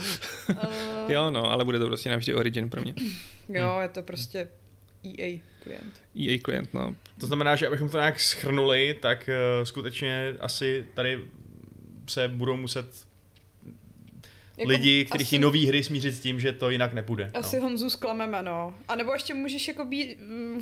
Uh, 0.49 1.11
Jo, 1.11 1.31
no, 1.31 1.51
ale 1.51 1.65
bude 1.65 1.79
to 1.79 1.85
prostě 1.87 2.09
navždy 2.09 2.33
Origin 2.33 2.69
pro 2.69 2.81
mě. 2.81 2.93
jo, 3.49 3.79
je 3.81 3.89
to 3.89 4.03
prostě 4.03 4.47
EA 5.03 5.39
klient. 5.63 5.93
EA 6.19 6.37
klient, 6.41 6.73
no. 6.73 6.95
To 7.19 7.27
znamená, 7.27 7.55
že 7.55 7.67
abychom 7.67 7.89
to 7.89 7.97
nějak 7.97 8.19
schrnuli, 8.19 8.93
tak 9.01 9.29
uh, 9.59 9.63
skutečně 9.65 10.35
asi 10.39 10.85
tady 10.93 11.21
se 12.09 12.27
budou 12.27 12.57
muset 12.57 12.85
Jako 14.57 14.69
lidi, 14.69 15.05
kteří 15.05 15.21
asi- 15.21 15.25
chtějí 15.25 15.39
nový 15.39 15.67
hry 15.67 15.83
smířit 15.83 16.15
s 16.15 16.19
tím, 16.19 16.39
že 16.39 16.53
to 16.53 16.69
jinak 16.69 16.93
nepůjde. 16.93 17.31
Asi 17.33 17.55
no. 17.55 17.61
Honzu 17.63 17.89
zklameme, 17.89 18.43
no. 18.43 18.73
A 18.87 18.95
nebo 18.95 19.13
ještě 19.13 19.33
můžeš 19.33 19.67
jako 19.67 19.85
být, 19.85 20.17
mm, 20.21 20.61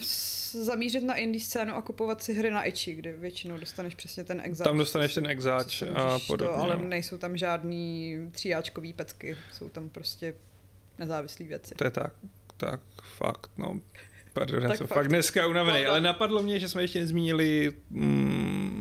zamířit 0.52 1.04
na 1.04 1.16
indie 1.16 1.42
scénu 1.42 1.74
a 1.76 1.82
kupovat 1.82 2.24
si 2.24 2.34
hry 2.34 2.52
na 2.52 2.64
Ichi, 2.64 2.96
kde 2.96 3.14
většinou 3.14 3.58
dostaneš 3.58 3.96
přesně 3.96 4.24
ten 4.24 4.42
exáč. 4.44 4.66
Tam 4.68 4.78
dostaneš 4.78 5.14
ten 5.14 5.28
exáč 5.28 5.84
a 5.96 6.20
podobně. 6.28 6.56
To, 6.58 6.64
ale 6.64 6.78
no. 6.78 6.84
nejsou 6.84 7.18
tam 7.18 7.38
žádný 7.38 8.18
tříáčkový 8.32 8.94
pecky, 8.94 9.38
jsou 9.52 9.70
tam 9.70 9.90
prostě 9.90 10.34
nezávislé 11.00 11.46
věci. 11.46 11.76
To 11.76 11.84
je 11.84 11.92
tak, 11.92 12.14
tak 12.58 12.80
fakt, 13.18 13.52
no. 13.58 13.80
Pardon, 14.34 14.64
já 14.64 14.70
Tak 14.70 14.78
jsem 14.78 14.88
fakt. 14.88 14.96
fakt 14.98 15.08
dneska 15.08 15.48
unavený, 15.48 15.78
Pardon. 15.78 15.92
ale 15.92 16.02
napadlo 16.02 16.44
mě, 16.44 16.60
že 16.60 16.70
jsme 16.70 16.82
ještě 16.82 17.00
nezmínili 17.00 17.74
mm, 17.90 18.81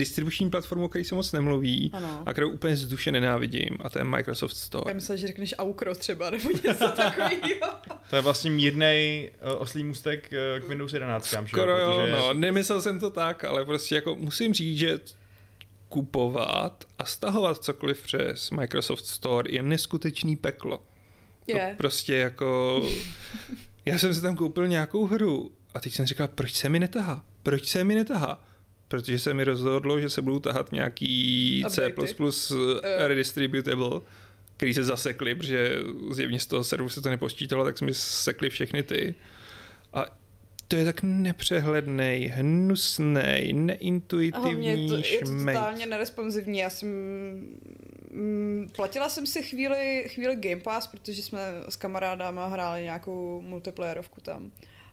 distribuční 0.00 0.50
platformu, 0.50 0.84
o 0.84 0.88
který 0.88 1.04
se 1.04 1.14
moc 1.14 1.32
nemluví 1.32 1.90
Ano. 1.94 2.22
a 2.26 2.32
kterou 2.32 2.50
úplně 2.50 2.76
zduše 2.76 3.12
nenávidím 3.12 3.68
a 3.80 3.90
to 3.90 3.98
je 3.98 4.04
Microsoft 4.04 4.52
Já 4.52 4.56
Store. 4.56 4.94
myslím, 4.94 5.16
že 5.16 5.26
řekneš 5.26 5.54
Aukro 5.58 5.94
třeba, 5.94 6.30
nebo 6.30 6.50
něco 6.50 6.88
takového. 6.96 7.70
To 8.10 8.16
je 8.16 8.22
vlastně 8.22 8.50
mírnej 8.50 9.30
uh, 9.54 9.62
oslý 9.62 9.84
můstek 9.84 10.30
uh, 10.56 10.64
k 10.66 10.68
Windows 10.68 10.92
11. 10.92 11.30
že 11.30 11.38
Skoro 11.48 11.78
jo, 11.78 11.96
Protože- 12.00 12.12
no, 12.12 12.34
nemyslel 12.34 12.82
jsem 12.82 13.00
to 13.00 13.10
tak, 13.10 13.44
ale 13.44 13.64
prostě 13.64 13.94
jako 13.94 14.16
musím 14.16 14.54
říct, 14.54 14.78
že 14.78 14.98
kupovat 15.88 16.84
a 16.98 17.04
stahovat 17.04 17.64
cokoliv 17.64 18.02
přes 18.02 18.50
Microsoft 18.50 19.06
Store 19.06 19.50
je 19.52 19.62
neskutečný 19.62 20.36
peklo. 20.36 20.78
To 21.46 21.56
Je. 21.56 21.74
prostě 21.78 22.14
jako... 22.16 22.82
Já 23.84 23.98
jsem 23.98 24.14
si 24.14 24.20
tam 24.22 24.36
koupil 24.36 24.68
nějakou 24.68 25.06
hru 25.06 25.50
a 25.74 25.80
teď 25.80 25.92
jsem 25.92 26.06
říkal, 26.06 26.28
proč 26.28 26.52
se 26.54 26.68
mi 26.68 26.78
netahá? 26.78 27.24
Proč 27.42 27.68
se 27.68 27.84
mi 27.84 27.94
netahá? 27.94 28.44
Protože 28.90 29.18
se 29.18 29.34
mi 29.34 29.44
rozhodlo, 29.44 30.00
že 30.00 30.10
se 30.10 30.22
budou 30.22 30.38
tahat 30.38 30.72
nějaký 30.72 31.64
C++ 31.68 31.92
Eh. 32.82 33.08
redistributable, 33.08 34.00
který 34.56 34.74
se 34.74 34.84
zasekli, 34.84 35.34
protože 35.34 35.78
zjevně 36.10 36.40
z 36.40 36.46
toho 36.46 36.64
serveru 36.64 36.88
se 36.88 37.02
to 37.02 37.08
nepočítalo, 37.08 37.64
tak 37.64 37.80
mi 37.80 37.94
sekli 37.94 38.50
všechny 38.50 38.82
ty. 38.82 39.14
A 39.92 40.06
to 40.68 40.76
je 40.76 40.84
tak 40.84 41.02
nepřehlednej, 41.02 42.26
hnusnej, 42.26 43.52
neintuitivní 43.52 44.88
to, 44.88 44.96
je 44.96 45.18
to 45.18 45.36
totálně 45.46 45.86
neresponsivní. 45.86 46.58
Já 46.58 46.70
jsem 46.70 46.88
mm, 48.10 48.70
platila 48.76 49.08
jsem 49.08 49.26
si 49.26 49.42
chvíli, 49.42 50.04
chvíli 50.08 50.36
Game 50.36 50.62
Pass, 50.62 50.86
protože 50.86 51.22
jsme 51.22 51.40
s 51.68 51.76
kamarádama 51.76 52.46
hráli 52.46 52.82
nějakou 52.82 53.40
multiplayerovku 53.40 54.20
tam. 54.20 54.50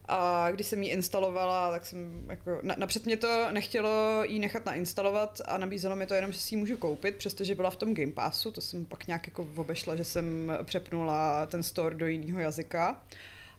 A 0.08 0.52
když 0.52 0.68
jsem 0.68 0.84
ji 0.84 0.90
instalovala, 0.90 1.72
tak 1.72 1.86
jsem 1.86 2.26
jako, 2.30 2.60
na, 2.62 2.76
napřed 2.78 3.06
mě 3.06 3.18
to 3.18 3.52
nechtělo 3.52 4.24
jí 4.24 4.40
nechat 4.40 4.66
nainstalovat 4.66 5.42
a 5.46 5.58
nabízelo 5.58 5.96
mi 5.96 6.06
to 6.06 6.14
jenom, 6.14 6.32
že 6.32 6.40
si 6.40 6.56
ji 6.56 6.60
můžu 6.60 6.78
koupit, 6.78 7.16
přestože 7.16 7.56
byla 7.56 7.70
v 7.70 7.76
tom 7.76 7.94
Game 7.94 8.12
Passu, 8.12 8.52
to 8.52 8.62
jsem 8.62 8.86
pak 8.86 9.08
nějak 9.08 9.28
jako 9.28 9.48
obešla, 9.56 9.96
že 9.96 10.04
jsem 10.04 10.58
přepnula 10.64 11.46
ten 11.46 11.64
store 11.64 11.96
do 11.96 12.08
jiného 12.08 12.40
jazyka. 12.40 13.02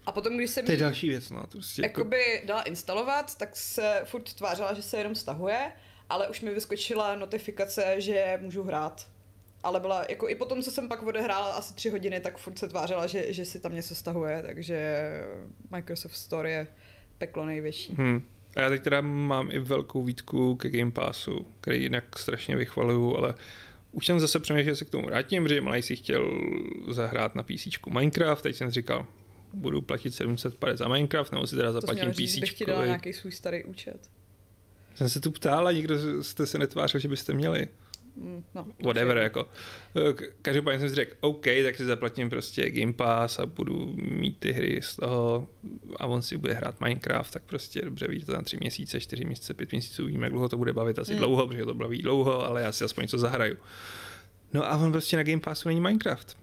A 0.06 0.12
potom, 0.12 0.37
když 0.37 0.50
jsem 0.50 0.64
To 0.64 0.72
je 0.72 0.78
další 0.78 1.08
věc, 1.08 1.30
no. 1.30 1.46
Prostě 1.46 1.82
jako, 1.82 2.00
jakoby 2.00 2.42
dala 2.44 2.62
instalovat, 2.62 3.37
tak 3.37 3.56
se 3.56 4.02
furt 4.04 4.34
tvářila, 4.34 4.74
že 4.74 4.82
se 4.82 4.98
jenom 4.98 5.14
stahuje, 5.14 5.72
ale 6.08 6.28
už 6.28 6.40
mi 6.40 6.54
vyskočila 6.54 7.16
notifikace, 7.16 8.00
že 8.00 8.38
můžu 8.42 8.62
hrát. 8.62 9.06
Ale 9.68 9.81
byla, 9.81 10.04
jako 10.09 10.28
i 10.28 10.35
potom, 10.35 10.62
co 10.62 10.70
jsem 10.70 10.88
pak 10.88 11.02
odehrála 11.02 11.52
asi 11.52 11.74
tři 11.74 11.90
hodiny, 11.90 12.20
tak 12.20 12.38
furt 12.38 12.59
se 12.59 12.68
tvářila, 12.68 13.07
že, 13.07 13.33
že 13.33 13.44
si 13.44 13.61
tam 13.61 13.74
něco 13.74 13.94
stahuje, 13.94 14.42
takže 14.46 15.09
Microsoft 15.70 16.16
Store 16.16 16.50
je 16.50 16.66
peklo 17.18 17.46
největší. 17.46 17.94
Hmm. 17.94 18.22
A 18.57 18.61
já 18.61 18.68
teď 18.68 18.83
teda 18.83 19.00
mám 19.00 19.50
i 19.50 19.59
velkou 19.59 20.02
výtku 20.04 20.57
ke 20.57 20.70
Game 20.70 20.90
Passu, 20.90 21.46
který 21.61 21.83
jinak 21.83 22.18
strašně 22.18 22.57
vychvaluju, 22.57 23.16
ale 23.16 23.35
už 23.92 24.07
jsem 24.07 24.20
zase 24.20 24.40
přemýšlel, 24.40 24.74
že 24.74 24.76
se 24.76 24.85
k 24.85 24.90
tomu 24.90 25.07
vrátím, 25.07 25.42
protože 25.42 25.61
malý 25.61 25.83
si 25.83 25.96
chtěl 25.96 26.31
zahrát 26.90 27.35
na 27.35 27.42
PC 27.42 27.66
Minecraft, 27.90 28.42
teď 28.42 28.57
jsem 28.57 28.70
říkal, 28.70 29.07
budu 29.52 29.83
platit 29.83 30.14
750 30.14 30.76
za 30.76 30.88
Minecraft, 30.88 31.33
nebo 31.33 31.46
si 31.46 31.57
teda 31.57 31.68
To 31.68 31.72
zaplatím 31.72 32.04
měl 32.04 32.12
říct, 32.12 32.38
bych 32.38 32.52
ti 32.52 32.66
dala 32.66 32.81
PC. 32.81 32.87
nějaký 32.87 33.12
svůj 33.12 33.33
starý 33.33 33.64
účet. 33.64 34.11
Jsem 34.94 35.09
se 35.09 35.20
tu 35.20 35.31
ptal 35.31 35.66
a 35.66 35.72
nikdo 35.72 36.22
jste 36.22 36.46
se 36.46 36.59
netvářil, 36.59 37.00
že 37.00 37.09
byste 37.09 37.33
měli. 37.33 37.68
Mm, 38.20 38.44
No, 38.54 38.66
Whatever, 38.85 39.16
jako. 39.16 39.48
Každopádně 40.42 40.81
jsem 40.81 40.88
si 40.88 40.94
řekl, 40.94 41.16
OK, 41.20 41.44
tak 41.64 41.76
si 41.76 41.85
zaplatím 41.85 42.31
prostě 42.31 42.70
Game 42.70 42.92
Pass 42.92 43.38
a 43.38 43.46
budu 43.46 43.92
mít 43.96 44.38
ty 44.38 44.52
hry 44.52 44.81
z 44.83 44.96
toho 44.96 45.48
a 45.96 46.07
on 46.07 46.22
si 46.22 46.37
bude 46.37 46.54
hrát 46.54 46.81
Minecraft, 46.81 47.33
tak 47.33 47.42
prostě 47.42 47.83
dobře, 47.83 48.09
víte 48.09 48.26
to 48.26 48.33
na 48.33 48.42
tři 48.42 48.57
měsíce, 48.61 49.00
čtyři 49.00 49.24
měsíce, 49.24 49.54
pět 49.54 49.72
měsíců, 49.72 50.07
víme, 50.07 50.26
jak 50.26 50.33
dlouho 50.33 50.48
to 50.48 50.57
bude 50.57 50.72
bavit, 50.72 50.98
asi 50.98 51.12
Hmm. 51.12 51.18
dlouho, 51.18 51.46
protože 51.46 51.64
to 51.64 51.74
baví 51.74 52.02
dlouho, 52.02 52.46
ale 52.46 52.62
já 52.62 52.72
si 52.72 52.85
aspoň 52.85 53.02
něco 53.04 53.18
zahraju. 53.18 53.57
No 54.52 54.64
a 54.72 54.76
on 54.76 54.92
prostě 54.92 55.16
na 55.16 55.22
Game 55.22 55.40
Passu 55.40 55.68
není 55.68 55.81
Minecraft. 55.81 56.37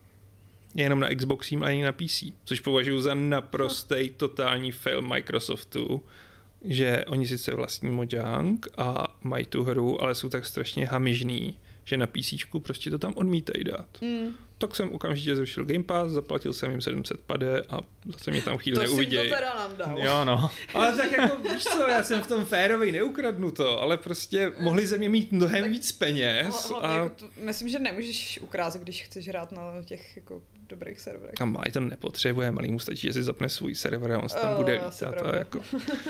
Je 0.75 0.83
jenom 0.83 0.99
na 0.99 1.15
Xboxím 1.15 1.63
a 1.63 1.65
není 1.65 1.81
na 1.81 1.91
PC, 1.91 2.23
což 2.45 2.59
považuji 2.59 3.01
za 3.01 3.13
naprostý 3.13 4.09
totální 4.17 4.71
fail 4.71 5.01
Microsoftu, 5.01 6.03
že 6.65 7.05
oni 7.07 7.27
sice 7.27 7.55
vlastní 7.55 7.89
Mojang 7.89 8.67
a 8.77 9.17
mají 9.23 9.45
tu 9.45 9.63
hru, 9.63 10.01
ale 10.03 10.15
jsou 10.15 10.29
tak 10.29 10.45
strašně 10.45 10.85
hamižný, 10.88 11.57
že 11.86 11.98
na 11.98 12.08
PC 12.08 12.34
prostě 12.63 12.89
to 12.89 12.98
tam 12.98 13.13
odmítají 13.15 13.63
dát. 13.63 13.88
Mm, 14.02 14.36
Tak 14.58 14.76
jsem 14.76 14.91
okamžitě 14.91 15.36
zrušil 15.36 15.65
Game 15.65 15.84
Pass, 15.84 16.12
zaplatil 16.12 16.54
jsem 16.54 16.71
jim 16.71 16.82
700 16.82 17.19
pade 17.19 17.62
a 17.69 17.80
zase 18.12 18.32
mě 18.32 18.41
tam 18.41 18.58
chvíli 18.58 18.76
to 18.76 18.82
si 18.82 18.88
to 18.88 18.91
neuvidějí. 18.91 19.30
teda 19.30 19.54
nám 19.56 19.78
dal. 19.78 20.00
Jo, 20.00 20.26
no. 20.26 20.50
Ale 20.74 20.95
tak 20.98 21.12
jako, 21.12 21.38
víš 21.54 21.63
co, 21.63 21.88
já 21.88 22.04
jsem 22.04 22.21
v 22.21 22.28
tom 22.28 22.45
férovej, 22.45 22.91
neukradnu 22.91 23.52
to, 23.52 23.82
ale 23.82 23.98
prostě 23.98 24.52
mohli 24.60 24.88
ze 24.88 24.98
mě 24.98 25.10
mít 25.10 25.32
mnohem 25.32 25.71
víc 25.71 25.91
peněz 25.91 26.69
Hlavně 26.69 26.88
a 26.89 26.93
jako 26.98 27.10
to, 27.15 27.26
myslím, 27.41 27.69
že 27.69 27.80
nemůžeš 27.80 28.39
ukrást, 28.41 28.78
když 28.78 29.04
chceš 29.04 29.28
hrát 29.28 29.52
na 29.52 29.62
těch 29.86 30.15
jako 30.15 30.41
dobrých 30.69 31.00
serverech. 31.00 31.34
a 31.41 31.45
Maj 31.45 31.71
to 31.74 31.80
nepotřebuje, 31.80 32.52
malý 32.52 32.71
mu 32.71 32.80
stačí, 32.80 33.08
že 33.08 33.13
si 33.13 33.24
zapne 33.24 33.50
svůj 33.50 33.76
server 33.76 34.12
a 34.12 34.19
on 34.24 34.30
se 34.30 34.36
tam 34.36 34.52
Jo, 34.52 34.58
bude 34.58 34.74
lítat. 34.86 35.21
A 35.21 35.36
jako, 35.38 35.62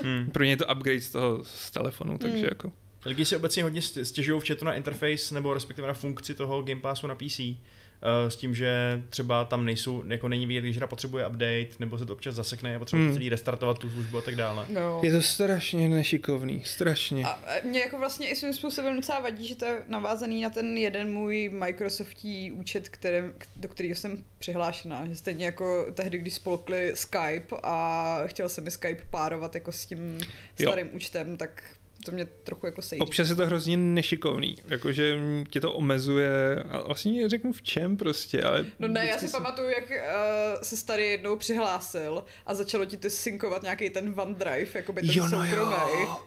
Hmm. 0.03 0.29
pro 0.33 0.43
ně 0.43 0.49
je 0.51 0.57
to 0.57 0.65
upgrade 0.75 1.01
z 1.01 1.11
toho 1.11 1.43
z 1.43 1.71
telefonu, 1.71 2.17
takže 2.17 2.37
Hmm. 2.37 2.45
jako. 2.49 2.71
Lidi 3.05 3.25
si 3.25 3.35
obecně 3.35 3.63
hodně 3.63 3.81
st- 3.81 4.01
stěžují 4.01 4.41
v 4.41 4.47
chatu 4.47 4.65
na 4.65 4.73
interface 4.73 5.33
nebo 5.33 5.53
respektive 5.53 5.87
na 5.87 5.93
funkci 5.93 6.33
toho 6.35 6.61
Game 6.63 6.81
Passu 6.81 7.07
na 7.07 7.15
PC. 7.15 7.39
Uh, 7.39 8.29
s 8.29 8.35
tím, 8.35 8.55
že 8.55 9.01
třeba 9.09 9.45
tam 9.45 9.65
nejsou, 9.65 10.03
jako 10.07 10.27
není 10.27 10.45
vidět, 10.45 10.61
když 10.61 10.77
hra 10.77 10.87
potřebuje 10.87 11.27
update, 11.27 11.67
nebo 11.79 11.97
se 11.97 12.05
to 12.05 12.13
občas 12.13 12.35
zasekne 12.35 12.75
a 12.75 12.79
potřebuje 12.79 13.05
Hmm. 13.07 13.15
celý 13.15 13.29
restartovat 13.29 13.77
tu 13.79 13.89
službu 13.89 14.17
a 14.17 14.21
tak 14.21 14.35
dále. 14.35 14.65
No. 14.69 14.99
Je 15.03 15.11
to 15.11 15.21
strašně 15.21 15.89
nešikovný, 15.89 16.61
strašně. 16.65 17.25
A 17.25 17.39
mě 17.63 17.79
jako 17.79 17.97
vlastně 17.99 18.27
i 18.29 18.35
svým 18.35 18.53
způsobem 18.53 18.95
docela 18.95 19.19
vadí, 19.19 19.47
že 19.47 19.55
to 19.55 19.65
je 19.65 19.83
navázaný 19.87 20.41
na 20.41 20.49
ten 20.49 20.77
jeden 20.77 21.13
můj 21.13 21.49
Microsoftí 21.53 22.51
účet, 22.51 22.89
který, 22.89 23.17
do 23.55 23.67
kterého 23.69 23.95
jsem 23.95 24.23
přihlášená. 24.39 25.07
Že 25.07 25.15
stejně 25.15 25.45
jako 25.45 25.85
tehdy, 25.93 26.17
když 26.17 26.33
spolkli 26.33 26.91
Skype 26.95 27.55
a 27.63 28.17
chtěl 28.25 28.49
jsem 28.49 28.63
mi 28.63 28.71
Skype 28.71 29.03
párovat 29.09 29.55
jako 29.55 29.71
s 29.71 29.85
tím 29.85 30.17
Jo. 30.59 30.69
starým 30.69 30.89
účtem, 30.93 31.37
tak 31.37 31.63
to 32.05 32.11
mě 32.11 32.25
trochu 32.25 32.65
jako 32.65 32.81
sejří. 32.81 33.01
Občas 33.01 33.29
je 33.29 33.35
to 33.35 33.45
hrozně 33.45 33.77
nešikovný, 33.77 34.55
jakože 34.67 35.19
tě 35.49 35.59
to 35.61 35.73
omezuje 35.73 36.63
a 36.69 36.81
vlastně 36.81 37.29
řeknu 37.29 37.53
v 37.53 37.61
čem 37.61 37.97
prostě, 37.97 38.43
ale... 38.43 38.65
No 38.79 38.87
ne, 38.87 39.05
já 39.07 39.17
si 39.17 39.27
se- 39.27 39.37
pamatuju, 39.37 39.69
jak 39.69 39.83
uh, 39.89 40.61
se 40.61 40.77
starý 40.77 41.03
jednou 41.03 41.35
přihlásil 41.35 42.23
a 42.45 42.53
začalo 42.55 42.85
ti 42.85 42.97
to 42.97 43.09
synkovat 43.09 43.63
nějaký 43.63 43.89
ten 43.89 44.13
OneDrive, 44.19 44.67
jako 44.73 44.93
by 44.93 45.01
ten 45.01 45.09
Jo, 45.13 45.23
no 45.23 45.29
soukromý. 45.29 46.01
jo. 46.01 46.17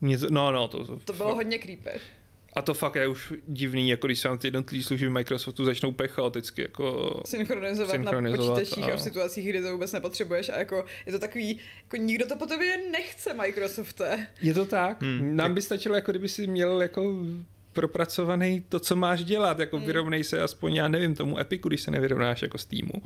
Mě 0.00 0.18
to, 0.18 0.26
no, 0.30 0.52
no, 0.52 0.68
to, 0.68 0.84
to, 0.86 0.96
To 0.96 1.12
bylo 1.12 1.34
hodně 1.34 1.58
creepy. 1.58 1.90
A 2.56 2.62
to 2.62 2.74
fakt 2.74 2.94
je 2.94 3.08
už 3.08 3.32
divný, 3.46 3.88
jako 3.88 4.06
když 4.06 4.18
se 4.18 4.28
vám 4.28 4.38
ty 4.38 4.46
jednotlivé 4.46 4.84
služby 4.84 5.10
Microsoftu 5.10 5.64
začnou 5.64 5.94
chaoticky, 6.06 6.62
jako... 6.62 7.20
synchronizovat, 7.26 7.90
synchronizovat 7.90 8.48
na 8.48 8.54
počítačích 8.60 8.84
a... 8.84 8.92
a- 8.92 8.96
v 8.96 9.00
situacích, 9.02 9.48
kdy 9.48 9.62
to 9.62 9.72
vůbec 9.72 9.92
nepotřebuješ 9.92 10.48
a 10.48 10.58
jako 10.58 10.84
je 11.06 11.12
to 11.12 11.18
takový, 11.18 11.58
jako 11.82 11.96
nikdo 11.96 12.26
to 12.26 12.36
po 12.36 12.46
tobě 12.46 12.76
nechce, 12.92 13.34
Microsofte. 13.34 14.26
Je 14.42 14.54
to 14.54 14.64
tak? 14.64 15.02
Hmm, 15.02 15.36
Nám 15.36 15.54
by 15.54 15.62
stačilo, 15.62 15.94
jako 15.94 16.12
kdyby 16.12 16.28
si 16.28 16.46
měl 16.46 16.82
jako 16.82 17.14
propracovaný 17.72 18.64
to, 18.68 18.80
co 18.80 18.96
máš 18.96 19.24
dělat, 19.24 19.58
jako 19.58 19.76
Hmm. 19.76 19.86
vyrovnej 19.86 20.24
se 20.24 20.40
aspoň, 20.42 20.74
já 20.74 20.88
nevím, 20.88 21.14
tomu 21.14 21.38
Epiku, 21.38 21.68
když 21.68 21.80
se 21.80 21.90
nevyrovnáš 21.90 22.42
jako 22.42 22.58
s 22.58 22.64
týmu. 22.64 22.92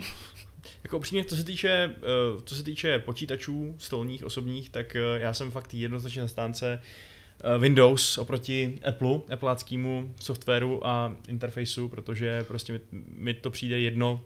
Jako 0.84 0.96
upřímně, 0.98 1.24
co 1.24 1.36
se 1.36 1.44
týče, 1.44 1.94
uh, 2.34 2.40
co 2.44 2.54
se 2.54 2.62
týče 2.62 2.98
počítačů 2.98 3.74
stolních, 3.78 4.24
osobních, 4.24 4.70
tak 4.70 4.96
uh, 5.14 5.20
já 5.22 5.34
jsem 5.34 5.50
fakt 5.50 5.74
jednoznačně 5.74 6.22
zastánce 6.22 6.80
uh, 6.82 7.09
Windows 7.58 8.18
oproti 8.18 8.78
Apple, 8.88 9.20
Appleáckému 9.32 10.14
softwaru 10.20 10.86
a 10.86 11.16
interfejsu, 11.28 11.88
protože 11.88 12.44
prostě 12.44 12.72
mi, 12.72 12.80
mi 13.16 13.34
to 13.34 13.50
přijde 13.50 13.80
jedno 13.80 14.20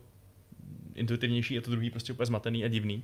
intuitivnější 0.94 1.58
a 1.58 1.60
to 1.60 1.70
druhý 1.70 1.90
prostě 1.90 2.12
úplně 2.12 2.26
zmatený 2.26 2.64
a 2.64 2.68
divný. 2.68 3.02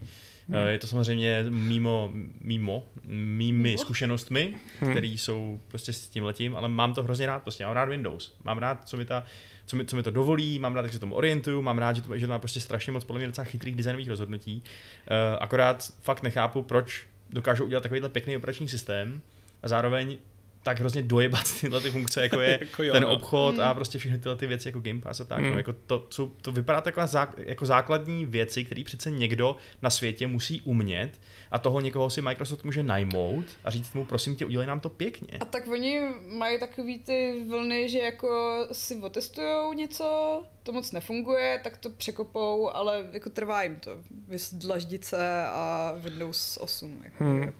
Hmm. 0.49 0.63
Uh, 0.63 0.69
je 0.69 0.79
to 0.79 0.87
samozřejmě 0.87 1.45
mimo, 1.49 2.11
mimo, 2.41 2.87
mými 3.05 3.79
zkušenostmi, 3.79 4.55
Hmm. 4.81 4.91
které 4.91 5.07
jsou 5.07 5.61
prostě 5.69 5.93
s 5.93 6.09
tím 6.09 6.25
letím, 6.25 6.57
ale 6.57 6.69
mám 6.69 6.95
to 6.95 7.03
hrozně 7.03 7.27
rád, 7.27 7.43
prostě 7.43 7.65
mám 7.65 7.75
rád 7.75 7.89
Windows. 7.89 8.35
Mám 8.45 8.59
rád, 8.59 8.89
co 8.89 8.97
mi 8.97 9.05
ta 9.05 9.25
co 9.67 9.77
mi, 9.77 9.85
co 9.85 9.97
mi 9.97 10.03
to 10.03 10.11
dovolí, 10.11 10.59
mám 10.59 10.75
rád, 10.75 10.83
jak 10.83 10.93
se 10.93 10.99
tomu 10.99 11.15
orientuju, 11.15 11.63
mám 11.63 11.79
rád, 11.79 11.97
že 11.97 12.03
to, 12.03 12.19
že 12.19 12.27
to 12.27 12.31
má 12.31 12.39
prostě 12.39 12.61
strašně 12.61 12.93
moc 12.93 13.05
podle 13.05 13.19
mě 13.19 13.27
docela 13.27 13.45
chytrých 13.45 13.77
designových 13.77 14.09
rozhodnutí. 14.09 14.63
Uh, 14.63 15.37
akorát 15.41 15.93
fakt 16.03 16.23
nechápu, 16.23 16.63
proč 16.63 17.07
dokážou 17.31 17.65
udělat 17.65 17.83
takovýhle 17.83 18.09
pěkný 18.09 18.37
operační 18.37 18.69
systém 18.69 19.23
a 19.63 19.69
zároveň 19.69 20.19
tak 20.63 20.81
hrozně 20.81 21.03
dojebat 21.03 21.45
tyhle 21.61 21.81
ty 21.81 21.91
funkce, 21.91 22.23
jako 22.23 22.41
je 22.41 22.59
Jako 22.61 22.83
jo, 22.83 22.93
ten 22.93 23.03
no. 23.03 23.13
obchod 23.13 23.55
Mm. 23.55 23.61
a 23.61 23.75
prostě 23.75 23.99
všechny 23.99 24.19
tyhle 24.19 24.37
ty 24.37 24.47
věci 24.47 24.69
jako 24.69 24.81
Game 24.81 25.01
Pass 25.01 25.21
a 25.21 25.25
tak. 25.25 25.41
Mm. 25.41 25.51
No, 25.51 25.57
jako 25.57 25.73
to, 25.73 26.07
jsou, 26.11 26.29
to 26.29 26.53
vypadá 26.53 26.81
takové 26.81 27.07
zák, 27.07 27.35
jako 27.39 27.67
základní 27.67 28.27
věci, 28.27 28.65
které 28.65 28.85
přece 28.85 29.11
někdo 29.11 29.57
na 29.83 29.91
světě 29.91 30.27
musí 30.27 30.61
umět 30.61 31.21
a 31.51 31.59
toho 31.59 31.81
někoho 31.81 32.11
si 32.11 32.23
Microsoft 32.23 32.65
může 32.65 32.83
najmout 32.83 33.45
a 33.65 33.71
říct 33.71 33.93
mu, 33.93 34.05
prosím 34.05 34.37
tě, 34.37 34.47
udělej 34.47 34.67
nám 34.67 34.81
to 34.81 34.89
pěkně. 34.89 35.39
A 35.41 35.45
tak 35.45 35.69
oni 35.69 36.01
mají 36.29 36.59
takový 36.61 36.99
ty 36.99 37.45
vlny, 37.49 37.89
že 37.89 37.99
jako 37.99 38.59
si 38.73 38.97
otestujou 38.97 39.73
něco, 39.73 40.43
to 40.63 40.73
moc 40.73 40.93
nefunguje, 40.93 41.61
tak 41.65 41.77
to 41.77 41.91
překopou, 41.91 42.71
ale 42.77 43.07
jako 43.13 43.31
trvá 43.31 43.63
jim 43.63 43.77
to. 43.77 43.91
Vys 44.29 44.55
dlaždice 44.55 45.45
a 45.47 45.95
Windows 45.99 46.59
8. 46.61 47.01
Jako 47.05 47.25
Hmm. 47.25 47.43
je- 47.43 47.53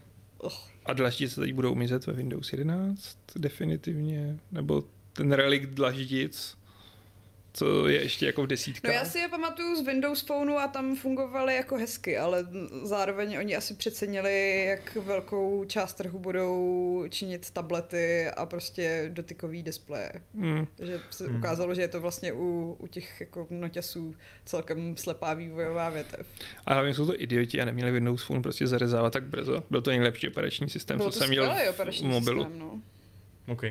Ugh. 0.43 0.53
A 0.87 0.93
dlaždice 0.93 1.41
teď 1.41 1.55
budou 1.55 1.75
mizet 1.75 2.07
ve 2.07 2.13
Windows 2.13 2.53
11 2.53 3.19
definitivně? 3.37 4.39
Nebo 4.53 4.85
ten 5.13 5.33
relikt 5.33 5.71
dlaždic, 5.71 6.57
co 7.53 7.89
je 7.89 8.03
ještě 8.03 8.27
jako 8.27 8.43
v 8.43 8.47
desítkách? 8.47 8.89
No 8.93 8.99
já 8.99 9.05
si 9.05 9.19
je 9.19 9.29
pamatuju 9.29 9.77
z 9.77 9.87
Windows 9.87 10.23
Phoneu 10.23 10.57
a 10.57 10.69
tam 10.69 10.97
fungovaly 10.97 11.55
jako 11.55 11.77
hezky, 11.77 12.19
ale 12.19 12.47
zároveň 12.83 13.39
oni 13.39 13.57
asi 13.57 13.75
přecenili, 13.75 14.65
jak 14.67 14.95
velkou 14.97 15.65
část 15.65 15.95
trhu 15.95 16.19
budou 16.19 17.05
činit 17.09 17.51
tablety 17.51 18.27
a 18.37 18.47
prostě 18.47 19.11
dotykový 19.13 19.63
displeje. 19.63 20.13
Hmm. 20.35 20.67
Takže 20.77 21.01
se 21.11 21.27
Hmm. 21.27 21.37
ukázalo, 21.37 21.75
že 21.75 21.81
je 21.83 21.89
to 21.89 22.01
vlastně 22.01 22.33
u, 22.33 22.77
u 22.79 22.87
těch 22.87 23.21
jako 23.21 23.47
noťasů 23.51 24.15
celkem 24.45 24.97
slepá 24.97 25.35
vývojová 25.35 25.91
větev. 25.91 26.27
A 26.67 26.75
hlavně 26.75 26.95
jsou 26.95 27.07
to 27.07 27.23
idioti 27.23 27.61
a 27.61 27.65
neměli 27.65 27.91
Windows 27.93 28.23
Phone 28.25 28.43
prostě 28.43 28.67
zarezávat 28.67 29.13
tak 29.13 29.25
brzo. 29.25 29.65
Byl 29.71 29.83
to 29.83 29.91
nejlepší 29.91 30.29
operační 30.29 30.69
systém, 30.71 30.97
Bylo 30.99 31.11
co 31.11 31.19
to 31.19 31.19
jsem 31.19 31.29
měl 31.31 31.55
v 31.67 31.71
operační 31.71 32.09
mobilu. 32.09 32.43
systém, 32.45 32.59
no. 32.59 32.81
OK. 33.49 33.63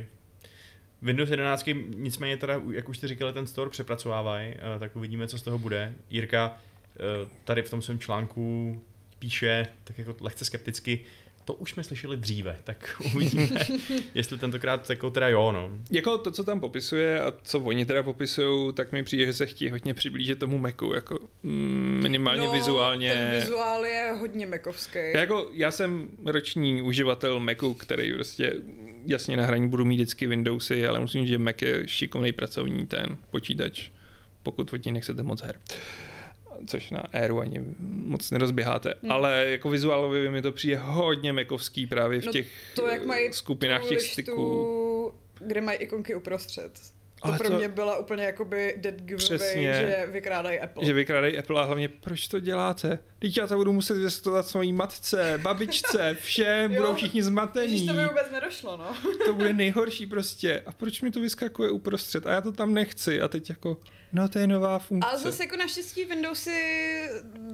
Windows 1.02 1.30
11 1.30 1.70
nicméně 1.96 2.38
teda, 2.38 2.62
jak 2.72 2.90
už 2.90 2.98
jste 2.98 3.08
říkali, 3.08 3.34
ten 3.34 3.48
store 3.48 3.70
přepracovávají, 3.70 4.54
eh, 4.54 4.80
tak 4.80 4.96
uvidíme, 4.96 5.28
co 5.28 5.38
z 5.38 5.42
toho 5.42 5.60
bude. 5.60 5.94
Jirka 6.10 6.58
eh, 6.96 7.30
tady 7.44 7.62
v 7.62 7.70
tom 7.70 7.82
svém 7.82 8.00
článku 8.00 8.82
píše 9.20 9.68
tak 9.84 9.98
jako 9.98 10.16
lehce 10.22 10.46
skepticky, 10.46 11.00
to 11.50 11.54
už 11.54 11.72
jsme 11.72 11.84
slyšeli 11.84 12.18
dříve, 12.18 12.58
tak 12.64 13.02
uvidíme, 13.16 13.48
jestli 14.14 14.38
tentokrát 14.38 14.90
jako 14.90 15.10
teda 15.10 15.28
jo, 15.30 15.52
no. 15.52 15.70
Jako 15.92 16.18
to, 16.18 16.32
co 16.32 16.44
tam 16.44 16.60
popisuje 16.60 17.22
a 17.22 17.34
co 17.44 17.60
oni 17.60 17.86
teda 17.86 18.04
popisují, 18.04 18.74
tak 18.74 18.92
mi 18.92 19.04
přijde, 19.04 19.26
že 19.26 19.34
se 19.34 19.46
chtějí 19.46 19.72
hodně 19.72 19.94
přiblížit 19.94 20.40
tomu 20.40 20.58
Macu, 20.58 20.94
jako 20.94 21.20
mm, 21.44 22.00
minimálně 22.04 22.46
no, 22.46 22.52
vizuálně. 22.52 23.14
Ten 23.14 23.32
vizuál 23.42 23.86
je 23.86 24.12
hodně 24.20 24.48
mekovský. 24.48 25.00
Já, 25.14 25.20
jako, 25.20 25.50
já 25.54 25.72
jsem 25.72 26.10
roční 26.26 26.82
uživatel 26.82 27.40
Macu, 27.40 27.74
který 27.74 28.14
prostě 28.14 28.54
jasně 29.06 29.38
na 29.38 29.46
hraní 29.46 29.70
budu 29.70 29.86
mít 29.86 29.96
vždycky 29.96 30.28
Windowsy, 30.28 30.88
ale 30.88 31.00
musím 31.00 31.22
říct, 31.22 31.30
že 31.30 31.38
Mac 31.38 31.62
je 31.62 31.88
šikovný 31.88 32.32
pracovní 32.32 32.88
ten 32.88 33.18
počítač, 33.32 33.90
pokud 34.44 34.74
od 34.74 34.86
něj 34.86 34.94
nechcete 34.94 35.24
moc 35.24 35.42
her. 35.42 35.60
Což 36.68 36.92
na 36.92 37.00
Airu 37.00 37.40
ani 37.40 37.66
moc 37.80 38.32
nerozběháte. 38.32 38.94
Hmm. 39.02 39.12
Ale 39.12 39.46
jako 39.50 39.70
vizuálově 39.70 40.32
mi 40.32 40.42
to 40.42 40.52
přijde 40.52 40.78
hodně 40.78 41.34
mekovský 41.34 41.88
právě 41.88 42.22
v 42.22 42.26
No 42.26 42.32
těch 42.32 42.48
to, 42.76 42.88
jak 42.88 43.06
mají 43.06 43.28
eh, 43.30 43.34
skupinách 43.34 43.82
těch 43.82 43.98
lištu, 43.98 44.12
styků. 44.12 45.14
kde 45.40 45.62
mají 45.62 45.80
ikonky 45.80 46.16
uprostřed. 46.16 46.72
To 47.22 47.28
Ale 47.28 47.38
pro 47.38 47.50
to- 47.50 47.58
mě 47.58 47.68
byla 47.68 47.98
úplně 47.98 48.24
jakoby 48.24 48.74
dead 48.78 48.96
giveaway, 48.96 49.38
Přesně. 49.38 49.74
že 49.74 50.08
vykrádají 50.12 50.60
Apple. 50.60 50.86
Že 50.86 50.94
vykrádají 50.94 51.38
Apple 51.38 51.62
a 51.62 51.66
hlavně 51.66 51.90
proč 51.90 52.28
to 52.28 52.40
děláte? 52.40 53.00
Teď 53.20 53.38
já 53.38 53.48
to 53.48 53.56
budu 53.56 53.74
muset 53.74 53.94
vystovat 53.98 54.48
svojí 54.48 54.74
matce, 54.74 55.40
babičce, 55.44 56.18
všem, 56.22 56.76
budou 56.76 56.96
všichni 56.96 57.20
Když 57.20 57.26
zmatení. 57.26 57.88
to 57.88 57.94
mi 57.94 58.06
vůbec 58.06 58.26
nedošlo, 58.32 58.78
no. 58.78 58.96
to 59.26 59.34
bude 59.34 59.54
nejhorší 59.54 60.06
prostě. 60.06 60.64
A 60.66 60.72
proč 60.72 61.02
mi 61.02 61.12
to 61.12 61.20
vyskakuje 61.20 61.72
uprostřed? 61.72 62.28
A 62.28 62.32
já 62.32 62.42
to 62.42 62.52
tam 62.52 62.74
nechci. 62.74 63.22
A 63.22 63.28
teď 63.28 63.50
jako, 63.50 63.78
no 64.14 64.30
to 64.30 64.40
je 64.40 64.48
nová 64.48 64.80
funkce. 64.80 65.10
Ale 65.10 65.20
zase 65.20 65.44
jako 65.44 65.56
naštěstí 65.58 66.06
Windowsy 66.06 66.62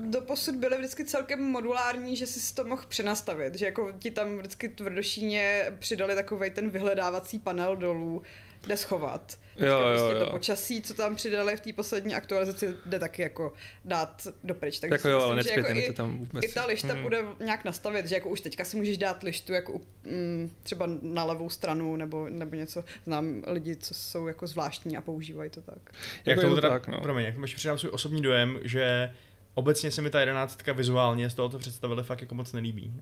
doposud 0.10 0.56
byly 0.56 0.78
vždycky 0.78 1.06
celkem 1.06 1.44
modulární, 1.44 2.16
že 2.16 2.28
si 2.28 2.56
to 2.56 2.64
mohl 2.64 2.84
přenastavit, 2.88 3.56
že 3.56 3.66
jako 3.66 3.92
ti 4.00 4.12
tam 4.12 4.38
vždycky 4.38 4.70
tvrdošíně 4.70 5.66
přidali 5.80 6.16
takovej 6.16 6.50
ten 6.50 6.70
vyhledávací 6.70 7.40
panel 7.40 7.76
dolů, 7.76 8.22
kde 8.66 8.78
schovat. 8.78 9.38
Jo, 9.58 9.66
jo, 9.68 9.80
prostě 9.96 10.20
jo. 10.20 10.26
to 10.26 10.32
počasí, 10.32 10.82
co 10.82 10.94
tam 10.94 11.16
přidali 11.16 11.58
v 11.58 11.62
té 11.62 11.74
poslední 11.74 12.16
aktualizaci, 12.16 12.74
jde 12.86 13.00
taky 13.00 13.22
jako 13.22 13.54
dát 13.86 14.28
dopryč. 14.44 14.80
Takže 14.80 14.94
Jako 14.94 15.10
jo, 15.10 15.18
myslím, 15.18 15.32
ale 15.34 15.44
že 15.44 15.50
necpěte 15.50 15.74
mi 15.74 15.80
i- 15.82 15.88
to 15.88 15.94
tam 15.94 16.18
vůbec. 16.18 16.46
I 16.46 16.54
ta 16.54 16.66
lišta 16.66 16.94
Hmm. 16.94 17.04
bude 17.04 17.24
nějak 17.40 17.66
nastavit, 17.66 18.06
že 18.06 18.16
jako 18.16 18.30
už 18.30 18.42
teďka 18.42 18.66
si 18.66 18.78
můžeš 18.78 18.98
dát 18.98 19.24
lištu 19.24 19.54
jako 19.54 19.82
mm, 20.04 20.52
třeba 20.64 20.88
na 21.02 21.24
levou 21.24 21.50
stranu 21.50 21.96
nebo, 21.96 22.30
nebo 22.30 22.56
něco. 22.56 22.84
Znám 23.06 23.44
lidi, 23.48 23.76
co 23.76 23.94
jsou 23.94 24.28
jako 24.28 24.48
zvláštní 24.48 24.98
a 24.98 25.02
používají 25.02 25.50
to 25.50 25.62
tak. 25.62 25.78
Jak 26.26 26.38
Jako 26.38 26.50
to 26.50 26.56
teda, 26.56 26.70
tak, 26.70 26.88
no. 26.88 27.02
promiň, 27.02 27.26
jak 27.26 27.36
ještě 27.42 27.56
přidám 27.58 27.78
svůj 27.78 27.92
osobní 27.94 28.22
dojem, 28.22 28.60
že 28.64 29.14
obecně 29.54 29.92
se 29.92 30.02
mi 30.02 30.10
ta 30.10 30.20
jedenáctka 30.20 30.74
vizuálně 30.74 31.30
z 31.30 31.34
toho, 31.34 31.50
co 31.50 31.60
představili, 31.60 32.04
fakt 32.04 32.22
jako 32.22 32.36
moc 32.36 32.54
nelíbí. 32.54 32.94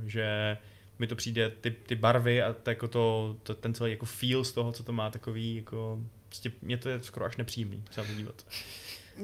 Uh, 0.00 0.08
že 0.08 0.58
mi 0.98 1.06
to 1.06 1.16
přijde, 1.16 1.50
ty, 1.60 1.70
ty 1.70 1.94
barvy 1.94 2.42
a 2.42 2.52
to, 2.52 2.70
jako 2.70 2.88
to, 2.88 3.36
to, 3.42 3.54
ten 3.54 3.74
celý 3.74 3.90
jako 3.90 4.06
feel 4.06 4.44
z 4.44 4.52
toho, 4.52 4.72
co 4.72 4.82
to 4.82 4.92
má, 4.92 5.10
takový 5.10 5.56
jako, 5.56 5.98
prostě 6.28 6.52
mě 6.62 6.76
to 6.78 6.88
je 6.88 7.02
skoro 7.02 7.26
až 7.26 7.36
nepříjemný 7.36 7.84
se 7.90 8.02
dívat. 8.16 8.46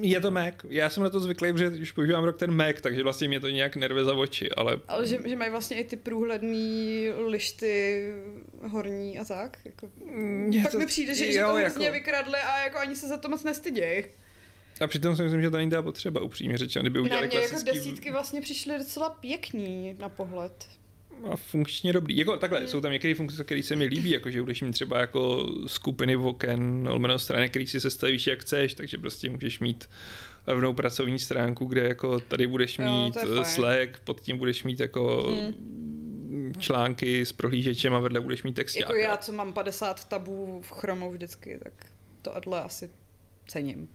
Je 0.00 0.20
to 0.20 0.30
Mac. 0.30 0.54
Já 0.68 0.90
jsem 0.90 1.02
na 1.02 1.10
to 1.10 1.20
zvyklý, 1.20 1.52
protože 1.52 1.70
už 1.70 1.92
používám 1.92 2.24
rok 2.24 2.38
ten 2.38 2.50
Mac, 2.56 2.76
takže 2.80 3.02
vlastně 3.02 3.28
mě 3.28 3.40
to 3.40 3.48
nějak 3.48 3.76
nerve 3.76 4.04
za 4.04 4.14
oči, 4.14 4.50
ale 4.50 4.80
Ale 4.88 5.06
že, 5.06 5.18
že 5.26 5.36
mají 5.36 5.50
vlastně 5.50 5.76
i 5.76 5.84
ty 5.84 5.96
průhledný 5.96 7.08
lišty 7.26 8.04
horní 8.68 9.18
a 9.18 9.24
tak. 9.24 9.58
Jako, 9.64 9.90
Mně 10.46 10.62
pak 10.62 10.72
to- 10.72 10.78
mi 10.78 10.86
přijde, 10.86 11.14
že, 11.14 11.26
jo, 11.26 11.32
že 11.32 11.38
to 11.38 11.44
jako- 11.44 11.56
hrozně 11.58 11.90
vykradli 11.90 12.38
a 12.38 12.64
jako 12.64 12.78
ani 12.78 12.96
se 12.96 13.08
za 13.08 13.16
to 13.16 13.28
moc 13.28 13.44
nestydějí. 13.44 14.04
a 14.80 14.86
přitom 14.86 15.16
si 15.16 15.22
myslím, 15.22 15.42
že 15.42 15.50
to 15.50 15.56
není 15.56 15.70
ta 15.70 15.82
potřeba, 15.82 16.20
upřímně 16.20 16.58
řečeno, 16.58 16.82
kdyby 16.82 17.00
udělali 17.00 17.26
mě 17.26 17.36
jako 17.36 17.48
klasický 17.48 17.78
desítky 17.78 18.12
vlastně 18.12 18.40
přišly 18.40 18.78
docela 18.78 19.10
pěkný 19.10 19.94
na 19.98 20.08
pohled. 20.08 20.68
A 21.30 21.36
funkčně 21.36 21.92
dobrý. 21.92 22.16
Jako 22.16 22.36
takhle, 22.36 22.58
Hmm. 22.58 22.68
jsou 22.68 22.80
tam 22.80 22.92
některé 22.92 23.14
funkce, 23.14 23.44
které 23.44 23.62
se 23.62 23.76
mi 23.76 23.84
líbí, 23.84 24.10
jako 24.10 24.30
že 24.30 24.40
budeš 24.40 24.62
mít 24.62 24.72
třeba 24.72 25.00
jako 25.00 25.48
skupiny 25.66 26.16
v 26.16 26.26
oken, 26.26 26.88
lomeno 26.88 27.18
strany, 27.18 27.48
který 27.48 27.66
si 27.66 27.80
sestavíš 27.80 28.26
jak 28.26 28.40
chceš, 28.40 28.74
takže 28.74 28.98
prostě 28.98 29.30
můžeš 29.30 29.60
mít 29.60 29.88
levnou 30.46 30.72
pracovní 30.74 31.18
stránku, 31.18 31.64
kde 31.64 31.88
jako 31.88 32.20
tady 32.20 32.46
budeš 32.46 32.78
mít 32.78 33.14
fajn. 33.14 33.44
Slack, 33.44 33.98
pod 34.04 34.20
tím 34.20 34.38
budeš 34.38 34.64
mít 34.64 34.80
jako 34.80 35.22
Hmm. 35.22 36.52
články 36.58 37.26
s 37.26 37.32
prohlížečem 37.32 37.94
a 37.94 37.98
vedle 37.98 38.20
budeš 38.20 38.42
mít 38.42 38.52
text. 38.54 38.76
Jako 38.76 38.94
já, 38.94 39.16
co 39.16 39.32
mám 39.32 39.52
50 39.52 40.04
tabů 40.08 40.62
v 40.64 40.70
Chromu 40.70 41.12
vždycky, 41.12 41.58
tak 41.64 41.72
to 42.22 42.36
adle 42.36 42.62
asi 42.62 42.90
cením. 43.46 43.88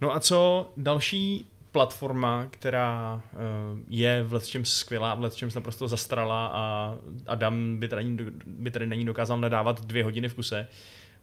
No 0.00 0.14
a 0.14 0.20
co 0.20 0.72
další 0.76 1.46
platforma, 1.74 2.46
která 2.50 3.22
uh, 3.32 3.40
je 3.88 4.22
v 4.22 4.32
lecčem 4.32 4.64
skvělá, 4.64 5.14
v 5.14 5.20
lecčem 5.20 5.48
naprosto 5.54 5.88
zastrala 5.88 6.46
a 6.46 6.94
Adam 7.26 7.76
by 7.78 7.88
tady, 7.88 8.16
by 8.46 8.70
tady 8.70 8.86
na 8.86 8.96
ní 8.96 9.04
dokázal 9.04 9.40
nadávat 9.40 9.84
dvě 9.84 10.04
hodiny 10.04 10.28
v 10.28 10.34
kuse. 10.34 10.68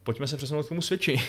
Pojďme 0.03 0.27
se 0.27 0.37
přesunout 0.37 0.65
k 0.65 0.69
tomu 0.69 0.81
Switchi, 0.81 1.21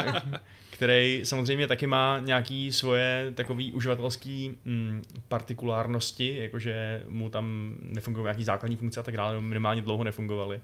který 0.70 1.20
samozřejmě 1.24 1.66
taky 1.66 1.86
má 1.86 2.18
nějaký 2.18 2.72
svoje 2.72 3.32
takový 3.34 3.72
uživatelský 3.72 4.58
mm, 4.64 5.02
partikulárnosti, 5.28 6.36
jakože 6.36 7.02
mu 7.08 7.30
tam 7.30 7.74
nefungují 7.82 8.24
nějaký 8.24 8.44
základní 8.44 8.76
funkce 8.76 9.00
a 9.00 9.02
tak 9.02 9.16
dále, 9.16 9.40
minimálně 9.40 9.82
dlouho 9.82 10.04
nefungovaly. 10.04 10.60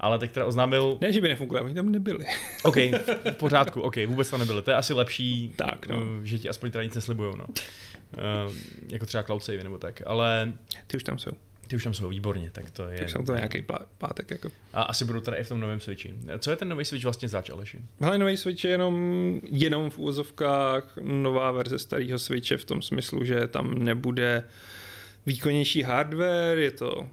Ale 0.00 0.18
teď 0.18 0.30
teda 0.32 0.46
oznámil, 0.46 0.98
Ne, 1.00 1.12
že 1.12 1.20
by 1.20 1.28
nefungovali, 1.28 1.64
oni 1.66 1.74
tam 1.74 1.92
nebyli. 1.92 2.24
OK, 2.62 2.76
v 2.76 3.36
pořádku, 3.36 3.80
OK, 3.80 3.96
vůbec 4.06 4.30
to 4.30 4.38
nebylo. 4.38 4.62
To 4.62 4.70
je 4.70 4.76
asi 4.76 4.92
lepší, 4.94 5.52
Tak, 5.56 5.86
no. 5.86 5.96
uh, 5.96 6.02
že 6.22 6.38
ti 6.38 6.48
aspoň 6.48 6.70
teda 6.70 6.84
nic 6.84 6.94
neslibujou, 6.94 7.36
no. 7.36 7.44
Uh, 7.48 8.52
jako 8.88 9.06
třeba 9.06 9.22
cloud 9.22 9.44
save 9.44 9.64
nebo 9.64 9.78
tak, 9.78 10.02
ale 10.06 10.52
Ty 10.86 10.96
už 10.96 11.02
tam 11.04 11.18
jsou. 11.18 11.30
ty 11.66 11.76
už 11.76 11.84
tam 11.84 11.94
jsou 11.94 12.08
výborně, 12.08 12.50
tak 12.50 12.70
to 12.70 12.88
je... 12.88 12.98
Tak 12.98 13.10
jsou 13.10 13.22
to 13.24 13.34
nějaký 13.34 13.64
pátek. 13.98 14.30
Jako. 14.30 14.48
A 14.72 14.82
asi 14.82 15.04
budou 15.04 15.20
teda 15.20 15.36
i 15.36 15.44
v 15.44 15.48
tom 15.48 15.60
novém 15.60 15.80
Switchi. 15.80 16.14
Co 16.38 16.50
je 16.50 16.56
ten 16.56 16.68
nový 16.68 16.84
Switch 16.84 17.04
vlastně 17.04 17.28
zač, 17.28 17.50
Aleši? 17.50 17.78
Hele, 18.00 18.18
nový 18.18 18.36
Switch 18.36 18.64
je 18.64 18.70
jenom, 18.70 19.40
jenom 19.50 19.90
v 19.90 19.98
úvozovkách 19.98 20.96
nová 21.02 21.50
verze 21.50 21.78
starého 21.78 22.18
Switche 22.18 22.56
v 22.56 22.64
tom 22.64 22.82
smyslu, 22.82 23.24
že 23.24 23.46
tam 23.46 23.74
nebude 23.74 24.44
výkonnější 25.26 25.82
hardware, 25.82 26.58
je 26.58 26.70
to 26.70 27.08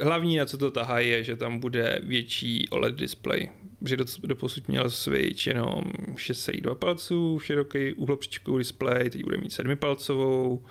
hlavní, 0.00 0.36
na 0.36 0.46
co 0.46 0.58
to 0.58 0.70
tahá, 0.70 0.98
je, 0.98 1.24
že 1.24 1.36
tam 1.36 1.58
bude 1.58 2.00
větší 2.02 2.68
OLED 2.68 2.94
display. 2.94 3.48
Že 3.84 3.96
do, 3.96 4.04
doposud 4.24 4.68
měl 4.68 4.90
Switch 4.90 5.46
jenom 5.46 5.84
6,2 6.14 6.74
palců, 6.74 7.40
široký 7.44 7.92
uhlopříčkový 7.92 8.58
display, 8.58 9.10
teď 9.10 9.24
bude 9.24 9.36
mít 9.36 9.52
7 9.52 9.76
palcovou. 9.76 10.64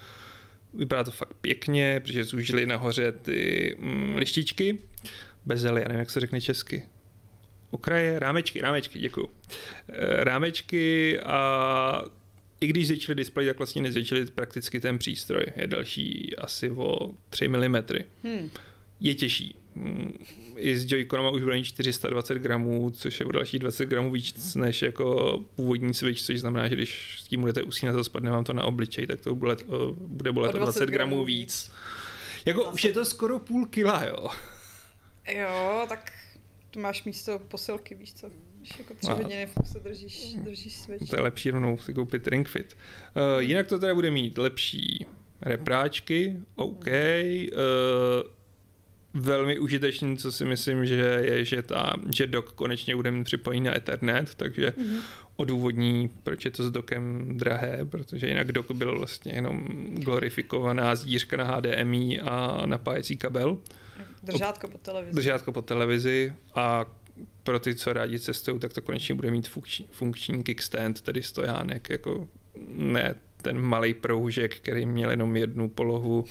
Vypadá 0.74 1.04
to 1.04 1.12
fakt 1.12 1.34
pěkně, 1.42 2.00
protože 2.00 2.24
zúžili 2.24 2.66
nahoře 2.66 3.12
ty 3.12 3.76
mm, 3.80 4.16
lištičky. 4.16 4.78
Bezely, 5.46 5.82
já 5.82 5.88
nevím, 5.88 6.00
jak 6.00 6.10
se 6.10 6.20
řekne 6.20 6.42
česky. 6.42 6.84
Okraje, 7.70 8.20
rámečky, 8.20 8.62
rámečky, 8.62 9.00
děkuju. 9.00 9.30
Eh, 9.90 10.24
Rámečky 10.24 11.20
a 11.20 12.02
i 12.62 12.68
když 12.68 12.88
zvětšili 12.88 13.16
displej, 13.16 13.48
tak 13.48 13.58
vlastně 13.58 13.82
nezvětšili 13.82 14.26
prakticky 14.26 14.80
ten 14.80 14.98
přístroj. 14.98 15.46
Je 15.56 15.68
další 15.68 16.36
asi 16.38 16.72
o 16.72 17.12
3 17.30 17.48
mm. 17.48 17.76
Hmm. 18.24 18.50
Je 19.00 19.16
těžší. 19.16 19.56
i 20.58 20.78
s 20.78 20.86
Joy-Conama 20.86 21.34
už 21.36 21.44
bude 21.44 21.56
mít 21.56 21.64
420 21.64 22.38
gramů, 22.38 22.92
což 22.92 23.20
je 23.20 23.26
o 23.26 23.32
další 23.32 23.60
20 23.60 23.86
gramů 23.86 24.12
víc 24.12 24.56
než 24.56 24.82
jako 24.82 25.40
původní 25.56 25.94
Switch, 25.94 26.22
což 26.22 26.40
znamená, 26.40 26.68
že 26.68 26.76
když 26.76 27.20
s 27.20 27.24
tím 27.24 27.42
budete 27.42 27.64
usínat 27.64 27.96
a 27.96 28.04
spadne 28.04 28.32
vám 28.32 28.44
to 28.44 28.54
na 28.54 28.64
obličej, 28.64 29.08
tak 29.08 29.22
to 29.22 29.36
bude, 29.36 29.56
bude 29.98 30.32
bolet 30.32 30.56
o 30.56 30.58
20, 30.58 30.80
20 30.80 30.90
gramů 30.90 31.26
víc. 31.26 31.72
Jako 32.46 32.64
už 32.72 32.84
je 32.84 32.94
to 32.94 33.06
skoro 33.06 33.40
půl 33.40 33.66
kila, 33.66 34.06
jo. 34.06 34.28
Jo, 35.34 35.86
tak 35.90 36.12
tu 36.72 36.80
máš 36.80 37.04
místo 37.04 37.40
posilky, 37.40 37.96
víš 37.96 38.14
co? 38.14 38.32
Jako 38.78 38.94
tři 38.94 39.12
hodiny 39.12 39.50
se 39.64 39.80
držíš, 39.80 40.34
držíš 40.34 40.76
switch. 40.76 41.10
To 41.10 41.16
je 41.16 41.22
lepší 41.22 41.52
rovnou 41.52 41.78
si 41.78 41.94
koupit 41.94 42.28
Ring 42.28 42.48
Fit. 42.48 42.78
Uh, 43.16 43.42
jinak 43.42 43.68
to 43.68 43.80
teda 43.80 43.96
bude 43.96 44.12
mít 44.12 44.38
lepší 44.38 45.06
repráčky, 45.42 46.36
OK. 46.56 46.86
Uh, 46.86 48.32
velmi 49.14 49.60
užitečný, 49.60 50.18
co 50.18 50.32
si 50.32 50.46
myslím, 50.46 50.86
že 50.86 50.96
je, 51.24 51.46
že, 51.46 51.62
ta, 51.62 51.94
že 52.16 52.28
dock 52.28 52.52
konečně 52.52 52.96
bude 52.96 53.12
mít 53.12 53.24
připojený 53.24 53.66
na 53.66 53.78
Ethernet, 53.78 54.36
takže 54.36 54.70
mm-hmm. 54.70 55.02
odůvodní, 55.36 56.10
proč 56.24 56.46
je 56.46 56.52
to 56.52 56.64
s 56.64 56.72
dokem 56.72 57.38
drahé, 57.38 57.86
protože 57.86 58.28
jinak 58.28 58.52
dock 58.52 58.72
byl 58.72 58.98
vlastně 58.98 59.34
jenom 59.34 59.68
glorifikovaná 59.92 60.96
zdířka 60.96 61.38
na 61.38 61.44
HDMI 61.44 62.20
a 62.20 62.66
napájecí 62.66 63.18
kabel. 63.18 63.58
Držátko 64.32 64.68
po 64.68 64.78
televizi. 64.78 65.16
Držátko 65.16 65.52
po 65.52 65.62
televizi 65.62 66.34
a 66.56 66.86
pro 67.44 67.60
ty, 67.60 67.76
co 67.76 67.94
rádi 67.94 68.20
cestují, 68.20 68.60
tak 68.60 68.74
to 68.74 68.82
konečně 68.82 69.16
bude 69.16 69.32
mít 69.32 69.48
funkční, 69.48 69.88
funkční 69.92 70.44
kickstand, 70.44 71.02
tedy 71.02 71.24
stojánek, 71.24 71.90
jako 71.90 72.28
ne 72.68 73.16
ten 73.42 73.62
malý 73.62 73.94
proužek, 73.94 74.56
který 74.56 74.86
měl 74.86 75.10
jenom 75.10 75.36
jednu 75.36 75.70
polohu, 75.70 76.26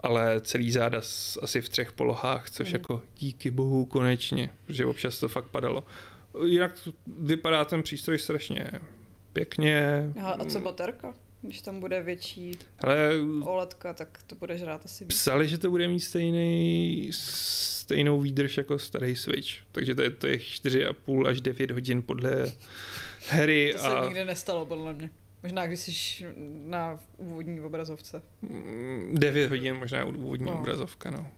ale 0.00 0.40
celý 0.40 0.72
záda 0.72 0.98
asi 1.42 1.60
v 1.60 1.68
třech 1.68 1.92
polohách, 1.92 2.50
což 2.50 2.68
mm. 2.68 2.74
jako 2.74 3.02
díky 3.18 3.50
bohu 3.50 3.84
konečně, 3.84 4.50
protože 4.66 4.86
občas 4.86 5.18
to 5.18 5.28
fakt 5.28 5.48
padalo. 5.48 5.84
Jinak 6.44 6.88
vypadá 7.18 7.64
ten 7.64 7.82
přístroj 7.82 8.18
strašně 8.18 8.70
pěkně. 9.32 10.04
A 10.22 10.44
co 10.44 10.60
baterka? 10.60 11.14
Když 11.42 11.60
tam 11.60 11.80
bude 11.80 12.02
větší 12.02 12.58
Ale 12.78 13.10
OLEDka, 13.44 13.94
tak 13.94 14.18
to 14.26 14.34
bude 14.34 14.58
žrát 14.58 14.84
asi 14.84 15.04
víc. 15.04 15.14
Psali, 15.14 15.48
že 15.48 15.58
to 15.58 15.70
bude 15.70 15.88
mít 15.88 16.00
stejný, 16.00 17.10
stejnou 17.12 18.20
výdrž 18.20 18.56
jako 18.56 18.78
starý 18.78 19.16
Switch. 19.16 19.48
Takže 19.72 19.94
to 19.94 20.02
je, 20.02 20.10
to 20.10 20.26
je 20.26 20.36
4,5 20.36 21.26
až 21.26 21.40
9 21.40 21.70
hodin 21.70 22.02
podle 22.02 22.52
hry. 23.28 23.72
To 23.76 23.82
se 23.82 23.86
a... 23.86 24.04
nikdy 24.04 24.24
nestalo, 24.24 24.66
podle 24.66 24.94
mě. 24.94 25.10
Možná, 25.42 25.66
když 25.66 25.80
jsi 25.80 26.26
na 26.64 27.00
úvodní 27.16 27.60
obrazovce. 27.60 28.22
9 29.12 29.44
mm, 29.44 29.50
hodin 29.50 29.74
možná 29.74 30.04
úvodní 30.04 30.46
no. 30.46 30.58
obrazovka, 30.58 31.10
no. 31.10 31.30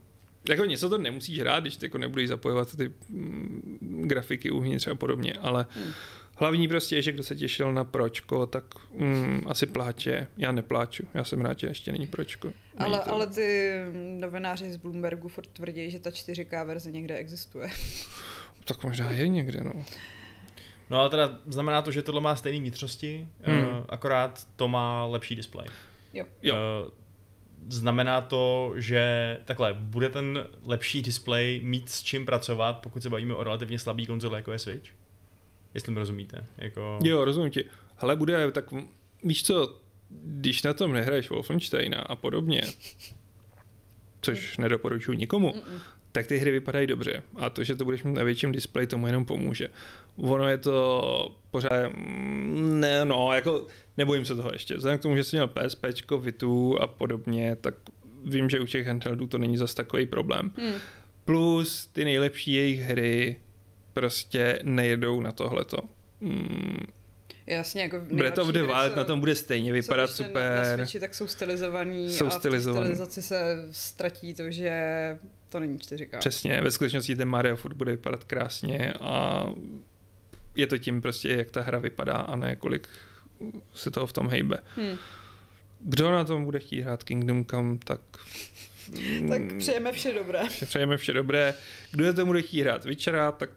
Jako 0.49 0.65
něco 0.65 0.89
to 0.89 0.99
nemusíš 0.99 1.41
hrát, 1.41 1.61
když 1.61 1.79
jako 1.83 1.99
nebudeš 1.99 2.29
zapojovat 2.29 2.77
ty 2.77 2.93
mm, 3.09 4.03
grafiky 4.07 4.51
uvnitř 4.51 4.87
a 4.87 4.95
podobně, 4.95 5.33
ale 5.41 5.67
hmm. 5.71 5.93
Hlavní 6.41 6.69
prostě 6.69 6.97
je, 6.97 7.03
že 7.03 7.13
kdo 7.13 7.23
se 7.23 7.37
těšil 7.37 7.73
na 7.73 7.85
pročko, 7.85 8.47
tak 8.47 8.65
mm, 8.95 9.43
asi 9.47 9.67
pláče. 9.67 10.27
Já 10.37 10.53
nepláču, 10.53 11.07
já 11.15 11.25
jsem 11.25 11.41
rád, 11.41 11.59
že 11.59 11.67
ještě 11.67 11.93
není 11.93 12.07
pročko. 12.07 12.49
Není 12.49 12.57
ale, 12.79 12.99
to... 12.99 13.13
ale 13.13 13.27
ty 13.27 13.73
novináři 14.19 14.73
z 14.73 14.77
Bloombergu 14.77 15.29
furt 15.29 15.47
tvrdí, 15.47 15.91
že 15.91 15.99
ta 16.01 16.11
4K 16.11 16.67
verze 16.67 16.91
někde 16.91 17.17
existuje. 17.17 17.71
tak 18.65 18.85
možná 18.85 19.11
je 19.11 19.29
někde, 19.29 19.65
no. 19.65 19.73
No 20.91 21.01
ale 21.01 21.11
teda 21.11 21.39
znamená 21.47 21.83
to, 21.83 21.93
že 21.93 22.03
tohle 22.03 22.21
má 22.21 22.37
stejné 22.37 22.59
vnitřnosti, 22.59 23.29
hmm. 23.43 23.59
uh, 23.59 23.85
akorát 23.89 24.47
to 24.57 24.69
má 24.69 25.05
lepší 25.05 25.37
displej. 25.37 25.67
Jo. 26.13 26.25
jo. 26.43 26.55
Uh, 26.55 26.91
znamená 27.69 28.21
to, 28.21 28.73
že 28.77 29.39
takhle, 29.45 29.75
bude 29.75 30.09
ten 30.09 30.47
lepší 30.65 31.03
displej 31.03 31.61
mít 31.65 31.89
s 31.89 32.03
čím 32.03 32.27
pracovat, 32.27 32.79
pokud 32.79 33.03
se 33.03 33.11
bavíme 33.11 33.35
o 33.35 33.45
relativně 33.45 33.79
slabý 33.79 34.07
konzole, 34.07 34.39
jako 34.39 34.53
je 34.53 34.59
Switch? 34.59 34.91
Jestli 35.75 35.93
mi 35.93 35.99
rozumíte. 35.99 36.47
Jako... 36.59 36.99
Jo, 37.03 37.25
rozumím 37.25 37.51
ti. 37.51 37.65
Ale 37.99 38.17
bude, 38.17 38.51
tak 38.53 38.65
víš 39.25 39.45
co, 39.45 39.77
když 40.11 40.63
na 40.63 40.75
tom 40.75 40.93
nehraješ 40.93 41.31
Wolfensteina 41.31 41.99
a 41.99 42.17
podobně, 42.17 42.63
což 44.21 44.59
nedoporučuji 44.59 45.19
nikomu, 45.19 45.51
Mm-mm. 45.51 45.81
tak 46.13 46.27
ty 46.27 46.39
hry 46.39 46.51
vypadají 46.51 46.87
dobře. 46.87 47.23
A 47.37 47.51
to, 47.51 47.65
že 47.65 47.77
to 47.77 47.85
budeš 47.85 48.03
mít 48.03 48.13
na 48.13 48.25
větším 48.25 48.53
displeji, 48.53 48.87
tomu 48.87 49.07
jenom 49.07 49.25
pomůže 49.25 49.69
ono 50.17 50.49
je 50.49 50.59
to 50.59 51.37
pořád, 51.51 51.93
ne, 52.55 53.05
no, 53.05 53.33
jako 53.33 53.67
nebojím 53.97 54.25
se 54.25 54.35
toho 54.35 54.51
ještě. 54.53 54.77
Vzhledem 54.77 54.99
k 54.99 55.03
tomu, 55.03 55.17
že 55.17 55.25
jsem 55.25 55.37
měl 55.37 55.49
PSP, 55.49 55.87
Vitu 56.21 56.83
a 56.83 56.87
podobně, 56.87 57.57
tak 57.61 57.75
vím, 58.25 58.51
že 58.51 58.61
u 58.61 58.67
těch 58.67 58.87
handheldů 58.87 59.27
to 59.27 59.39
není 59.39 59.57
zas 59.57 59.75
takový 59.75 60.07
problém. 60.07 60.53
Hmm. 60.57 60.75
Plus 61.25 61.87
ty 61.87 62.05
nejlepší 62.05 62.53
jejich 62.53 62.81
hry 62.81 63.37
prostě 63.93 64.59
nejedou 64.63 65.21
na 65.21 65.33
tohleto. 65.33 65.79
Hmm. 66.23 66.87
Jasně, 67.47 67.83
jako 67.83 68.01
Breath 68.13 68.39
of 68.39 68.49
the 68.49 68.63
Wild 68.63 68.97
na 68.97 69.05
tom 69.05 69.21
bude 69.21 69.35
stejně 69.35 69.73
vypadat 69.73 70.11
super. 70.11 70.53
Na, 70.55 70.77
na 70.77 70.77
Switchi, 70.77 71.01
tak 71.01 71.15
jsou 71.15 71.27
stylizovaný 71.27 72.13
jsou 72.13 72.27
a 72.27 72.31
stylizovaný. 72.31 72.81
v 72.81 72.87
stylizaci 72.87 73.23
se 73.23 73.69
ztratí 73.71 74.35
to, 74.35 74.51
že 74.51 75.19
to 75.49 75.61
není 75.61 75.79
4K. 75.79 76.19
Přesně, 76.19 76.61
ve 76.61 76.71
skutečnosti 76.71 77.17
ten 77.17 77.29
Mario 77.29 77.57
furt 77.57 77.75
bude 77.75 77.91
vypadat 77.91 78.25
krásně 78.25 78.93
a 79.01 79.47
je 80.57 80.67
to 80.67 80.79
tím 80.79 81.03
prostě, 81.03 81.29
jak 81.29 81.51
ta 81.51 81.63
hra 81.63 81.79
vypadá 81.79 82.15
a 82.15 82.37
ne 82.37 82.57
kolik 82.57 82.89
se 83.75 83.91
toho 83.91 84.07
v 84.07 84.13
tom 84.13 84.29
hejbe. 84.29 84.59
Hmm. 84.77 84.97
Kdo 85.81 86.11
na 86.11 86.25
tom 86.25 86.45
bude 86.45 86.59
chtít 86.59 86.81
hrát 86.81 87.05
Kingdom 87.05 87.45
Come, 87.45 87.79
tak... 87.85 88.01
tak 89.29 89.43
přejeme 89.59 89.93
vše 89.93 90.13
dobré. 90.13 90.41
Přejeme 90.65 90.97
vše 90.97 91.13
dobré. 91.13 91.55
Kdo 91.91 92.07
na 92.07 92.13
tom 92.13 92.27
bude 92.27 92.43
chtít 92.43 92.63
hrát 92.63 92.85
Witchera, 92.85 93.33
tak 93.33 93.51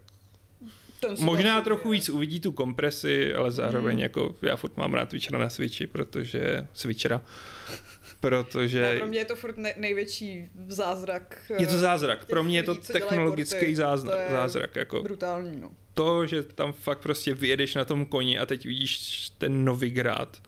Možná 1.20 1.62
trochu 1.62 1.90
víc 1.90 2.10
uvidí 2.10 2.40
tu 2.40 2.52
kompresi, 2.52 3.34
ale 3.34 3.52
zároveň 3.52 3.96
hmm. 3.96 4.04
jako 4.04 4.36
já 4.42 4.56
furt 4.56 4.78
mám 4.78 4.94
rád 4.94 5.12
Witchera 5.12 5.40
na 5.40 5.50
Switchi, 5.50 5.88
protože 5.88 6.68
Switchera, 6.74 7.22
protože... 8.20 8.92
No, 8.94 9.00
pro 9.00 9.08
mě 9.08 9.20
je 9.20 9.26
to 9.26 9.36
furt 9.36 9.58
ne- 9.58 9.74
největší 9.78 10.50
zázrak. 10.68 11.52
Je 11.60 11.68
to 11.68 11.78
zázrak, 11.78 12.26
pro 12.26 12.44
mě 12.44 12.58
je 12.58 12.64
to 12.64 12.76
technologický 12.76 13.76
zázrak, 13.76 14.16
to 14.16 14.22
je 14.22 14.30
zázrak. 14.32 14.76
Jako. 14.76 15.04
Brutální, 15.04 15.58
no 15.62 15.72
to, 15.94 16.28
že 16.28 16.44
tam 16.44 16.74
fakt 16.74 17.00
prostě 17.00 17.34
vyjedeš 17.34 17.76
na 17.76 17.86
tom 17.86 18.06
koni 18.06 18.40
a 18.40 18.46
teď 18.46 18.66
vidíš 18.66 19.30
ten 19.38 19.66
Novigrad 19.66 20.42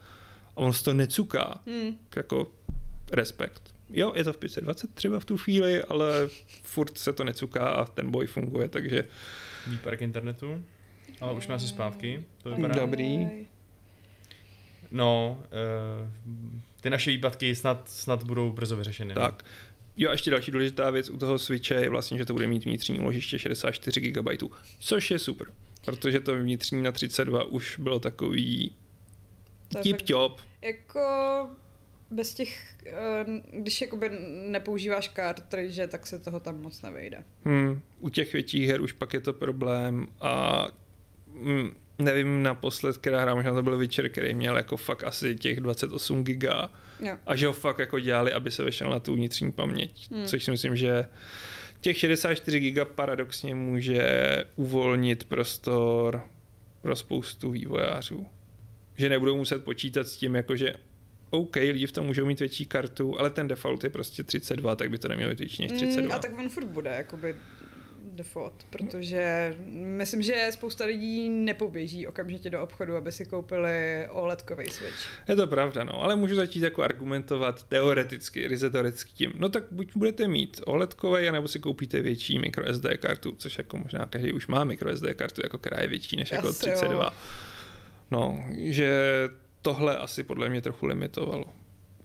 a 0.55 0.57
on 0.57 0.73
se 0.73 0.83
to 0.83 0.93
necuká, 0.93 1.61
hmm. 1.67 1.97
jako 2.15 2.51
respekt. 3.11 3.61
Jo, 3.89 4.13
je 4.15 4.23
to 4.23 4.33
v 4.33 4.37
520 4.37 4.93
třeba 4.93 5.19
v 5.19 5.25
tu 5.25 5.37
chvíli, 5.37 5.83
ale 5.83 6.29
furt 6.63 6.97
se 6.97 7.13
to 7.13 7.23
necuká 7.23 7.67
a 7.67 7.85
ten 7.85 8.11
boj 8.11 8.27
funguje, 8.27 8.69
takže... 8.69 9.03
Výpark 9.67 10.01
internetu, 10.01 10.65
ale 11.21 11.33
už 11.33 11.43
jsme 11.43 11.55
asi 11.55 11.67
zpátky. 11.67 12.23
To 12.43 12.55
vypadá. 12.55 12.75
Dobrý. 12.75 13.29
No, 14.91 15.39
uh, 15.39 16.09
ty 16.81 16.89
naše 16.89 17.11
výpadky 17.11 17.55
snad, 17.55 17.89
snad 17.89 18.23
budou 18.23 18.51
brzo 18.51 18.77
vyřešeny. 18.77 19.13
Tak. 19.13 19.43
Jo, 19.97 20.09
a 20.09 20.11
ještě 20.11 20.31
další 20.31 20.51
důležitá 20.51 20.89
věc 20.89 21.09
u 21.09 21.17
toho 21.17 21.39
Switche 21.39 21.75
je 21.75 21.89
vlastně, 21.89 22.17
že 22.17 22.25
to 22.25 22.33
bude 22.33 22.47
mít 22.47 22.65
vnitřní 22.65 22.99
úložiště 22.99 23.39
64 23.39 24.01
GB, 24.01 24.27
což 24.79 25.11
je 25.11 25.19
super, 25.19 25.47
protože 25.85 26.19
to 26.19 26.35
vnitřní 26.35 26.81
na 26.81 26.91
32 26.91 27.43
už 27.43 27.79
bylo 27.79 27.99
takový 27.99 28.75
tip 29.83 30.01
top. 30.01 30.41
Jako 30.61 30.99
bez 32.15 32.33
těch, 32.33 32.75
eh, 32.85 33.25
když 33.53 33.81
jakoby 33.81 34.09
nepoužíváš 34.47 35.07
kartridže, 35.07 35.87
tak 35.87 36.07
se 36.07 36.19
toho 36.19 36.39
tam 36.39 36.61
moc 36.61 36.81
nevejde. 36.81 37.23
Hmm, 37.45 37.81
u 37.99 38.09
těch 38.09 38.33
větších 38.33 38.67
her 38.67 38.81
už 38.81 38.91
pak 38.91 39.13
je 39.13 39.21
to 39.21 39.33
problém 39.33 40.07
a 40.21 40.67
mm, 41.27 41.69
nevím 41.99 42.43
naposled, 42.43 42.97
která 42.97 43.21
hra, 43.21 43.35
možná 43.35 43.53
to 43.53 43.63
byl 43.63 43.77
Witcher, 43.77 44.09
který 44.09 44.33
měl 44.33 44.57
jako 44.57 44.77
fakt 44.77 45.03
asi 45.03 45.35
těch 45.35 45.59
28 45.59 46.23
giga 46.23 46.69
Jo. 46.99 47.17
A 47.25 47.35
že 47.35 47.47
ho 47.47 47.53
fakt 47.53 47.79
jako 47.79 47.99
dělali, 47.99 48.33
aby 48.33 48.51
se 48.51 48.63
vešel 48.63 48.89
na 48.89 48.99
tu 48.99 49.13
vnitřní 49.13 49.51
paměť. 49.51 50.11
Hmm. 50.11 50.25
Což 50.25 50.43
si 50.43 50.51
myslím, 50.51 50.75
že 50.75 51.05
těch 51.81 51.97
64 51.97 52.71
GB 52.71 52.87
paradoxně 52.95 53.55
může 53.55 54.45
uvolnit 54.55 55.23
prostor 55.23 56.23
pro 56.81 56.95
spoustu 56.95 57.51
vývojářů. 57.51 58.27
Že 58.97 59.09
nebudou 59.09 59.37
muset 59.37 59.63
počítat 59.63 60.07
s 60.07 60.17
tím, 60.17 60.35
jako 60.35 60.55
že 60.55 60.73
OK, 61.29 61.55
lidi 61.55 61.87
v 61.87 61.91
tom 61.91 62.05
můžou 62.05 62.25
mít 62.25 62.39
větší 62.39 62.65
kartu, 62.65 63.19
ale 63.19 63.29
ten 63.29 63.47
default 63.47 63.83
je 63.83 63.89
prostě 63.89 64.23
32, 64.23 64.75
tak 64.75 64.89
by 64.89 64.97
to 64.97 65.07
nemělo 65.07 65.29
být 65.29 65.39
větší 65.39 65.61
než 65.61 65.71
32. 65.71 66.07
Mm, 66.07 66.11
a 66.11 66.19
tak 66.19 66.39
on 66.39 66.49
furt 66.49 66.65
bude, 66.65 66.89
jakoby 66.89 67.35
default, 68.15 68.53
protože 68.69 69.55
myslím, 69.69 70.21
že 70.21 70.47
spousta 70.51 70.85
lidí 70.85 71.29
nepoběží 71.29 72.07
okamžitě 72.07 72.49
do 72.49 72.61
obchodu, 72.61 72.95
aby 72.95 73.11
si 73.11 73.25
koupili 73.25 74.07
OLEDkový 74.09 74.69
Switch. 74.69 75.07
Je 75.27 75.35
to 75.35 75.47
pravda, 75.47 75.83
no, 75.83 76.03
ale 76.03 76.15
můžu 76.15 76.35
začít 76.35 76.61
jako 76.61 76.83
argumentovat 76.83 77.63
teoreticky, 77.63 78.47
ryze 78.47 78.69
teoreticky 78.69 79.11
tím, 79.13 79.33
no 79.35 79.49
tak 79.49 79.63
buď 79.71 79.91
budete 79.95 80.27
mít 80.27 80.61
OLEDkový, 80.65 81.31
nebo 81.31 81.47
si 81.47 81.59
koupíte 81.59 82.01
větší 82.01 82.39
microSD 82.39 82.85
kartu, 82.97 83.35
což 83.37 83.57
jako 83.57 83.77
možná 83.77 84.05
každý 84.05 84.33
už 84.33 84.47
má 84.47 84.63
microSD 84.63 85.05
kartu, 85.13 85.41
jako 85.43 85.57
která 85.57 85.81
je 85.81 85.87
větší 85.87 86.15
než 86.15 86.31
jako 86.31 86.53
32. 86.53 87.03
Jo. 87.03 87.11
No, 88.11 88.45
že 88.55 88.89
tohle 89.65 89.97
asi 89.97 90.23
podle 90.23 90.49
mě 90.49 90.61
trochu 90.61 90.85
limitovalo. 90.85 91.45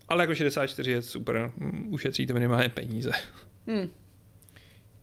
Ale 0.09 0.23
jako 0.23 0.35
64 0.35 0.91
je 0.91 1.03
super, 1.03 1.53
ušetříte 1.89 2.33
minimálně 2.33 2.69
peníze. 2.69 3.11
Hmm. 3.67 3.91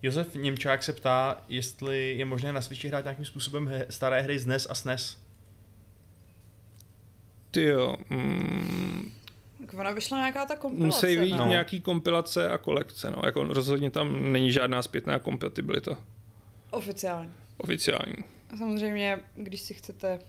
Josef 0.01 0.35
Němčák 0.35 0.83
se 0.83 0.93
ptá, 0.93 1.43
jestli 1.49 2.17
je 2.17 2.25
možné 2.25 2.53
na 2.53 2.61
Switchi 2.61 2.87
hrát 2.87 3.03
nějakým 3.05 3.25
způsobem 3.25 3.67
he- 3.67 3.85
staré 3.89 4.21
hry 4.21 4.39
z 4.39 4.45
NES 4.45 4.67
a 4.69 4.75
SNES. 4.75 5.17
Ty 7.51 7.63
jo, 7.63 7.95
mm, 8.09 9.11
Tak 9.61 9.73
ona 9.73 9.91
vyšla 9.91 10.17
nějaká 10.17 10.45
ta 10.45 10.55
kompilace. 10.55 10.85
musí 11.07 11.17
vyjít 11.17 11.31
ne? 11.31 11.37
no. 11.37 11.47
nějaký 11.47 11.81
kompilace 11.81 12.49
a 12.49 12.57
kolekce, 12.57 13.11
no. 13.11 13.21
Jako 13.25 13.43
rozhodně 13.43 13.91
tam 13.91 14.31
není 14.31 14.51
žádná 14.51 14.81
zpětná 14.81 15.19
kompatibilita. 15.19 15.97
Oficiálně. 16.71 17.29
Oficiální. 17.57 18.15
A 18.53 18.57
samozřejmě, 18.57 19.19
když 19.35 19.61
si 19.61 19.73
chcete 19.73 20.19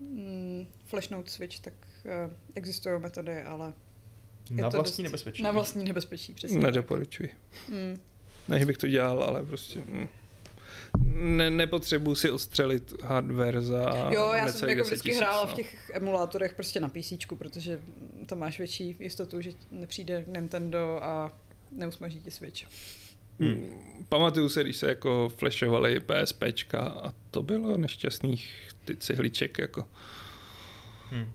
mm, 0.00 0.66
flashnout 0.86 1.30
Switch, 1.30 1.60
tak 1.60 1.74
uh, 2.04 2.32
existují 2.54 3.00
metody, 3.00 3.42
ale 3.42 3.72
je 4.50 4.62
Na 4.62 4.70
to 4.70 4.76
vlastní 4.76 5.04
dost- 5.04 5.10
nebezpečí. 5.12 5.42
Na 5.42 5.50
vlastní 5.50 5.84
nebezpečí, 5.84 6.34
přesně. 6.34 6.58
Nedoporučuji. 6.58 7.30
Mm. 7.68 8.00
Ne, 8.48 8.58
že 8.58 8.66
bych 8.66 8.78
to 8.78 8.88
dělal, 8.88 9.22
ale 9.22 9.44
prostě... 9.44 9.78
Mm. 9.78 10.08
Ne, 11.36 11.50
nepotřebuji 11.50 12.14
si 12.14 12.30
odstřelit 12.30 13.02
hardware 13.02 13.60
za 13.60 14.10
Jo, 14.12 14.32
já 14.32 14.52
jsem 14.52 14.68
jako 14.68 14.80
10 14.80 14.90
vždycky 14.90 15.08
tisíc, 15.08 15.20
hrála 15.20 15.44
no. 15.46 15.52
v 15.52 15.54
těch 15.54 15.90
emulátorech 15.94 16.54
prostě 16.54 16.80
na 16.80 16.88
PC, 16.88 17.12
protože 17.38 17.80
to 18.26 18.36
máš 18.36 18.58
větší 18.58 18.96
jistotu, 19.00 19.40
že 19.40 19.50
nepřijde 19.70 20.24
Nintendo 20.26 21.04
a 21.04 21.32
neusmaží 21.72 22.20
ti 22.20 22.30
Switch. 22.30 22.62
Hmm. 23.40 23.64
Pamatuju 24.08 24.48
se, 24.48 24.62
když 24.62 24.76
se 24.76 24.88
jako 24.88 25.32
flashovaly 25.36 26.00
PSPčka 26.00 26.80
a 26.80 27.12
to 27.30 27.42
bylo 27.42 27.76
nešťastných 27.76 28.70
ty 28.84 28.96
cihliček 28.96 29.58
jako. 29.58 29.84
Hm. 31.12 31.32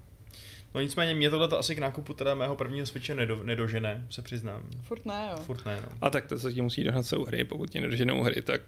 No 0.76 0.82
nicméně 0.82 1.16
mě 1.16 1.30
tohle 1.30 1.48
asi 1.48 1.76
k 1.76 1.80
nákupu 1.80 2.14
teda 2.14 2.36
mého 2.36 2.56
prvního 2.56 2.86
Switche 2.86 3.16
nedo, 3.16 3.44
nedožene, 3.44 4.08
se 4.10 4.22
přiznám. 4.22 4.64
Furt 4.84 5.06
ne, 5.06 5.30
jo. 5.32 5.44
Furt 5.44 5.66
ne, 5.66 5.80
no. 5.82 5.98
A 6.02 6.10
tak 6.10 6.28
to 6.28 6.40
se 6.40 6.54
ti 6.54 6.62
musí 6.62 6.84
dohnat 6.84 7.06
jsou 7.06 7.26
hry, 7.26 7.44
pokud 7.44 7.70
ti 7.70 7.82
nedoženou 7.82 8.24
hry, 8.24 8.42
tak 8.42 8.62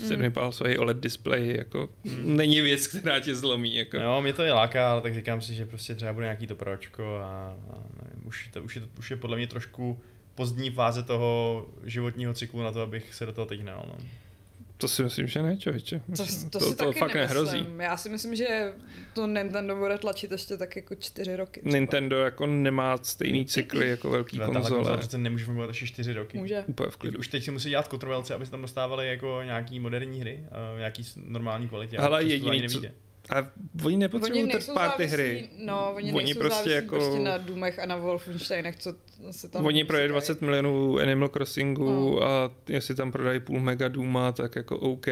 Mm. 0.00 0.08
7 0.08 0.32
palcový 0.32 0.78
OLED 0.78 0.96
display 0.96 1.56
jako 1.56 1.88
není 2.22 2.60
věc, 2.60 2.86
která 2.86 3.20
tě 3.20 3.34
zlomí. 3.34 3.74
Jako. 3.74 3.96
Jo, 3.96 4.20
mě 4.22 4.32
to 4.32 4.42
je 4.42 4.52
láká, 4.52 4.92
ale 4.92 5.00
tak 5.00 5.14
říkám 5.14 5.40
si, 5.40 5.54
že 5.54 5.66
prostě 5.66 5.94
třeba 5.94 6.12
bude 6.12 6.26
nějaký 6.26 6.46
to 6.46 6.54
pročko 6.54 7.16
a, 7.16 7.56
a 7.70 7.76
nevím, 8.02 8.26
už, 8.26 8.48
to, 8.52 8.62
už, 8.62 8.76
je, 8.76 8.82
už 8.98 9.10
je 9.10 9.16
podle 9.16 9.36
mě 9.36 9.46
trošku 9.46 10.00
pozdní 10.34 10.70
fáze 10.70 11.02
toho 11.02 11.66
životního 11.84 12.34
cyklu 12.34 12.62
na 12.62 12.72
to, 12.72 12.80
abych 12.80 13.14
se 13.14 13.26
do 13.26 13.32
toho 13.32 13.46
teď 13.46 13.60
hnal. 13.60 13.84
No. 13.88 14.04
To 14.76 14.88
si 14.88 15.02
myslím, 15.02 15.26
že 15.26 15.42
ne, 15.42 15.56
člověče. 15.56 15.98
To, 16.16 16.16
to, 16.16 16.58
to, 16.58 16.60
si 16.60 16.76
to 16.76 16.84
taky 16.86 16.98
fakt 16.98 17.14
nemyslím. 17.14 17.38
nehrozí. 17.44 17.66
Já 17.78 17.96
si 17.96 18.08
myslím, 18.08 18.36
že 18.36 18.72
to 19.14 19.26
Nintendo 19.26 19.76
bude 19.76 19.98
tlačit 19.98 20.32
ještě 20.32 20.56
tak 20.56 20.76
jako 20.76 20.94
čtyři 20.94 21.36
roky. 21.36 21.60
třeba. 21.60 21.74
Nintendo 21.74 22.16
jako 22.16 22.46
nemá 22.46 22.98
stejný 22.98 23.46
cykly 23.46 23.88
jako 23.88 24.10
velký 24.10 24.38
Tahle 24.38 24.54
konzole 24.54 24.76
konzole. 24.78 24.98
přece 24.98 25.18
nemůže 25.18 25.44
fungovat 25.44 25.66
ještě 25.70 25.86
4 25.86 26.12
roky. 26.12 26.38
Může. 26.38 26.64
Úplně 26.66 26.90
v 26.90 26.96
klidu. 26.96 27.18
Už 27.18 27.28
teď 27.28 27.44
si 27.44 27.50
musí 27.50 27.68
dělat 27.68 27.88
kontrolce, 27.88 28.34
aby 28.34 28.44
se 28.44 28.50
tam 28.50 28.62
dostávaly 28.62 29.08
jako 29.08 29.40
nějaký 29.44 29.80
moderní 29.80 30.20
hry, 30.20 30.44
a 30.50 30.78
nějaký 30.78 31.04
normální 31.16 31.68
kvalitě. 31.68 31.96
Hele, 32.00 32.18
a 32.18 32.24
přesto 32.24 32.46
to 32.46 32.52
jediný, 32.52 32.68
co-. 32.68 32.88
A 33.30 33.46
oni 33.84 33.96
nepotřebují 33.96 34.42
third 34.42 34.54
nejsou 34.54 34.74
party 34.74 35.02
závislí- 35.02 35.12
hry. 35.12 35.48
No, 35.58 35.92
oni, 35.96 36.12
Oni 36.12 36.24
nejsou 36.24 36.40
prostě 36.40 36.70
jako- 36.70 36.96
prostě 36.96 37.18
na 37.18 37.38
Doomech 37.38 37.78
a 37.78 37.86
na 37.86 37.96
Wolfensteinech, 37.96 38.76
co 38.76 38.94
se 39.30 39.48
tam... 39.48 39.66
Oni 39.66 39.84
prodají 39.84 40.04
sekají. 40.08 40.12
20 40.12 40.40
milionů 40.42 40.98
Animal 40.98 41.28
Crossingu 41.28 41.84
No. 41.90 42.22
a 42.22 42.50
jestli 42.68 42.94
tam 42.94 43.12
prodají 43.12 43.40
půl 43.40 43.60
mega 43.60 43.88
Duma, 43.88 44.32
tak 44.32 44.56
jako 44.56 44.78
OK. 44.78 45.06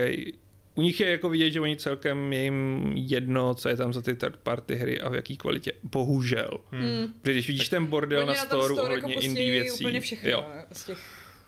U 0.75 0.83
nich 0.83 1.01
je 1.01 1.11
jako 1.11 1.29
vidět, 1.29 1.51
že 1.51 1.61
oni 1.61 1.77
celkem 1.77 2.33
je 2.33 2.43
jim 2.43 2.93
jedno, 2.97 3.55
co 3.55 3.69
je 3.69 3.77
tam 3.77 3.93
za 3.93 4.03
ty 4.03 4.15
third 4.15 4.37
party 4.37 4.75
hry 4.75 5.01
a 5.01 5.09
v 5.09 5.15
jaký 5.15 5.37
kvalitě. 5.37 5.73
Bohužel. 5.83 6.51
Hmm. 6.71 7.07
Protože 7.23 7.33
když 7.33 7.47
vidíš 7.49 7.69
ten 7.69 7.87
bordel 7.87 8.19
Oni 8.19 8.27
na 8.29 8.35
storu 8.35 8.77
ohledně 8.81 9.15
jako 9.15 9.25
indie 9.25 9.51
věcí. 9.63 9.85
úplně 9.85 10.01
všechno 10.01 10.31
jo. 10.31 10.47
z 10.73 10.85
těch 10.85 10.99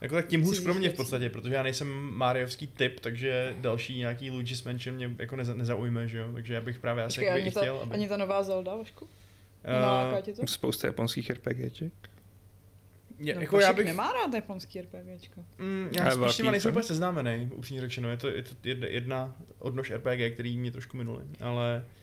Jako 0.02 0.14
tak 0.14 0.26
tím 0.26 0.42
hůř 0.42 0.60
pro 0.60 0.74
mě 0.74 0.90
v 0.90 0.94
podstatě, 0.94 1.30
protože 1.30 1.54
já 1.54 1.62
nejsem 1.62 1.88
Mariovský 2.14 2.66
typ, 2.66 3.00
takže 3.00 3.56
další 3.60 3.98
nějaký 3.98 4.30
Luigi's 4.30 4.64
Mansion 4.64 4.96
mě 4.96 5.10
jako 5.18 5.36
neza, 5.36 5.54
nezaujme, 5.54 6.08
že 6.08 6.18
jo? 6.18 6.32
Takže 6.32 6.54
já 6.54 6.60
bych 6.60 6.78
právě 6.78 7.04
asi 7.04 7.14
Počkej, 7.14 7.26
jako 7.26 7.36
ani, 7.36 7.48
i 7.48 7.52
ta, 7.52 7.60
chtěl, 7.60 7.78
aby... 7.78 7.94
ani 7.94 8.08
ta 8.08 8.16
nová 8.16 8.42
Zelda, 8.42 8.76
Vašku? 8.76 9.08
Tě 10.22 10.32
to? 10.32 10.46
Spousta 10.46 10.86
japonských 10.86 11.30
RPGček. 11.30 11.92
je, 13.18 13.34
No, 13.34 13.40
jako 13.40 13.60
já 13.60 13.72
bych... 13.72 13.86
nemá 13.86 14.12
rád 14.12 14.34
japonský 14.34 14.80
RPGčko. 14.80 15.44
Mm, 15.58 15.88
Ale 16.00 16.04
já 16.04 16.10
spíš 16.10 16.18
velký 16.18 16.42
s 16.42 16.50
nejsem 16.50 16.70
úplně 16.70 16.82
seznámený, 16.82 17.50
upřímně 17.54 17.80
řečeno. 17.80 18.10
Je 18.10 18.16
to, 18.16 18.28
je 18.28 18.42
to 18.42 18.86
jedna, 18.86 19.36
odnož 19.58 19.90
RPG, 19.90 20.34
který 20.34 20.58
mě 20.58 20.70
trošku 20.70 20.96
minuly. 20.96 21.24
Ale 21.40 21.84
uh, 21.86 22.01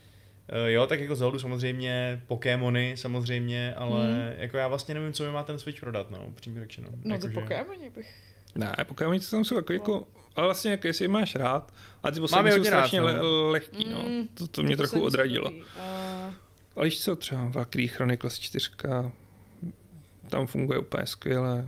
jo, 0.65 0.87
tak 0.87 0.99
jako 0.99 1.15
Zeldu 1.15 1.39
samozřejmě, 1.39 2.21
Pokémony 2.27 2.93
samozřejmě, 2.97 3.73
ale 3.75 4.07
Mhm. 4.07 4.33
jako 4.37 4.57
já 4.57 4.67
vlastně 4.67 4.93
nevím, 4.93 5.13
co 5.13 5.23
mi 5.23 5.31
má 5.31 5.43
ten 5.43 5.59
Switch 5.59 5.79
prodat, 5.79 6.11
no, 6.11 6.25
upřímně 6.27 6.61
řečeno. 6.61 6.87
No 7.03 7.15
jako, 7.15 7.27
ty 7.27 7.33
že- 7.33 7.39
Pokémoni 7.41 7.89
bych... 7.89 8.15
Ne, 8.55 8.75
Pokémoni 8.87 9.19
to 9.19 9.25
tam 9.31 9.45
jsou 9.45 9.55
jako, 9.55 9.73
jako 9.73 10.07
ale 10.35 10.47
vlastně 10.47 10.71
jako 10.71 10.87
jestli 10.87 11.05
je 11.05 11.09
máš 11.09 11.35
rád, 11.35 11.73
a 12.03 12.11
ty 12.11 12.19
poslední 12.19 12.51
jsou 12.51 12.57
rád, 12.57 12.65
strašně 12.65 12.99
no. 12.99 13.05
le- 13.05 13.21
lehký, 13.51 13.89
no. 13.89 14.03
Mm, 14.07 14.27
To, 14.27 14.47
to 14.47 14.63
mě 14.63 14.77
to 14.77 14.83
trochu 14.87 15.05
odradilo. 15.05 15.51
A 15.79 16.33
Ale 16.75 16.85
víš 16.85 17.01
co, 17.03 17.15
třeba 17.15 17.45
Valkyrie 17.47 17.87
Chronicles 17.87 18.39
4, 18.39 18.69
tam 20.29 20.47
funguje 20.47 20.79
úplně 20.79 21.05
skvěle. 21.05 21.67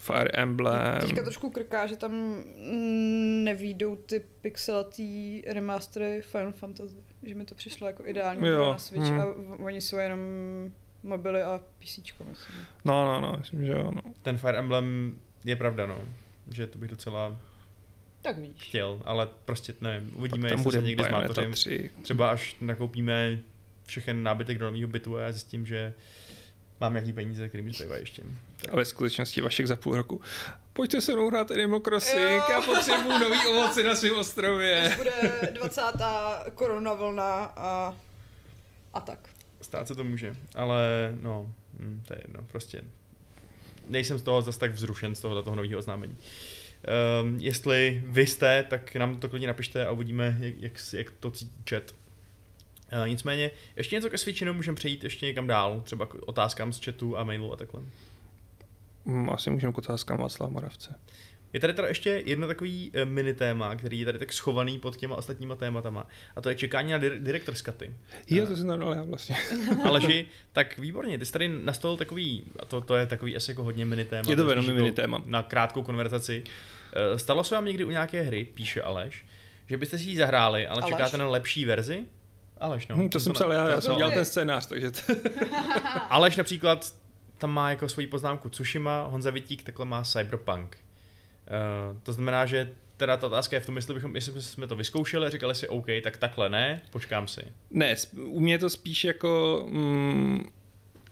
Fire 0.00 0.30
Emblem. 0.34 1.00
Teďka 1.00 1.22
trošku 1.22 1.50
krká, 1.50 1.86
že 1.86 1.96
tam 1.96 2.12
mm, 2.12 3.44
nevídou 3.44 3.96
ty 3.96 4.24
pixelatý 4.40 5.42
remastery 5.46 6.22
Final 6.22 6.52
Fantasy. 6.52 6.96
Že 7.26 7.34
mi 7.34 7.44
to 7.44 7.54
přišlo 7.54 7.86
jako 7.86 8.06
ideální 8.06 8.46
Jo, 8.48 8.72
na 8.72 8.78
Switch 8.78 9.06
hm. 9.10 9.20
a 9.20 9.24
v- 9.24 9.64
oni 9.64 9.80
jsou 9.80 9.96
jenom 9.96 10.20
mobily 11.02 11.42
a 11.42 11.60
PC, 11.78 11.98
myslím. 11.98 12.56
No, 12.84 13.04
no, 13.06 13.20
no, 13.20 13.36
myslím, 13.38 13.66
že 13.66 13.72
jo, 13.72 13.90
no. 13.94 14.02
Ten 14.22 14.38
Fire 14.38 14.58
Emblem 14.58 15.18
je 15.44 15.56
pravda, 15.56 15.86
no. 15.86 15.98
Že 16.50 16.66
to 16.66 16.78
bych 16.78 16.90
docela 16.90 17.36
Tak 18.22 18.38
vidíš. 18.38 18.62
chtěl, 18.62 19.00
ale 19.04 19.28
prostě 19.44 19.74
nevím, 19.80 20.12
uvidíme, 20.16 20.48
jestli 20.50 20.62
bude 20.62 20.78
se 20.80 20.86
někdy 20.86 21.04
zmátořím. 21.04 21.52
3. 21.52 21.90
Třeba 22.02 22.30
až 22.30 22.56
nakoupíme 22.60 23.38
všechen 23.86 24.22
nábytek 24.22 24.58
do 24.58 24.64
nového 24.66 24.88
bytu 24.88 25.16
a 25.16 25.20
já 25.20 25.32
zjistím, 25.32 25.66
že 25.66 25.94
mám 26.80 26.92
nějaký 26.92 27.12
peníze, 27.12 27.48
který 27.48 27.62
mi 27.64 27.72
zbývají 27.72 28.02
ještě. 28.02 28.22
A 28.72 28.76
ve 28.76 28.84
skutečnosti 28.84 29.40
Vašek 29.40 29.66
za 29.66 29.76
půl 29.76 29.96
roku. 29.96 30.20
Pojďte 30.74 31.00
se 31.00 31.12
mnou 31.12 31.30
hrát 31.30 31.50
Animal 31.50 31.80
Crossing, 31.80 32.20
Jo. 32.20 32.44
já 32.50 32.62
potřebuju 32.62 33.18
nový 33.18 33.46
ovoce 33.46 33.82
na 33.82 33.94
svém 33.94 34.18
ostrově. 34.18 34.80
Až 34.80 34.96
bude 34.96 35.12
20. 35.52 35.82
korona 36.54 36.94
vlna 36.94 37.44
a, 37.44 37.96
a 38.94 39.00
tak. 39.00 39.28
Stát 39.60 39.88
se 39.88 39.94
to 39.94 40.04
může, 40.04 40.36
ale 40.54 41.12
no, 41.20 41.52
hm, 41.78 42.02
to 42.08 42.14
je 42.14 42.20
jedno, 42.24 42.42
prostě 42.42 42.82
nejsem 43.88 44.18
z 44.18 44.22
toho 44.22 44.42
zase 44.42 44.58
tak 44.58 44.72
vzrušen 44.72 45.14
z 45.14 45.20
tohoto 45.20 45.42
toho 45.42 45.56
nového 45.56 45.78
oznámení. 45.78 46.16
Um, 47.22 47.38
jestli 47.40 48.02
vy 48.06 48.26
jste, 48.26 48.62
tak 48.62 48.94
nám 48.94 49.20
to 49.20 49.28
klidně 49.28 49.46
napište 49.46 49.86
a 49.86 49.90
uvidíme, 49.90 50.36
jak, 50.40 50.54
jak, 50.58 50.72
jak 50.92 51.10
to 51.10 51.30
cítí 51.30 51.52
chat. 51.70 51.94
Uh, 52.92 53.08
nicméně, 53.08 53.50
ještě 53.76 53.96
něco 53.96 54.10
ke 54.10 54.18
Switchi, 54.18 54.44
no, 54.44 54.54
můžeme 54.54 54.74
přejít 54.74 55.04
ještě 55.04 55.26
někam 55.26 55.46
dál, 55.46 55.80
třeba 55.84 56.06
k 56.06 56.14
otázkám 56.14 56.72
z 56.72 56.84
chatu 56.84 57.18
a 57.18 57.24
mailu 57.24 57.52
a 57.52 57.56
takhle. 57.56 57.82
Hm, 59.06 59.30
Asi 59.30 59.50
můžeme 59.50 59.72
k 59.72 59.78
otázkám 59.78 60.18
Václava 60.18 60.52
Moravce. 60.52 60.94
Je 61.54 61.60
tady 61.60 61.74
teda 61.74 61.88
ještě 61.88 62.22
jedno 62.26 62.46
takový 62.46 62.90
eh, 62.94 63.04
mini 63.04 63.34
téma, 63.34 63.74
který 63.76 64.00
je 64.00 64.04
tady 64.06 64.18
tak 64.18 64.32
schovaný 64.32 64.78
pod 64.78 64.96
těma 64.96 65.16
ostatníma 65.16 65.56
tématama. 65.56 66.06
A 66.36 66.40
to 66.40 66.48
je 66.48 66.54
čekání 66.54 66.92
na 66.92 66.98
dir- 66.98 67.18
director's 67.18 67.62
cuty. 67.62 67.94
Jo, 68.30 68.46
to 68.46 68.56
jsem 68.56 68.68
já 68.68 69.02
vlastně. 69.02 69.36
Ale 69.84 70.00
že, 70.00 70.24
tak 70.52 70.78
výborně, 70.78 71.18
ty 71.18 71.26
jsi 71.26 71.32
tady 71.32 71.48
nastolil 71.48 71.96
takový, 71.96 72.44
a 72.60 72.64
to, 72.64 72.80
to 72.80 72.96
je 72.96 73.06
takový 73.06 73.36
asi 73.36 73.50
jako 73.50 73.64
hodně 73.64 73.84
mini 73.84 74.04
téma. 74.04 74.30
Je 74.30 74.36
to 74.36 74.44
velmi 74.44 74.72
mini 74.74 74.92
téma. 74.92 75.22
Na 75.26 75.42
krátkou 75.42 75.82
konverzaci. 75.82 76.44
Eh, 76.92 77.18
Stalo 77.18 77.44
se 77.44 77.54
vám 77.54 77.64
někdy 77.64 77.84
u 77.84 77.90
nějaké 77.90 78.22
hry, 78.22 78.44
píše 78.44 78.82
Aleš, 78.82 79.26
že 79.66 79.76
byste 79.76 79.98
si 79.98 80.04
ji 80.04 80.16
zahráli, 80.16 80.66
ale 80.66 80.82
Aleš? 80.82 80.94
čekáte 80.94 81.16
na 81.16 81.28
lepší 81.28 81.64
verzi? 81.64 82.04
Aleš, 82.60 82.88
no. 82.88 82.96
Hm, 82.96 83.08
to 83.08 83.20
jsem 83.20 83.32
psal 83.32 83.52
já, 83.52 83.68
já 83.68 83.80
jsem 83.80 83.96
dělal 83.96 84.12
ten 84.12 84.24
scénář, 84.24 84.66
takže. 84.66 84.90
Aleš 86.10 86.36
například 86.36 86.94
tam 87.38 87.50
má 87.50 87.70
jako 87.70 87.88
svoji 87.88 88.06
poznámku 88.06 88.48
Tsushima, 88.48 89.06
Honza 89.06 89.30
Vitík 89.30 89.62
takhle 89.62 89.84
má 89.86 90.04
Cyberpunk. 90.04 90.76
Uh, 91.90 92.00
to 92.02 92.12
znamená, 92.12 92.46
že 92.46 92.72
teda 92.96 93.16
ta 93.16 93.26
otázka 93.26 93.56
je 93.56 93.60
v 93.60 93.66
tom, 93.66 93.76
jestli, 93.76 93.94
bychom, 93.94 94.14
jestli 94.14 94.42
jsme 94.42 94.66
to 94.66 94.76
vyzkoušeli 94.76 95.26
a 95.26 95.30
říkali 95.30 95.54
si 95.54 95.68
OK, 95.68 95.86
tak 96.02 96.16
takhle 96.16 96.48
ne, 96.48 96.82
počkám 96.90 97.28
si. 97.28 97.40
Ne, 97.70 97.94
u 98.16 98.40
mě 98.40 98.54
je 98.54 98.58
to 98.58 98.70
spíš 98.70 99.04
jako... 99.04 99.64
Mm, 99.70 100.44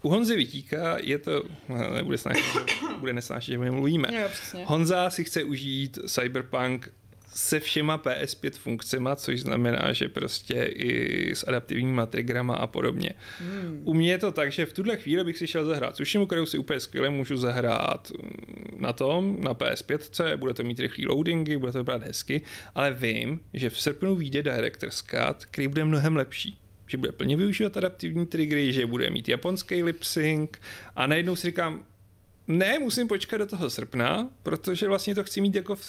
u 0.01 0.09
Honzy 0.09 0.35
Vitíka 0.35 0.97
je 1.01 1.17
to... 1.19 1.43
ne, 1.69 1.89
Nebude 1.89 2.17
snášet, 2.17 2.43
že- 2.53 2.87
bude 2.99 3.13
nesnášet, 3.13 3.51
že 3.51 3.57
my 3.57 3.71
mluvíme. 3.71 4.07
Jo, 4.21 4.27
přesně. 4.31 4.65
Honza 4.65 5.09
si 5.09 5.23
chce 5.23 5.43
užít 5.43 5.99
Cyberpunk 6.07 6.89
se 7.33 7.59
všema 7.59 7.97
PS5 7.97 8.51
funkcema, 8.51 9.15
což 9.15 9.41
znamená, 9.41 9.93
že 9.93 10.09
prostě 10.09 10.63
i 10.63 11.31
s 11.35 11.47
adaptivníma 11.47 12.05
triggerama 12.05 12.55
a 12.55 12.67
podobně. 12.67 13.09
Hmm. 13.39 13.81
U 13.83 13.93
mě 13.93 14.11
je 14.11 14.17
to 14.17 14.31
tak, 14.31 14.51
že 14.51 14.65
v 14.65 14.73
tuhle 14.73 14.97
chvíli 14.97 15.23
bych 15.23 15.37
si 15.37 15.47
šel 15.47 15.65
zahrát 15.65 15.93
Tsushimu, 15.93 16.25
kterou 16.25 16.45
si 16.45 16.57
úplně 16.57 16.79
skvěle 16.79 17.09
můžu 17.09 17.37
zahrát 17.37 18.11
mm, 18.11 18.81
na 18.81 18.93
tom, 18.93 19.37
na 19.41 19.53
PS5, 19.53 20.37
bude 20.37 20.53
to 20.53 20.63
mít 20.63 20.79
rychlý 20.79 21.07
loadingy, 21.07 21.57
bude 21.57 21.71
to 21.71 21.77
vypadat 21.77 22.03
hezky, 22.03 22.41
ale 22.75 22.93
vím, 22.93 23.39
že 23.53 23.69
v 23.69 23.81
srpnu 23.81 24.15
vyjde 24.15 24.43
Director's 24.43 25.01
Cut, 25.01 25.45
který 25.45 25.67
bude 25.67 25.85
mnohem 25.85 26.15
lepší 26.15 26.59
že 26.87 26.97
bude 26.97 27.11
plně 27.11 27.37
využívat 27.37 27.77
adaptivní 27.77 28.25
triggery, 28.25 28.73
že 28.73 28.85
bude 28.85 29.09
mít 29.09 29.29
japonský 29.29 29.83
lip 29.83 30.03
sync 30.03 30.49
a 30.95 31.07
najednou 31.07 31.35
si 31.35 31.47
říkám, 31.47 31.85
ne, 32.47 32.79
musím 32.79 33.07
počkat 33.07 33.37
do 33.37 33.45
toho 33.45 33.69
srpna, 33.69 34.29
protože 34.43 34.87
vlastně 34.87 35.15
to 35.15 35.23
chci 35.23 35.41
mít 35.41 35.55
jako 35.55 35.75
v, 35.75 35.81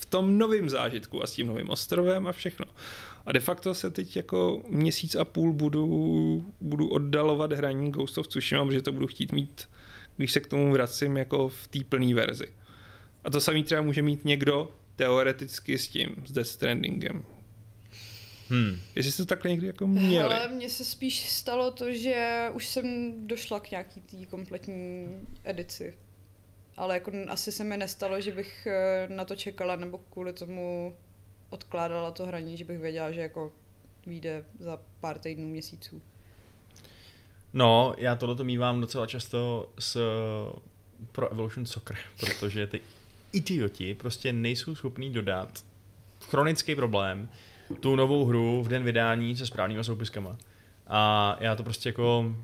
v 0.00 0.06
tom 0.06 0.38
novém 0.38 0.70
zážitku 0.70 1.22
a 1.22 1.26
s 1.26 1.32
tím 1.32 1.46
novým 1.46 1.70
ostrovem 1.70 2.26
a 2.26 2.32
všechno. 2.32 2.66
A 3.26 3.32
de 3.32 3.40
facto 3.40 3.74
se 3.74 3.90
teď 3.90 4.16
jako 4.16 4.62
měsíc 4.68 5.14
a 5.14 5.24
půl 5.24 5.52
budu, 5.52 6.46
budu 6.60 6.88
oddalovat 6.88 7.52
hraní 7.52 7.90
Ghost 7.90 8.18
of 8.18 8.28
Tsushima, 8.28 8.66
protože 8.66 8.82
to 8.82 8.92
budu 8.92 9.06
chtít 9.06 9.32
mít, 9.32 9.68
když 10.16 10.32
se 10.32 10.40
k 10.40 10.46
tomu 10.46 10.72
vracím 10.72 11.16
jako 11.16 11.48
v 11.48 11.68
té 11.68 11.78
plné 11.88 12.14
verzi. 12.14 12.46
A 13.24 13.30
to 13.30 13.40
samý 13.40 13.64
třeba 13.64 13.82
může 13.82 14.02
mít 14.02 14.24
někdo 14.24 14.70
teoreticky 14.96 15.78
s 15.78 15.88
tím, 15.88 16.08
s 16.26 16.32
Death 16.32 16.50
Strandingem. 16.50 17.24
Hmm. 18.52 18.80
Jestli 18.94 19.12
jste 19.12 19.22
to 19.22 19.26
takhle 19.26 19.50
někdy 19.50 19.66
jako 19.66 19.86
měli. 19.86 20.24
Ale 20.24 20.48
mně 20.48 20.70
se 20.70 20.84
spíš 20.84 21.30
stalo 21.30 21.70
to, 21.70 21.92
že 21.92 22.48
už 22.52 22.66
jsem 22.66 23.14
došla 23.26 23.60
k 23.60 23.70
nějaký 23.70 24.00
té 24.00 24.26
kompletní 24.26 25.08
edici. 25.44 25.94
Ale 26.76 26.94
jako 26.94 27.12
asi 27.28 27.52
se 27.52 27.64
mi 27.64 27.76
nestalo, 27.76 28.20
že 28.20 28.32
bych 28.32 28.66
eh, 28.66 29.06
na 29.08 29.24
to 29.24 29.36
čekala, 29.36 29.76
nebo 29.76 29.98
kvůli 29.98 30.32
tomu 30.32 30.96
odkládala 31.50 32.10
to 32.10 32.26
hraní, 32.26 32.56
že 32.56 32.64
bych 32.64 32.78
věděla, 32.78 33.12
že 33.12 33.20
jako 33.20 33.52
vyjde 34.06 34.44
za 34.58 34.78
pár 35.00 35.18
týdnů, 35.18 35.48
měsíců. 35.48 36.02
No, 37.52 37.94
já 37.98 38.16
tohleto 38.16 38.44
mývám 38.44 38.80
docela 38.80 39.06
často 39.06 39.70
s 39.78 40.00
pro 41.12 41.32
Evolution 41.32 41.66
Soccer, 41.66 41.96
protože 42.20 42.66
ty 42.66 42.80
idioti 43.32 43.94
prostě 43.94 44.32
nejsou 44.32 44.74
schopní 44.74 45.10
dodat 45.10 45.64
chronický 46.20 46.74
problém 46.74 47.28
tu 47.80 47.96
novou 47.96 48.24
hru 48.24 48.62
v 48.62 48.68
den 48.68 48.84
vydání 48.84 49.36
se 49.36 49.46
správnýma 49.46 49.82
soupiskama. 49.82 50.36
A 50.86 51.36
já 51.40 51.56
to 51.56 51.62
prostě 51.62 51.88
jako 51.88 52.36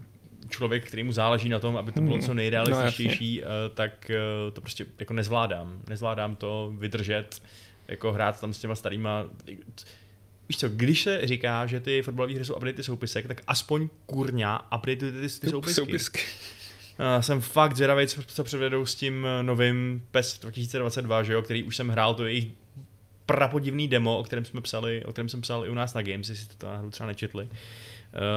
člověk, 0.48 0.86
který 0.86 1.02
mu 1.02 1.12
záleží 1.12 1.48
na 1.48 1.58
tom, 1.58 1.76
aby 1.76 1.92
to 1.92 2.00
bylo 2.00 2.14
Hmm. 2.14 2.26
co 2.26 2.34
nejrealističtější, 2.34 3.40
no, 3.44 3.68
tak 3.74 4.10
eh, 4.10 4.50
to 4.50 4.60
prostě 4.60 4.86
jako 4.98 5.12
nezvládám. 5.12 5.80
Nezvládám 5.88 6.36
to 6.36 6.72
vydržet, 6.78 7.42
jako 7.88 8.12
hrát 8.12 8.40
tam 8.40 8.54
s 8.54 8.58
těma 8.58 8.74
starýma... 8.74 9.24
Víš 10.48 10.58
co, 10.58 10.68
když 10.68 11.02
se 11.02 11.20
říká, 11.24 11.66
že 11.66 11.80
ty 11.80 12.02
fotbalové 12.02 12.34
hry 12.34 12.44
jsou 12.44 12.54
updaty 12.54 12.82
soupisek, 12.82 13.26
tak 13.26 13.42
aspoň 13.46 13.88
kurňa 14.06 14.68
updatujte 14.76 15.12
ty, 15.12 15.40
ty 15.40 15.50
soupisky. 15.50 15.74
Soupisky. 15.74 16.20
Já 16.98 17.22
jsem 17.22 17.40
fakt 17.40 17.76
zvědavý, 17.76 18.06
co, 18.06 18.22
co 18.22 18.44
předvedou 18.44 18.86
s 18.86 18.94
tím 18.94 19.26
eh, 19.26 19.42
novým 19.42 20.06
PES 20.10 20.38
2022, 20.38 21.22
že 21.22 21.32
jo, 21.32 21.42
který 21.42 21.62
už 21.62 21.76
jsem 21.76 21.88
hrál, 21.88 22.14
to 22.14 22.26
jejich 22.26 22.46
prapodivný 23.28 23.88
demo, 23.88 24.18
o 24.18 24.22
kterém 24.22 24.44
jsme 24.44 24.60
psali, 24.60 25.04
o 25.04 25.12
kterém 25.12 25.28
jsem 25.28 25.40
psal 25.40 25.66
i 25.66 25.68
u 25.68 25.74
nás 25.74 25.94
na 25.94 26.02
Games, 26.02 26.28
jestli 26.28 26.56
to 26.56 26.66
náhodou 26.66 26.90
třeba 26.90 27.06
nečetli. 27.06 27.44
Uh, 27.44 27.50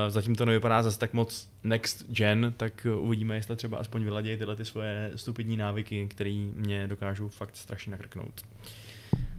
zatím 0.10 0.36
to 0.36 0.46
nevypadá 0.46 0.84
zase 0.84 1.00
tak 1.00 1.14
moc 1.14 1.50
next 1.64 2.06
gen, 2.10 2.54
tak 2.58 2.88
uvidíme, 3.00 3.36
jestli 3.36 3.56
třeba 3.56 3.78
aspoň 3.78 4.04
vyladějí 4.04 4.38
tyhle 4.38 4.56
ty 4.56 4.66
svoje 4.66 5.12
stupidní 5.16 5.58
návyky, 5.58 6.08
které 6.08 6.50
mě 6.56 6.88
dokážou 6.88 7.30
fakt 7.30 7.58
strašně 7.58 7.92
nakrknout. 7.92 8.42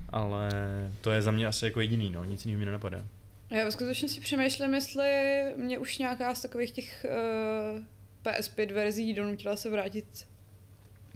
Ale 0.08 0.50
to 1.00 1.10
je 1.10 1.22
za 1.22 1.30
mě 1.30 1.46
asi 1.46 1.64
jako 1.64 1.80
jediný, 1.80 2.10
no, 2.10 2.24
nic 2.24 2.44
jiného 2.46 2.58
mi 2.58 2.66
nenapadá. 2.66 3.04
Já 3.50 3.64
ve 3.64 3.72
skutečnosti 3.72 4.20
přemýšlím, 4.20 4.74
jestli 4.74 5.10
mě 5.56 5.78
už 5.78 5.98
nějaká 5.98 6.34
z 6.34 6.42
takových 6.42 6.70
těch 6.70 7.06
uh, 7.74 7.80
PS5 8.24 8.72
verzí 8.72 9.14
donutila 9.14 9.56
se 9.56 9.70
vrátit 9.70 10.26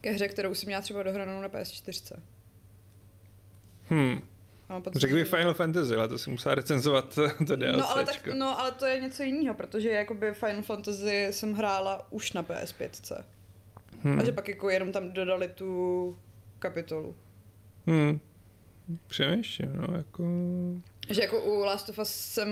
ke 0.00 0.12
hře, 0.12 0.28
kterou 0.28 0.54
jsem 0.54 0.66
měla 0.66 0.82
třeba 0.82 1.02
dohranou 1.02 1.42
na 1.42 1.48
PS4. 1.48 2.16
Hmm. 3.88 4.20
Pocit, 4.82 5.00
Řekl 5.00 5.14
bych 5.14 5.28
Final 5.28 5.54
Fantasy, 5.54 5.94
ale 5.94 6.08
to 6.08 6.18
si 6.18 6.30
musela 6.30 6.54
recenzovat 6.54 7.14
to 7.46 7.56
DLCčko. 7.56 7.78
No 7.78 7.90
ale, 7.90 8.04
tak, 8.04 8.28
no 8.34 8.60
ale 8.60 8.72
to 8.72 8.86
je 8.86 9.00
něco 9.00 9.22
jiného, 9.22 9.54
protože 9.54 9.90
jakoby 9.90 10.34
Final 10.34 10.62
Fantasy 10.62 11.26
jsem 11.30 11.54
hrála 11.54 12.06
už 12.10 12.32
na 12.32 12.42
PS5. 12.42 13.22
Hmm. 14.02 14.18
A 14.18 14.24
že 14.24 14.32
pak 14.32 14.48
jako 14.48 14.70
jenom 14.70 14.92
tam 14.92 15.10
dodali 15.10 15.48
tu 15.48 16.18
kapitolu. 16.58 17.16
Hmm. 17.86 18.20
Přemýšlím, 19.06 19.72
no, 19.76 19.96
jako... 19.96 20.24
Že 21.10 21.22
jako 21.22 21.42
u 21.42 21.60
Last 21.60 21.88
of 21.88 21.98
Us 21.98 22.10
jsem 22.10 22.48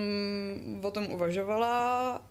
o 0.83 0.91
tom 0.91 1.07
uvažovala 1.07 2.23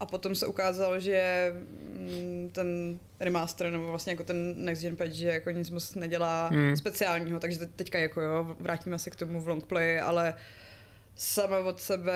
a 0.00 0.06
potom 0.06 0.34
se 0.34 0.46
ukázalo, 0.46 1.00
že 1.00 1.52
mm, 1.98 2.50
ten 2.52 2.98
remaster 3.20 3.70
nebo 3.70 3.86
vlastně 3.86 4.12
jako 4.12 4.24
ten 4.24 4.64
next 4.64 4.82
gen 4.82 4.96
patch, 4.96 5.12
že 5.12 5.28
jako 5.28 5.50
nic 5.50 5.70
moc 5.70 5.94
nedělá 5.94 6.48
Hmm. 6.48 6.66
hmm. 6.66 6.76
speciálního, 6.76 7.40
takže 7.40 7.58
te- 7.58 7.66
teďka 7.66 7.98
jako 7.98 8.20
jo, 8.20 8.56
vrátíme 8.60 8.98
se 8.98 9.10
k 9.10 9.16
tomu 9.16 9.40
v 9.40 9.48
long 9.48 9.64
play, 9.66 10.00
ale 10.00 10.34
sama 11.16 11.58
od 11.58 11.80
sebe, 11.80 12.14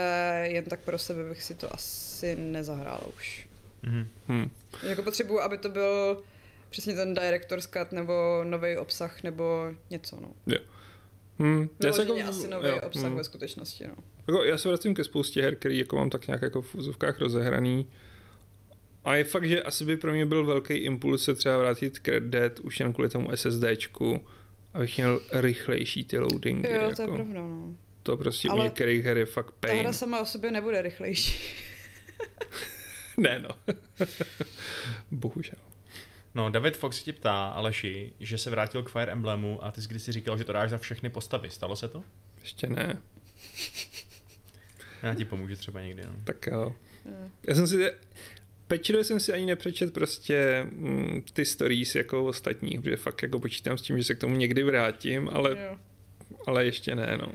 jen 0.50 0.64
tak 0.64 0.80
pro 0.80 0.98
sebe 0.98 1.24
bych 1.28 1.42
si 1.42 1.54
to 1.54 1.74
asi 1.74 2.36
nezahrála 2.36 3.06
už. 3.16 3.48
Mhm. 3.82 4.08
Hmm. 4.28 4.50
Jako 4.82 5.02
potřebuju, 5.02 5.40
aby 5.40 5.58
to 5.58 5.68
byl 5.68 6.22
přesně 6.70 6.94
ten 6.94 7.14
director's 7.14 7.66
cut 7.66 7.92
nebo 7.92 8.40
nový 8.44 8.76
obsah 8.76 9.22
nebo 9.22 9.72
něco, 9.90 10.20
no. 10.20 10.28
Hmm. 11.38 11.68
Já 11.84 11.92
se 11.92 12.04
Vyloženě 12.04 12.28
asi 12.28 12.48
nový 12.48 12.68
jo, 12.68 12.80
obsah 12.82 13.04
hmm. 13.04 13.16
ve 13.16 13.24
skutečnosti, 13.24 13.86
no. 13.86 13.94
Jako, 14.26 14.44
já 14.44 14.58
se 14.58 14.68
vracím 14.68 14.94
ke 14.94 15.04
spoustě 15.04 15.42
her, 15.42 15.56
který 15.56 15.78
jako 15.78 15.96
mám 15.96 16.10
tak 16.10 16.26
nějak 16.26 16.42
jako 16.42 16.62
v 16.62 16.74
úzovkách 16.74 17.18
rozehraný. 17.18 17.86
A 19.04 19.16
je 19.16 19.24
fakt, 19.24 19.48
že 19.48 19.62
asi 19.62 19.84
by 19.84 19.96
pro 19.96 20.12
mě 20.12 20.26
byl 20.26 20.46
velký 20.46 20.74
impuls 20.74 21.24
se 21.24 21.34
třeba 21.34 21.58
vrátit 21.58 21.98
k 21.98 22.08
Red 22.08 22.24
Dead 22.24 22.60
už 22.60 22.80
jen 22.80 22.92
kvůli 22.92 23.08
tomu 23.08 23.36
SSDčku, 23.36 24.26
abych 24.74 24.96
měl 24.96 25.20
rychlejší 25.32 26.04
ty 26.04 26.18
loadingy. 26.18 26.68
Jo, 26.68 26.82
jako. 26.82 26.96
to 26.96 27.02
je 27.02 27.08
pravda, 27.08 27.40
no. 27.40 27.76
To 28.02 28.16
prostě 28.16 28.48
u 28.48 28.52
Ale 28.52 28.64
některých 28.64 29.04
her 29.04 29.18
je 29.18 29.26
fakt 29.26 29.50
Ta 29.60 29.68
pain. 29.68 29.80
hra 29.80 29.92
sama 29.92 30.20
o 30.20 30.26
sobě 30.26 30.50
nebude 30.50 30.82
rychlejší. 30.82 31.38
Ne 33.16 33.38
no. 33.38 33.74
Bohužel. 35.10 35.58
No, 36.34 36.50
David 36.50 36.76
Fox 36.76 36.96
se 36.98 37.04
ti 37.04 37.12
ptá, 37.12 37.48
Aleši, 37.48 38.12
že 38.20 38.38
se 38.38 38.50
vrátil 38.50 38.82
k 38.82 38.88
Fire 38.90 39.12
Emblemu 39.12 39.64
a 39.64 39.72
ty 39.72 39.82
jsi 39.82 39.88
kdysi 39.88 40.12
říkal, 40.12 40.38
že 40.38 40.44
to 40.44 40.52
dáš 40.52 40.70
za 40.70 40.78
všechny 40.78 41.10
postavy. 41.10 41.50
Stalo 41.50 41.76
se 41.76 41.88
to? 41.88 42.04
Ještě 42.40 42.66
ne. 42.66 43.02
Já 45.02 45.14
ti 45.14 45.24
pomůžu 45.24 45.56
třeba 45.56 45.80
někdy. 45.82 46.02
No. 46.06 46.12
Tak 46.24 46.46
jo. 46.46 46.74
Mm. 47.04 47.30
Já 47.48 47.54
jsem 47.54 47.66
si... 47.66 47.92
Pečlivě 48.66 49.04
jsem 49.04 49.20
si 49.20 49.32
ani 49.32 49.46
nepřečet 49.46 49.94
prostě 49.94 50.66
mm, 50.70 51.22
ty 51.32 51.44
stories 51.44 51.94
jako 51.94 52.24
ostatních, 52.24 52.80
protože 52.80 52.96
fakt 52.96 53.22
jako 53.22 53.40
počítám 53.40 53.78
s 53.78 53.82
tím, 53.82 53.98
že 53.98 54.04
se 54.04 54.14
k 54.14 54.18
tomu 54.18 54.36
někdy 54.36 54.62
vrátím, 54.62 55.28
ale, 55.32 55.50
Jo. 55.50 55.78
ale 56.46 56.64
ještě 56.64 56.94
ne, 56.94 57.18
no. 57.20 57.32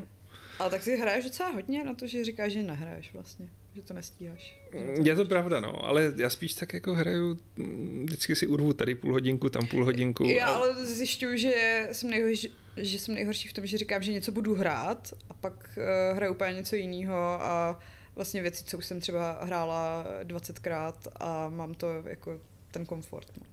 Ale 0.60 0.70
tak 0.70 0.84
si 0.84 0.98
hraješ 0.98 1.24
docela 1.26 1.50
hodně 1.50 1.84
na 1.84 1.94
to, 1.94 2.08
že 2.08 2.24
říkáš, 2.26 2.52
že 2.52 2.64
nehraješ 2.64 3.14
vlastně. 3.14 3.50
Že 3.76 3.82
to 3.82 3.94
nestíháš. 3.94 4.60
Je 5.04 5.16
to 5.16 5.26
pravda, 5.26 5.60
no, 5.60 5.86
ale 5.86 6.14
já 6.16 6.30
spíš 6.30 6.54
tak 6.54 6.74
jako 6.74 6.94
hraju, 6.94 7.40
mm, 7.58 8.06
vždycky 8.06 8.36
si 8.36 8.48
urvu 8.48 8.74
tady 8.74 8.96
půl 8.96 9.12
hodinku, 9.14 9.50
tam 9.50 9.68
půl 9.68 9.86
hodinku. 9.86 10.24
Já 10.24 10.46
a- 10.48 10.56
ale 10.56 10.86
zjišťuju, 10.86 11.38
že 11.38 11.88
jsem 11.92 12.10
nejhorší, 12.10 12.54
že 12.78 13.00
jsem 13.00 13.16
nejhorší 13.16 13.48
v 13.48 13.54
tom, 13.54 13.66
že 13.66 13.78
říkám, 13.78 14.04
že 14.04 14.12
něco 14.14 14.32
budu 14.32 14.56
hrát 14.56 15.14
a 15.30 15.34
pak 15.34 15.70
uh, 16.12 16.18
hraju 16.18 16.34
úplně 16.34 16.54
něco 16.54 16.76
jiného 16.76 17.16
a 17.18 17.80
vlastně 18.16 18.42
věci, 18.42 18.64
co 18.64 18.78
už 18.78 18.86
jsem 18.86 19.00
třeba 19.00 19.40
hrála 19.46 20.06
20krát 20.24 20.94
a 21.20 21.50
mám 21.50 21.74
to 21.74 22.04
jako 22.06 22.40
ten 22.72 22.86
komfort. 22.86 23.28
No. 23.38 23.44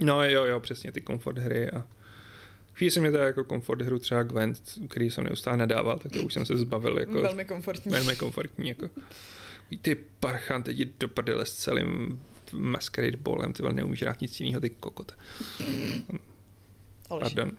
No 0.00 0.24
jo, 0.24 0.44
jo, 0.44 0.60
přesně 0.60 0.92
ty 0.92 1.00
komfort 1.00 1.38
hry 1.38 1.70
a 1.70 1.86
chvíli 2.74 2.90
jsem 2.90 3.02
mě 3.02 3.12
to 3.12 3.18
jako 3.18 3.44
komfort 3.44 3.82
hru 3.82 3.98
třeba 3.98 4.22
Gwent, 4.22 4.60
který 4.88 5.10
jsem 5.10 5.24
neustále 5.24 5.56
nedával, 5.56 5.98
tak 5.98 6.12
to 6.12 6.22
už 6.22 6.34
jsem 6.34 6.46
se 6.46 6.56
zbavil 6.56 6.98
jako 6.98 7.12
Velmi 7.22 7.44
komfortní. 7.44 7.92
velmi 7.92 8.16
komfortní. 8.16 8.68
Jako. 8.68 8.88
Ty 9.82 9.94
parchan, 10.20 10.62
teď 10.62 10.76
jdi 10.76 10.92
do 11.00 11.08
prdele 11.08 11.46
s 11.46 11.54
celým 11.54 12.22
Masquerade 12.52 13.16
Ballem, 13.16 13.52
ty 13.52 13.62
vole, 13.62 13.74
neumíš 13.74 14.02
hrát 14.02 14.20
nic 14.20 14.40
jiného, 14.40 14.60
ty 14.60 14.70
kokot. 14.70 15.12
Pardon. 17.08 17.52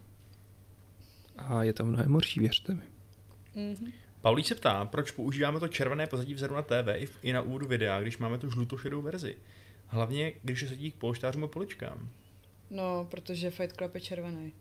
A 1.37 1.63
je 1.63 1.73
to 1.73 1.85
mnohem 1.85 2.11
horší, 2.11 2.39
věřte 2.39 2.73
mi. 2.73 2.83
mm-hmm. 3.55 3.91
Paulí 4.21 4.43
se 4.43 4.55
ptá, 4.55 4.85
proč 4.85 5.11
používáme 5.11 5.59
to 5.59 5.67
červené 5.67 6.07
pozadí 6.07 6.33
vzadu 6.33 6.55
na 6.55 6.61
TV 6.61 7.09
i 7.21 7.33
na 7.33 7.41
úvodu 7.41 7.67
videa, 7.67 8.01
když 8.01 8.17
máme 8.17 8.37
tu 8.37 8.51
žlutošedou 8.51 9.01
verzi. 9.01 9.37
Hlavně, 9.87 10.33
když 10.43 10.59
se 10.59 10.67
sedí 10.67 10.91
k 10.91 10.95
polštářům 10.95 11.43
a 11.43 11.47
poličkám. 11.47 12.09
No, 12.69 13.07
protože 13.11 13.51
Fight 13.51 13.75
Club 13.75 13.95
je 13.95 14.01
červený. 14.01 14.53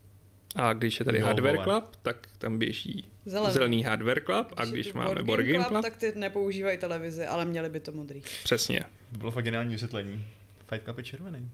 A 0.55 0.73
když 0.73 0.99
je 0.99 1.05
tady 1.05 1.19
Jo, 1.19 1.25
Hardware 1.25 1.53
vole. 1.55 1.63
Club, 1.65 1.95
tak 2.01 2.27
tam 2.37 2.57
běží 2.59 3.07
Zelený. 3.25 3.53
zelený 3.53 3.83
Hardware 3.83 4.21
Club 4.25 4.53
a 4.57 4.63
je 4.63 4.71
když 4.71 4.93
máme 4.93 5.05
Board 5.05 5.25
Board 5.25 5.45
Game 5.45 5.65
Club, 5.65 5.81
tak 5.81 5.95
ty 5.97 6.13
nepoužívají 6.15 6.77
televizi, 6.77 7.25
ale 7.25 7.45
měli 7.45 7.69
by 7.69 7.79
to 7.79 7.91
modrý. 7.91 8.21
přesně. 8.43 8.79
To 9.11 9.17
bylo 9.17 9.31
fakt 9.31 9.43
geniální 9.43 9.71
vysvětlení. 9.73 10.25
Fight 10.69 10.83
Club 10.85 10.97
je 10.97 11.03
červený. 11.03 11.49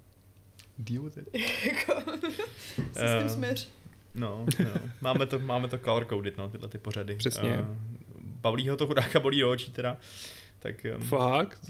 Deal 0.78 1.04
with 1.04 1.18
it. 1.18 1.28
Jako, 1.66 2.02
se 2.93 2.93
s 2.93 2.97
Eh, 2.97 3.20
tím 3.20 3.30
směř. 3.30 3.70
No, 4.16 4.45
no. 4.60 4.70
Máme 5.02 5.26
to, 5.26 5.39
máme 5.39 5.68
to 5.68 5.78
color 5.78 6.06
coded, 6.06 6.38
no, 6.38 6.49
tyhle 6.49 6.70
ty 6.70 6.78
pořady. 6.78 7.16
Přesně. 7.16 7.58
Uh, 7.60 7.66
Pavlího 8.41 8.78
to 8.78 8.88
chudáka 8.88 9.20
bolí 9.20 9.39
do 9.39 9.52
očí 9.52 9.72
teda. 9.72 9.97
Tak 10.60 10.76
um, 10.97 11.04
Fakt? 11.04 11.62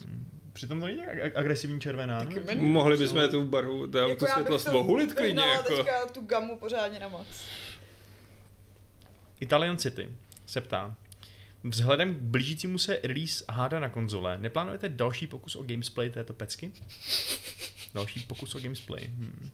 Přitom 0.54 0.80
to 0.80 0.86
není 0.86 0.98
tak 1.06 1.16
ag- 1.18 1.32
agresivní 1.36 1.82
červená. 1.82 2.24
No? 2.24 2.32
Taky 2.32 2.56
mi- 2.56 2.62
Mohli 2.68 2.98
bychom 2.98 3.30
tu 3.30 3.46
barvu, 3.46 3.88
tam 3.88 3.92
tu 3.92 3.98
já 3.98 4.08
bych 4.26 4.30
světlost 4.32 4.66
to 4.66 4.80
ohulit 4.80 5.14
klidně. 5.14 5.42
Jako. 5.44 5.76
teďka 5.78 6.06
tu 6.06 6.22
gamu 6.22 6.58
pořádně 6.58 7.00
na 7.00 7.08
moc. 7.08 7.28
Italian 9.40 9.78
City 9.78 10.10
se 10.46 10.62
ptá, 10.62 10.96
vzhledem 11.64 12.16
k 12.16 12.18
blížícímu 12.18 12.78
se 12.78 13.00
release 13.04 13.46
Háda 13.50 13.80
na 13.80 13.90
konzole, 13.90 14.38
neplánujete 14.38 14.90
další 14.90 15.28
pokus 15.28 15.56
o 15.56 15.64
gamesplay 15.64 16.10
této 16.10 16.34
pecky? 16.34 16.72
Další 17.94 18.20
pokus 18.20 18.56
o 18.56 18.60
gamesplay. 18.60 19.04
Hmm. 19.08 19.50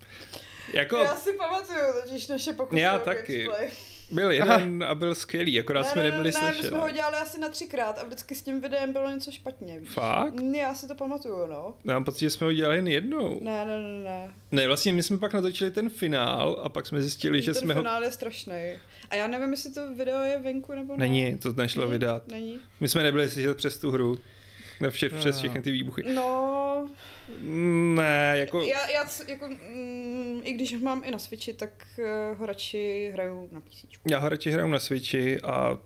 Jako, 0.74 0.98
Já 0.98 1.16
si 1.16 1.34
pamatuju 1.34 1.80
totiž 2.04 2.28
naše 2.28 2.54
pokusy 2.54 2.82
Já 2.82 2.96
o 3.00 3.06
taky. 3.06 3.44
gameplay. 3.44 3.70
Byl 4.12 4.32
jeden 4.32 4.84
a 4.84 4.96
byl 4.96 5.16
skvělý, 5.16 5.60
akorát 5.60 5.84
jsme 5.84 6.04
nebyli 6.04 6.24
ne, 6.24 6.32
slyšet. 6.32 6.62
my 6.62 6.68
jsme 6.68 6.78
ho 6.78 6.90
dělali 6.90 7.16
asi 7.16 7.40
na 7.40 7.50
třikrát 7.50 8.00
a 8.00 8.04
vždycky 8.06 8.36
s 8.36 8.42
tím 8.42 8.62
videem 8.62 8.94
bylo 8.94 9.10
něco 9.12 9.32
špatně. 9.32 9.80
víš. 9.80 9.90
Fakt? 9.90 10.34
Mm, 10.34 10.56
Já 10.56 10.76
si 10.76 10.88
to 10.88 10.96
pamatuju, 10.96 11.48
no. 11.48 11.74
Já 11.86 11.94
mám 11.94 12.04
pocit, 12.04 12.20
že 12.20 12.30
jsme 12.30 12.46
ho 12.48 12.54
dělali 12.54 12.76
jen 12.76 12.88
jednou. 12.88 13.40
Ne, 13.44 13.66
ne, 13.66 13.80
ne, 13.82 14.04
ne. 14.04 14.32
Ne, 14.52 14.68
vlastně 14.68 14.94
my 14.94 15.04
jsme 15.04 15.18
pak 15.18 15.34
natočili 15.34 15.72
ten 15.72 15.90
finál 15.90 16.62
a 16.64 16.70
pak 16.70 16.88
jsme 16.88 17.02
zjistili, 17.02 17.42
že 17.42 17.54
Ten 17.54 17.62
jsme 17.62 17.74
ho... 17.74 17.80
finál 17.82 18.04
je 18.04 18.12
strašný. 18.12 18.74
A 19.10 19.16
já 19.16 19.28
nevím, 19.28 19.52
jestli 19.52 19.74
to 19.74 19.94
video 19.94 20.22
je 20.22 20.40
venku 20.40 20.74
nebo 20.74 20.94
ne. 20.98 21.00
Není, 21.00 21.38
to 21.38 21.54
nešlo 21.54 21.82
Není? 21.82 21.92
vydat. 21.92 22.28
Není. 22.28 22.60
My 22.80 22.88
jsme 22.90 23.04
nebyli 23.04 23.30
slyšet 23.30 23.58
přes 23.58 23.78
tu 23.78 23.92
hru. 23.92 24.18
Ne, 24.80 24.90
vše, 24.90 25.10
přes 25.10 25.36
Ah. 25.36 25.40
všechny 25.40 25.62
ty 25.62 25.72
výbuchy. 25.72 26.04
No, 26.14 26.90
Ne, 27.96 28.34
jako... 28.38 28.62
já, 28.62 28.90
já 28.90 29.06
jako, 29.28 29.48
mm, 29.48 30.42
i 30.44 30.54
když 30.54 30.74
ho 30.74 30.80
mám 30.80 31.02
i 31.06 31.12
na 31.12 31.20
Switchi, 31.20 31.54
tak 31.54 31.88
uh, 31.98 32.38
ho 32.40 32.46
radši 32.46 33.12
hraju 33.14 33.50
na 33.52 33.62
PC. 33.62 33.86
Já 34.10 34.20
ho 34.20 34.30
radši 34.30 34.52
hraju 34.52 34.68
na 34.68 34.80
Switchi 34.80 35.42
a 35.42 35.78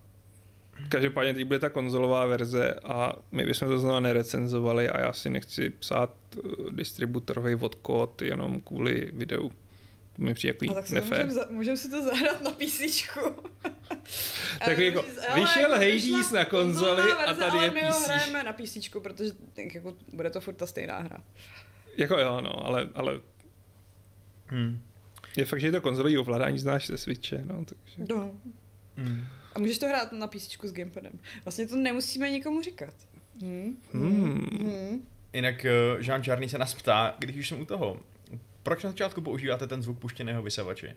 každopádně 0.89 1.33
teď 1.33 1.45
bude 1.45 1.59
ta 1.59 1.69
konzolová 1.69 2.25
verze 2.25 2.73
a 2.73 3.13
my 3.31 3.45
bychom 3.45 3.67
to 3.67 3.79
znovu 3.79 3.99
nerecenzovali 3.99 4.89
a 4.89 4.99
já 4.99 5.13
si 5.13 5.29
nechci 5.29 5.69
psát 5.69 6.15
uh, 6.35 6.71
distributorový 6.71 7.55
odkód 7.55 8.21
jenom 8.21 8.61
kvůli 8.61 9.09
videu. 9.13 9.51
To 10.21 10.25
mi 10.25 10.33
přijde 10.33 10.55
jako 10.61 10.73
tak 10.73 10.87
si 10.87 10.93
to 10.93 11.01
nefér. 11.01 11.25
můžeme, 11.25 11.45
můžem 11.49 11.77
si 11.77 11.89
to 11.89 12.03
zahrát 12.03 12.41
na 12.41 12.51
PC. 12.51 12.81
Tak 14.65 14.77
jako, 14.77 15.05
vyšel 15.35 15.71
Hades 15.71 16.31
na 16.31 16.45
konzoli 16.45 17.11
a 17.11 17.33
tady 17.33 17.57
je 17.57 17.71
My 17.71 17.81
ho 17.81 17.89
PC. 17.91 18.07
hrajeme 18.07 18.43
na 18.43 18.53
PC, 18.53 18.77
protože 19.03 19.31
tak 19.53 19.75
jako, 19.75 19.95
bude 20.13 20.29
to 20.29 20.41
furt 20.41 20.53
ta 20.53 20.67
stejná 20.67 20.99
hra. 20.99 21.23
Jako 21.97 22.19
jo, 22.19 22.41
no, 22.41 22.65
ale, 22.65 22.89
ale 22.93 23.19
Hmm. 24.47 24.81
je 25.37 25.45
fakt, 25.45 25.59
že 25.61 25.67
je 25.67 25.71
to 25.71 25.81
konzolový 25.81 26.17
ovládání 26.17 26.59
znáš 26.59 26.87
ze 26.87 26.97
Switche, 26.97 27.41
no, 27.45 27.65
takže... 27.65 28.13
No. 28.15 28.31
Hmm. 28.97 29.25
A 29.55 29.59
můžeš 29.59 29.79
to 29.79 29.87
hrát 29.87 30.11
na 30.11 30.27
PC 30.27 30.57
s 30.63 30.73
gamepadem. 30.73 31.19
Vlastně 31.45 31.67
to 31.67 31.75
nemusíme 31.75 32.29
nikomu 32.29 32.61
říkat. 32.61 32.93
Hmm. 33.41 33.77
Hmm. 33.93 34.47
Hmm. 34.59 35.07
Jinak 35.33 35.65
eh, 35.65 35.71
Jean 35.99 36.23
Čarný 36.23 36.49
se 36.49 36.57
nás 36.57 36.73
ptá, 36.75 37.15
když 37.19 37.37
už 37.37 37.49
jsem 37.49 37.61
u 37.61 37.65
toho, 37.65 37.99
proč 38.63 38.83
na 38.83 38.89
začátku 38.89 39.21
používáte 39.21 39.67
ten 39.67 39.83
zvuk 39.83 39.99
puštěného 39.99 40.43
vysavače? 40.43 40.95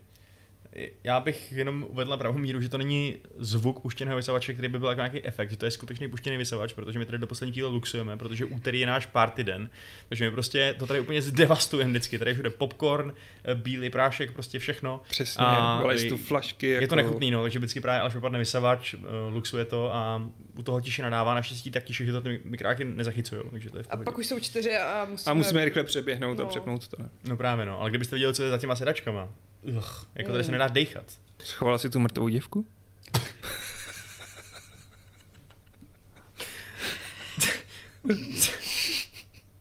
Já 1.05 1.21
bych 1.21 1.53
jenom 1.53 1.87
uvedl 1.89 2.11
na 2.11 2.17
pravou 2.17 2.39
míru, 2.39 2.61
že 2.61 2.69
to 2.69 2.79
není 2.79 3.17
zvuk 3.39 3.81
puštěného 3.81 4.17
vysavače, 4.17 4.53
který 4.53 4.69
by 4.69 4.79
byl 4.79 4.89
jako 4.89 5.01
nějaký 5.01 5.25
efekt, 5.25 5.51
že 5.51 5.57
to 5.57 5.65
je 5.65 5.71
skutečný 5.71 6.09
puštěný 6.09 6.37
vysavač, 6.37 6.73
protože 6.73 6.99
my 6.99 7.07
tady 7.07 7.19
do 7.19 7.27
poslední 7.27 7.53
chvíle 7.53 7.69
luxujeme, 7.69 8.17
protože 8.17 8.45
úterý 8.45 8.81
je 8.81 8.87
náš 8.87 9.07
party 9.07 9.45
den, 9.45 9.71
takže 10.09 10.25
my 10.25 10.31
prostě 10.31 10.75
to 10.79 10.87
tady 10.87 11.01
úplně 11.01 11.23
zdevastujeme 11.23 11.91
vždycky, 11.91 12.19
tady 12.19 12.31
je 12.31 12.35
všude 12.35 12.51
popcorn, 12.51 13.13
eh, 13.45 13.55
bílý 13.55 13.91
prášek, 13.91 14.33
prostě 14.33 14.59
všechno. 14.59 15.01
Přesně, 15.09 15.45
A 15.45 15.83
tu 16.09 16.17
flašky. 16.17 16.67
Je 16.67 16.79
to 16.79 16.83
jako- 16.83 16.95
nechutný, 16.97 17.31
no, 17.31 17.43
takže 17.43 17.59
vždycky 17.59 17.81
právě 17.81 18.01
až 18.01 18.15
vypadne 18.15 18.39
vysavač, 18.39 18.95
uh, 18.95 19.01
luxuje 19.31 19.65
to 19.65 19.95
a 19.95 20.23
u 20.59 20.63
toho 20.63 20.81
tiše 20.81 21.03
nadává, 21.03 21.35
naštěstí 21.35 21.71
tak 21.71 21.85
tiše, 21.85 22.07
že 22.07 22.13
to 22.13 22.21
ty 22.21 22.41
mikráky 22.45 22.85
nezachycují, 22.85 23.43
takže 23.51 23.71
to 23.71 23.77
je 23.77 23.83
v 23.83 23.87
A 23.91 23.97
pak 23.97 24.19
už 24.19 24.27
jsou 24.27 24.41
čtyři 24.41 24.77
a 24.77 25.07
musíme... 25.11 25.31
A 25.31 25.35
musíme 25.35 25.65
rychle 25.65 25.85
přeběhnout 25.85 26.41
a 26.41 26.43
No. 26.43 26.49
přepnout 26.49 26.89
to, 26.89 27.03
ne? 27.03 27.09
No 27.29 27.37
právě 27.37 27.67
no, 27.67 27.81
ale 27.81 27.91
kdybyste 27.91 28.17
viděli, 28.17 28.35
co 28.35 28.43
je 28.43 28.51
za 28.51 28.59
těma 28.59 28.77
sedačkama, 28.77 29.29
Ugh, 29.65 30.07
jako 30.15 30.33
tady 30.33 30.45
se 30.45 30.53
nedá 30.53 30.69
dechat. 30.69 31.05
Schovala 31.45 31.79
si 31.79 31.91
tu 31.91 32.01
mrtvou 32.01 32.29
děvku? 32.29 32.67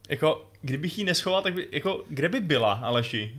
Jako, 0.10 0.50
kdybych 0.62 0.98
ji 0.98 1.04
neschoval, 1.04 1.42
tak 1.42 1.54
by, 1.54 1.68
jako, 1.72 2.04
kde 2.10 2.30
by 2.30 2.40
byla, 2.40 2.74
Aleši? 2.74 3.36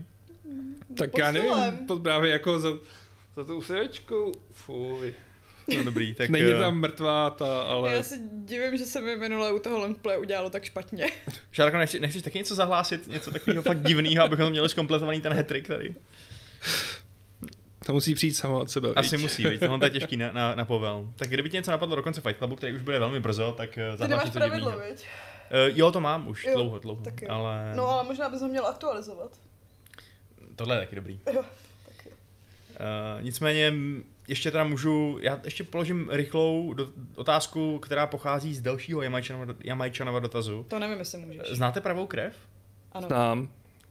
Tak 0.97 1.11
Pod 1.11 1.19
já 1.19 1.31
nevím, 1.33 1.51
stolem. 1.51 1.87
pod 1.87 2.03
právě 2.03 2.31
jako 2.31 2.61
za, 2.61 2.69
za 3.37 3.45
tou 3.45 3.63
sedečkou. 3.63 4.33
Fuj. 4.53 5.15
No 5.77 5.85
dobrý, 5.85 6.15
tak... 6.15 6.31
Není 6.31 6.53
eh, 6.53 6.59
tam 6.59 6.79
mrtvá 6.81 7.31
ta, 7.31 7.63
ale... 7.63 7.95
Já 7.95 8.03
se 8.03 8.19
divím, 8.33 8.77
že 8.77 8.85
se 8.85 9.01
mi 9.01 9.17
minule 9.17 9.53
u 9.53 9.59
toho 9.59 9.79
longplay 9.79 10.19
udělalo 10.19 10.51
tak 10.51 10.65
špatně. 10.65 11.07
Šárko, 11.53 11.77
nechci, 11.77 12.01
nechceš 12.01 12.23
taky 12.23 12.39
něco 12.39 12.55
zahlásit? 12.55 13.07
Něco 13.07 13.31
takového 13.31 13.63
fakt 13.63 13.83
divného, 13.83 14.25
abychom 14.25 14.51
měli 14.51 14.69
zkompletovaný 14.69 15.21
ten 15.21 15.33
hetrik 15.33 15.67
tady? 15.67 15.95
To 17.87 17.93
musí 17.93 18.15
přijít 18.15 18.35
samo 18.35 18.61
od 18.61 18.71
sebe. 18.71 18.89
Asi 18.97 19.17
viď? 19.17 19.23
musí, 19.23 19.47
víc, 19.47 19.61
tohle 19.61 19.79
to 19.79 19.85
je 19.85 19.91
těžký 19.91 20.17
na, 20.17 20.33
na, 20.33 20.55
na 20.55 20.65
povel. 20.65 21.09
Tak 21.17 21.29
kdyby 21.29 21.51
ti 21.51 21.57
něco 21.57 21.71
napadlo 21.71 21.97
do 21.97 22.03
konce 22.03 22.21
Fight 22.21 22.39
Clubu, 22.39 22.57
který 22.57 22.75
už 22.77 22.83
bude 22.83 22.99
velmi 22.99 23.21
brzo, 23.21 23.53
tak 23.57 23.79
eh, 23.79 23.97
nemáš 24.09 24.25
něco 24.25 24.39
pravidlo, 24.39 24.71
viď? 24.89 25.07
Uh, 25.71 25.79
jo, 25.79 25.93
to 25.93 26.01
mám 26.01 26.29
už, 26.29 26.45
Jo, 26.45 26.55
dlouho, 26.55 26.79
dlouho. 26.79 27.03
taky. 27.05 27.27
Ale 27.29 27.73
No 27.77 27.89
ale 27.89 28.05
možná 28.05 28.29
bys 28.29 28.41
ho 28.41 28.49
měl 28.49 28.67
aktualizovat. 28.67 29.31
tohle 30.57 30.77
je 30.77 30.81
taky 30.81 30.97
dobrý. 30.97 31.21
Jo, 31.35 31.45
taky. 31.87 32.09
Uh, 32.09 33.23
nicméně 33.25 33.69
m, 33.69 34.05
ještě 34.29 34.51
teda 34.51 34.65
můžu, 34.65 35.19
já 35.23 35.41
ještě 35.45 35.65
položím 35.65 36.09
rychlou 36.13 36.73
do, 36.73 36.89
otázku, 37.15 37.79
která 37.79 38.07
pochází 38.07 38.55
z 38.55 38.61
dalšího 38.61 39.03
Jamajčanova, 39.03 39.55
Jamajčanova 39.65 40.21
dotazu. 40.21 40.67
To 40.69 40.79
nevím, 40.79 40.99
jestli 40.99 41.19
můžeš. 41.19 41.43
Znáte 41.51 41.81
pravou 41.81 42.07
krev? 42.07 42.37
Ano. 42.93 43.07
Znám. 43.07 43.49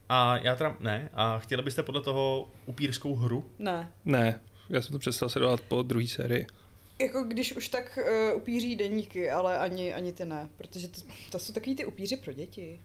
A 0.08 0.36
já 0.38 0.56
teda 0.56 0.76
ne. 0.80 1.08
A 1.14 1.38
chtěli 1.38 1.62
byste 1.62 1.82
podle 1.82 2.02
toho 2.02 2.48
upírskou 2.66 3.14
hru? 3.14 3.50
Ne. 3.58 3.92
Ne, 4.04 4.40
já 4.68 4.82
jsem 4.82 4.92
to 4.92 4.98
přestal 4.98 5.28
sledovat 5.28 5.60
po 5.60 5.82
druhé 5.82 6.06
sérii. 6.06 6.46
Jako 7.00 7.22
když 7.22 7.56
už 7.56 7.68
tak 7.68 7.98
uh, 8.30 8.36
upíří 8.36 8.76
deníky, 8.76 9.30
ale 9.30 9.58
ani, 9.58 9.94
ani 9.94 10.12
ty 10.12 10.24
ne, 10.24 10.48
protože 10.56 10.88
to, 10.88 11.00
to 11.30 11.38
jsou 11.38 11.52
takový 11.52 11.76
ty 11.76 11.84
upíři 11.84 12.16
pro 12.16 12.32
děti. 12.32 12.80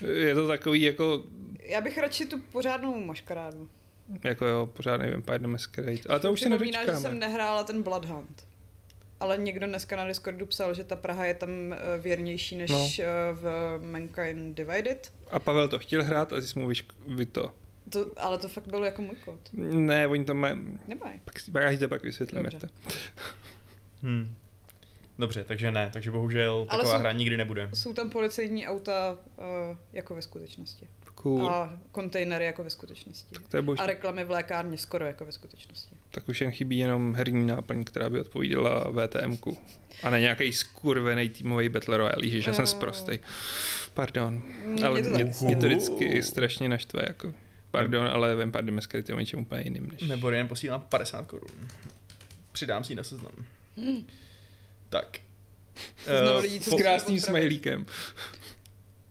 Je 0.00 0.34
to 0.34 0.48
takový 0.48 0.82
jako, 0.82 1.22
Já 1.62 1.80
bych 1.80 1.98
radši 1.98 2.26
tu 2.26 2.38
pořádnou 2.52 3.04
maškarádu. 3.04 3.68
jako 4.24 4.46
jo, 4.46 4.66
pořádný 4.66 5.10
Vampire 5.10 5.38
the 5.38 5.46
Masquerade. 5.46 5.98
Ale 6.08 6.20
to 6.20 6.32
už 6.32 6.40
se 6.40 6.48
Připomíná, 6.48 6.80
že 6.80 6.86
jsem 6.86 6.94
nedočkáme. 6.94 7.18
nehrála 7.20 7.64
ten 7.64 7.82
Bloodhound. 7.82 8.46
Ale 9.20 9.38
někdo 9.38 9.66
dneska 9.66 9.96
na 9.96 10.06
Discordu 10.06 10.46
psal, 10.46 10.74
že 10.74 10.84
ta 10.84 10.96
Praha 10.96 11.24
je 11.24 11.34
tam 11.34 11.50
eh, 11.72 11.76
věrnější 11.98 12.56
než 12.56 12.70
No. 12.70 12.78
no. 12.78 12.88
v 13.32 13.78
Mankind 13.82 14.56
Divided. 14.56 15.12
A 15.30 15.38
Pavel 15.38 15.68
to 15.68 15.78
chtěl 15.78 16.04
hrát 16.04 16.32
a 16.32 16.36
ty 16.40 16.46
jsi 16.46 16.58
mu 16.58 16.66
vyšk... 16.68 16.92
vy 17.06 17.26
to. 17.26 17.52
To, 17.90 18.06
ale 18.16 18.38
to 18.38 18.48
fakt 18.48 18.68
byl 18.68 18.84
jako 18.84 19.02
můj 19.02 19.16
kód. 19.24 19.40
Ne, 19.52 20.06
oni 20.06 20.24
to 20.24 20.34
mají... 20.34 20.78
Nemají. 20.88 21.20
Pak, 21.24 21.34
pak 21.52 21.62
já 21.62 21.70
ti 21.72 21.78
to 21.78 21.88
pak 21.88 22.02
vysvětlím. 22.02 22.42
Dobře. 22.42 22.58
Dobře. 22.58 22.68
Hm. 24.02 24.34
Dobře, 25.18 25.44
takže 25.44 25.70
ne, 25.70 25.90
takže 25.92 26.10
bohužel 26.10 26.66
Ale 26.68 26.78
taková 26.78 26.94
jsou- 26.96 27.00
hra 27.00 27.12
nikdy 27.12 27.36
nebude. 27.36 27.68
Jsou 27.74 27.92
tam 27.92 28.10
policejní 28.10 28.66
auta 28.66 29.18
uh, 29.36 29.44
jako 29.92 30.14
ve 30.14 30.22
skutečnosti. 30.22 30.86
Cool. 31.24 31.48
A 31.50 31.78
kontejnery 31.92 32.44
jako 32.44 32.64
ve 32.64 32.70
skutečnosti. 32.70 33.36
To 33.48 33.56
je 33.56 33.62
boží. 33.62 33.80
A 33.80 33.86
reklamy 33.86 34.24
v 34.24 34.30
lékárně 34.30 34.78
skoro 34.78 35.06
jako 35.06 35.24
ve 35.24 35.32
skutečnosti. 35.32 35.94
Tak 36.10 36.28
už 36.28 36.40
jen 36.40 36.50
chybí 36.50 36.78
jenom 36.78 37.14
herní 37.14 37.46
náplň, 37.46 37.84
která 37.84 38.10
by 38.10 38.20
odpovídala 38.20 38.90
VTMku. 38.90 39.58
A 40.02 40.10
ne 40.10 40.20
nějaký 40.20 40.52
skurvený 40.52 41.28
týmový 41.28 41.68
Battle 41.68 41.96
Royale, 41.96 42.28
že 42.28 42.54
jsem 42.54 42.62
Jo. 42.62 42.66
sprostej. 42.66 43.18
Pardon. 43.94 44.42
Mm, 44.64 44.84
Ale 44.84 44.98
je 44.98 45.02
to 45.04 45.10
mě, 45.10 45.24
tak. 45.24 45.40
mě 45.40 45.56
to 45.56 45.66
vždycky 45.66 46.22
strašně 46.22 46.68
naštve. 46.68 47.02
Jako. 47.08 47.34
Pardon, 47.70 48.06
ale 48.06 48.36
Vampire 48.36 48.62
the 48.62 48.72
Masquerade 48.72 49.10
je 49.12 49.16
o 49.16 49.20
něčem 49.20 49.40
úplně 49.40 49.62
jiným. 49.62 49.90
Než... 49.92 50.02
Nebo 50.02 50.30
jen 50.30 50.48
posílám 50.48 50.80
50 50.80 51.26
korun. 51.26 51.68
Přidám 52.52 52.84
si 52.84 52.92
ji 52.92 52.96
na 52.96 53.02
seznam. 53.04 53.32
Tak. 54.88 55.18
Seznam 56.04 56.36
Eh, 56.36 56.40
lidí, 56.40 56.60
co 56.60 56.70
S 56.70 56.74
krásným 56.74 57.20
smajlíkem. 57.20 57.86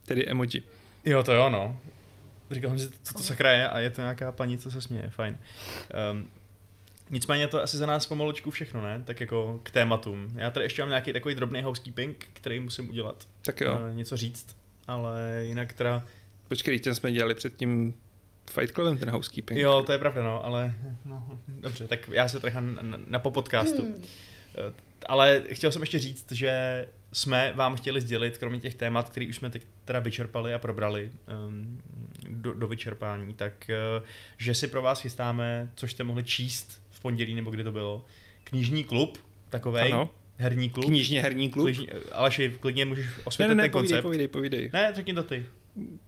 Tedy 0.06 0.28
emoji. 0.28 0.64
Jo, 1.06 1.24
to 1.24 1.34
jo, 1.34 1.50
no. 1.50 1.80
Říkal 2.54 2.70
jsem 2.70 2.80
si, 2.80 2.90
co 3.04 3.14
to 3.14 3.24
sakra 3.24 3.52
je 3.52 3.70
a 3.70 3.80
je 3.80 3.90
to 3.90 4.02
nějaká 4.02 4.32
paní, 4.32 4.58
co 4.58 4.72
se 4.72 4.82
směje, 4.82 5.10
fajn. 5.10 5.38
Um, 6.12 6.30
nicméně 7.10 7.48
to 7.48 7.64
asi 7.64 7.78
za 7.78 7.86
nás 7.86 8.06
pomalučku 8.06 8.52
všechno, 8.52 8.82
ne? 8.82 9.04
Tak 9.06 9.22
jako 9.22 9.60
k 9.64 9.72
tématům. 9.72 10.32
Já 10.36 10.52
tady 10.52 10.66
ještě 10.66 10.82
mám 10.82 10.90
nějaký 10.90 11.14
takový 11.14 11.36
drobný 11.36 11.62
housekeeping, 11.62 12.28
který 12.34 12.60
musím 12.60 12.90
udělat. 12.90 13.28
Tak 13.46 13.62
jo. 13.62 13.80
Uh, 13.90 13.96
něco 13.96 14.18
říct. 14.18 14.56
Ale 14.88 15.42
jinak 15.42 15.74
teda, 15.74 16.04
Počkej, 16.48 16.80
ten 16.80 16.96
jsme 16.96 17.12
dělali 17.12 17.36
před 17.36 17.56
tím 17.56 17.94
Fight 18.52 18.74
Clubem, 18.76 18.98
ten 18.98 19.10
housekeeping. 19.10 19.60
jo, 19.60 19.84
to 19.86 19.92
je 19.92 19.98
pravda, 19.98 20.24
no, 20.24 20.46
ale 20.46 20.74
no, 21.06 21.40
dobře, 21.48 21.88
tak 21.88 22.10
já 22.12 22.28
se 22.28 22.40
trochu 22.40 22.60
na, 22.60 22.82
na, 22.82 22.98
na 23.08 23.20
po 23.20 23.32
podcastu. 23.32 23.82
Hmm. 23.82 24.04
Eh, 24.58 24.74
Ale 25.06 25.44
chtěl 25.52 25.72
jsem 25.72 25.82
ještě 25.82 26.00
říct, 26.00 26.32
že 26.32 26.86
jsme 27.14 27.54
vám 27.56 27.76
chtěli 27.76 28.02
sdělit, 28.02 28.38
kromě 28.38 28.60
těch 28.60 28.76
témat, 28.76 29.10
které 29.10 29.28
už 29.28 29.36
jsme 29.36 29.50
teď 29.50 29.62
teda 29.86 30.00
vyčerpali 30.00 30.54
a 30.54 30.60
probrali 30.60 31.12
um, 31.48 31.82
do, 32.30 32.54
do 32.54 32.68
vyčerpání, 32.68 33.34
tak 33.34 33.54
uh, 34.00 34.06
že 34.38 34.56
si 34.56 34.68
pro 34.68 34.82
vás 34.82 35.02
chystáme, 35.02 35.70
což 35.76 35.92
jste 35.92 36.04
mohli 36.04 36.24
číst 36.24 36.82
v 36.92 37.00
pondělí 37.02 37.36
nebo 37.36 37.52
kdy 37.52 37.64
to 37.64 37.72
bylo, 37.72 38.06
knižní 38.44 38.84
klub, 38.84 39.18
takovej, 39.50 39.94
Ano. 39.94 40.10
herní 40.38 40.70
klub. 40.70 40.86
Knižně 40.86 41.22
herní 41.22 41.50
klub. 41.50 41.66
Knižní, 41.66 41.88
Aleši, 42.12 42.56
klidně 42.60 42.86
můžeš 42.86 43.06
Ne, 43.06 43.14
osvětlit 43.24 43.56
ne, 43.56 43.64
ne, 43.64 43.64
ten 43.64 43.72
povídej, 43.72 43.90
koncept. 43.90 44.02
povídej, 44.04 44.28
povídej. 44.28 44.70
Ne, 44.74 44.92
řekni 44.96 45.14
to 45.14 45.24
ty. 45.24 45.46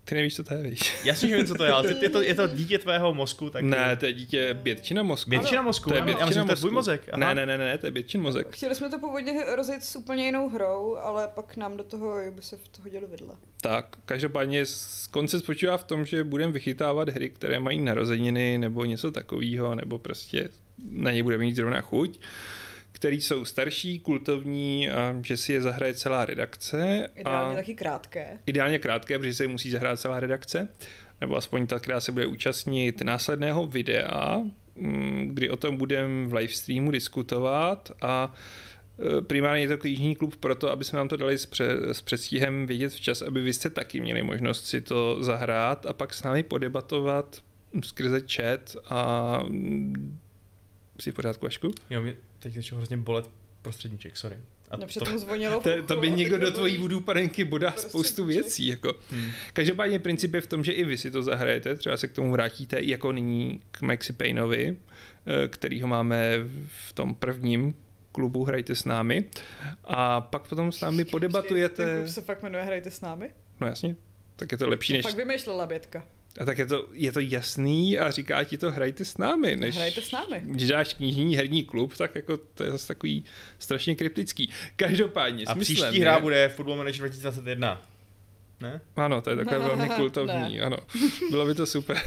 Ty 0.06 0.16
nevíš, 0.16 0.36
co 0.36 0.44
to 0.44 0.54
je, 0.54 0.64
víš? 0.64 0.96
Jasně, 1.04 1.30
že 1.30 1.38
vím, 1.38 1.46
co 1.46 1.56
to 1.56 1.64
je, 1.64 1.72
ale 1.72 1.96
je 2.02 2.10
to, 2.10 2.22
je 2.22 2.36
to 2.36 2.48
dítě 2.48 2.78
tvého 2.80 3.14
mozku, 3.14 3.50
tak 3.50 3.64
Ne, 3.64 3.96
to 3.96 4.06
je 4.06 4.14
dítě 4.14 4.54
bětčina 4.54 5.04
mozku. 5.04 5.30
Většina 5.30 5.62
mozku, 5.62 5.90
To 5.90 5.96
je 5.96 6.02
ano, 6.02 6.12
já 6.12 6.16
bětčina 6.16 6.26
myslím, 6.26 6.42
že 6.42 6.46
to 6.46 6.52
je 6.52 6.54
mozku. 6.54 6.62
tvůj 6.68 6.72
mozek. 6.72 7.10
Aha. 7.12 7.18
Ne, 7.34 7.36
ne, 7.36 7.46
ne, 7.46 7.66
ne, 7.66 7.78
to 7.78 7.88
je 7.88 7.92
bětčin 7.92 8.22
mozek. 8.22 8.48
Chtěli 8.56 8.76
jsme 8.76 8.90
to 8.90 9.00
původně 9.00 9.34
rozjet 9.56 9.84
s 9.84 9.96
úplně 9.96 10.26
jinou 10.26 10.50
hrou, 10.50 10.96
ale 10.96 11.28
pak 11.36 11.58
nám 11.58 11.78
do 11.78 11.84
toho 11.84 12.16
by 12.32 12.42
se 12.42 12.58
v 12.58 12.68
to 12.68 12.82
hodilo 12.84 13.08
vidle. 13.08 13.36
Tak, 13.62 13.86
každopádně 14.06 14.64
koncept 15.12 15.44
spočívá 15.44 15.78
v 15.78 15.84
tom, 15.84 16.06
že 16.06 16.24
budeme 16.24 16.52
vychytávat 16.54 17.10
hry, 17.10 17.30
které 17.30 17.60
mají 17.60 17.82
narozeniny 17.82 18.58
nebo 18.58 18.86
něco 18.86 19.12
takového, 19.12 19.76
nebo 19.76 20.00
prostě 20.00 20.50
na 20.92 21.12
ně 21.12 21.24
budeme 21.24 21.44
mít 21.44 21.56
zrovna 21.56 21.82
chuť, 21.82 22.20
které 23.06 23.16
jsou 23.16 23.46
starší, 23.46 24.00
kultovní 24.00 24.90
a 24.90 25.16
že 25.24 25.38
si 25.38 25.54
je 25.54 25.62
zahraje 25.62 25.94
celá 25.94 26.26
redakce. 26.26 27.10
Ideálně 27.16 27.54
a 27.54 27.56
taky 27.56 27.76
krátké. 27.76 28.40
ideálně 28.46 28.80
krátké, 28.80 29.20
protože 29.20 29.34
se 29.34 29.44
je 29.44 29.48
musí 29.48 29.72
zahrát 29.72 30.00
celá 30.00 30.20
redakce, 30.20 30.68
nebo 31.22 31.36
aspoň 31.36 31.68
ta, 31.68 31.80
která 31.80 32.00
se 32.00 32.12
bude 32.12 32.26
účastnit 32.26 33.02
následného 33.02 33.68
videa, 33.68 34.44
mm, 34.76 35.30
kdy 35.34 35.50
o 35.50 35.58
tom 35.58 35.78
budeme 35.78 36.28
v 36.28 36.34
livestreamu 36.34 36.92
diskutovat 36.92 37.92
a 38.02 38.34
e, 39.18 39.22
primárně 39.22 39.64
je 39.64 39.68
to 39.68 39.78
knižní 39.78 40.16
klub 40.16 40.36
proto, 40.36 40.72
aby 40.72 40.84
jsme 40.84 41.00
vám 41.00 41.08
to 41.08 41.18
dali 41.18 41.38
s, 41.38 41.46
pře, 41.46 41.94
s 41.94 42.02
předstihem 42.02 42.66
vědět 42.66 42.94
včas, 42.94 43.22
aby 43.22 43.42
vy 43.42 43.54
jste 43.54 43.70
taky 43.70 44.02
měli 44.02 44.24
možnost 44.24 44.66
si 44.66 44.82
to 44.82 45.24
zahrát 45.24 45.86
a 45.86 45.94
pak 45.94 46.14
s 46.14 46.24
námi 46.24 46.44
podebatovat 46.44 47.42
skrze 47.84 48.22
chat 48.32 48.76
a 48.86 49.40
mm, 49.48 50.20
si 51.00 51.12
v 51.12 51.16
pořádku, 51.16 51.46
Vašku? 51.46 51.72
Jo, 51.90 52.02
mě 52.02 52.16
teď 52.46 52.54
začal 52.54 52.78
hrozně 52.78 52.98
bolet 52.98 53.30
prostředníček, 53.62 54.18
sorry. 54.18 54.38
A 54.70 54.78
Mě 54.78 54.88
to, 54.88 55.20
zvonilo. 55.20 55.62
To, 55.64 55.84
to 55.84 55.96
by 55.96 56.12
někdo 56.12 56.38
do 56.38 56.52
tvojí 56.52 56.78
voodoo 56.78 57.02
panenky 57.02 57.44
bodá 57.44 57.72
spoustu 57.72 58.26
věcí. 58.26 58.68
Jako. 58.68 58.94
Hmm. 59.12 59.32
Každopádně 59.54 60.00
princip 60.00 60.34
je 60.34 60.42
v 60.42 60.48
tom, 60.48 60.64
že 60.64 60.72
i 60.72 60.84
vy 60.84 60.98
si 60.98 61.12
to 61.12 61.24
zahrajete, 61.24 61.76
třeba 61.76 61.98
se 61.98 62.08
k 62.08 62.12
tomu 62.12 62.32
vrátíte 62.32 62.78
i 62.78 62.90
jako 62.92 63.12
nyní 63.12 63.62
k 63.72 63.82
Maxi 63.82 64.14
Payneovi, 64.14 64.78
eh, 65.26 65.48
kterýho 65.48 65.88
máme 65.88 66.38
v 66.68 66.94
tom 66.94 67.16
prvním 67.16 67.76
klubu 68.12 68.44
Hrajte 68.44 68.76
s 68.76 68.86
námi. 68.86 69.26
A 69.84 70.22
pak 70.22 70.48
potom 70.48 70.72
s 70.72 70.82
námi 70.82 71.06
Ten 71.06 71.12
podebatujete. 71.12 71.98
klub 72.00 72.08
se 72.08 72.22
fakt 72.22 72.44
jmenuje 72.44 72.64
Hrajte 72.64 72.92
s 72.92 73.02
námi? 73.02 73.30
No 73.62 73.68
jasně, 73.68 73.96
tak 74.36 74.52
je 74.52 74.58
to 74.58 74.70
lepší 74.70 74.94
než... 74.94 75.06
Fakt 75.06 75.16
vymýšlela 75.16 75.66
Bětka. 75.66 76.04
A 76.42 76.46
tak 76.46 76.58
je 76.58 76.66
to, 76.66 76.88
je 76.94 77.12
to 77.12 77.20
jasný 77.20 78.00
a 78.00 78.12
říká 78.12 78.44
ti 78.44 78.58
to 78.58 78.72
hrajte 78.72 79.06
s 79.06 79.18
námi. 79.18 79.56
Než... 79.56 79.76
Hrajte 79.76 80.02
s 80.02 80.12
námi. 80.12 80.42
Když 80.44 80.68
dáš 80.68 80.94
knižní 80.94 81.36
herní 81.36 81.64
klub, 81.64 81.98
tak 81.98 82.16
jako 82.16 82.38
to 82.38 82.64
je 82.64 82.72
zase 82.72 82.88
takový 82.88 83.26
strašně 83.60 83.96
kryptický. 83.96 84.50
Každopádně, 84.76 85.46
A 85.46 85.54
smyslem 85.54 85.76
příští 85.78 85.98
je- 86.00 86.02
hra 86.06 86.20
bude 86.20 86.50
Football 86.50 86.78
Manager 86.78 87.00
2021. 87.00 87.82
Ne? 88.62 88.82
Ano, 88.96 89.22
to 89.22 89.30
je 89.30 89.36
takové 89.36 89.60
velmi 89.60 89.90
kultovní, 89.96 90.58
Ne. 90.58 90.62
ano. 90.62 90.78
Bylo 91.32 91.46
by 91.46 91.56
to 91.56 91.66
super. 91.66 91.98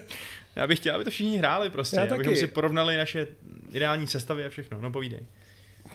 Já 0.56 0.66
bych 0.66 0.78
chtěl, 0.78 0.94
aby 0.94 1.04
to 1.04 1.10
všichni 1.10 1.36
hráli 1.38 1.70
prostě, 1.70 1.96
Já 1.96 2.02
abychom 2.02 2.24
taky. 2.24 2.36
si 2.36 2.46
porovnali 2.46 2.96
naše 2.96 3.26
ideální 3.72 4.06
sestavy 4.06 4.44
a 4.44 4.48
všechno. 4.48 4.80
No 4.80 4.92
povídej. 4.92 5.20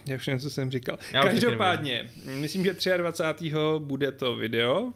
Já 0.05 0.17
všechno, 0.17 0.39
co 0.39 0.49
jsem 0.49 0.71
říkal. 0.71 0.97
Já 1.13 1.23
už 1.23 1.29
Každopádně, 1.29 2.09
myslím, 2.25 2.63
že 2.63 2.97
23. 2.97 3.51
bude 3.79 4.11
to 4.11 4.35
video, 4.35 4.93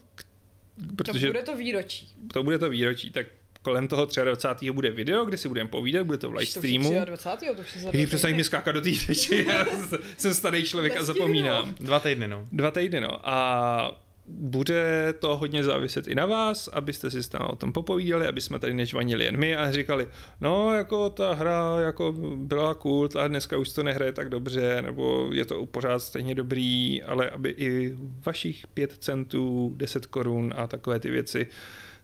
k- 0.79 0.87
To 0.89 0.95
protože 1.03 1.27
bude 1.27 1.41
to 1.43 1.57
výročí. 1.57 2.07
to 2.33 2.43
bude 2.43 2.59
to 2.59 2.69
výročí, 2.69 3.09
tak 3.11 3.27
kolem 3.61 3.87
toho 3.87 4.07
23. 4.23 4.71
bude 4.71 4.91
video, 4.91 5.25
kde 5.25 5.37
si 5.37 5.47
budeme 5.47 5.69
povídat, 5.69 6.05
bude 6.05 6.17
to 6.17 6.29
v 6.29 6.33
live 6.33 6.51
To 6.53 6.59
streamu. 6.59 7.05
23. 7.05 7.45
to 7.55 7.61
už 7.61 7.83
dva 7.91 8.05
přestaň 8.05 8.35
mi 8.35 8.43
skákat 8.43 8.75
do 8.75 8.81
té 8.81 8.93
řeči, 8.93 9.45
já 9.49 9.65
jsem 10.17 10.33
starý 10.33 10.63
člověk 10.63 10.97
a 10.97 11.03
zapomínám. 11.03 11.75
Dva 11.79 11.99
týdny, 11.99 12.27
no. 12.27 12.47
Dva 12.51 12.71
týdny, 12.71 13.01
no. 13.01 13.29
A 13.29 14.01
bude 14.31 15.13
to 15.19 15.37
hodně 15.37 15.63
záviset 15.63 16.07
i 16.07 16.15
na 16.15 16.25
vás, 16.25 16.67
abyste 16.67 17.11
si 17.11 17.23
s 17.23 17.31
námi 17.31 17.45
o 17.49 17.55
tom 17.55 17.73
popovídali, 17.73 18.27
aby 18.27 18.41
jsme 18.41 18.59
tady 18.59 18.73
nežvanili 18.73 19.25
jen 19.25 19.37
my 19.37 19.55
a 19.55 19.71
říkali, 19.71 20.07
no 20.41 20.73
jako 20.73 21.09
ta 21.09 21.33
hra 21.33 21.79
jako 21.79 22.11
byla 22.35 22.73
cool, 22.73 23.09
a 23.19 23.27
dneska 23.27 23.57
už 23.57 23.69
to 23.73 23.83
nehraje 23.83 24.11
tak 24.13 24.29
dobře, 24.29 24.81
nebo 24.81 25.29
je 25.33 25.45
to 25.45 25.65
pořád 25.65 25.99
stejně 25.99 26.35
dobrý, 26.35 27.03
ale 27.03 27.29
aby 27.29 27.49
i 27.49 27.93
vašich 28.25 28.67
5 28.67 28.91
centů, 28.99 29.73
10 29.77 30.05
korun 30.05 30.53
a 30.57 30.67
takové 30.67 30.99
ty 30.99 31.09
věci 31.09 31.47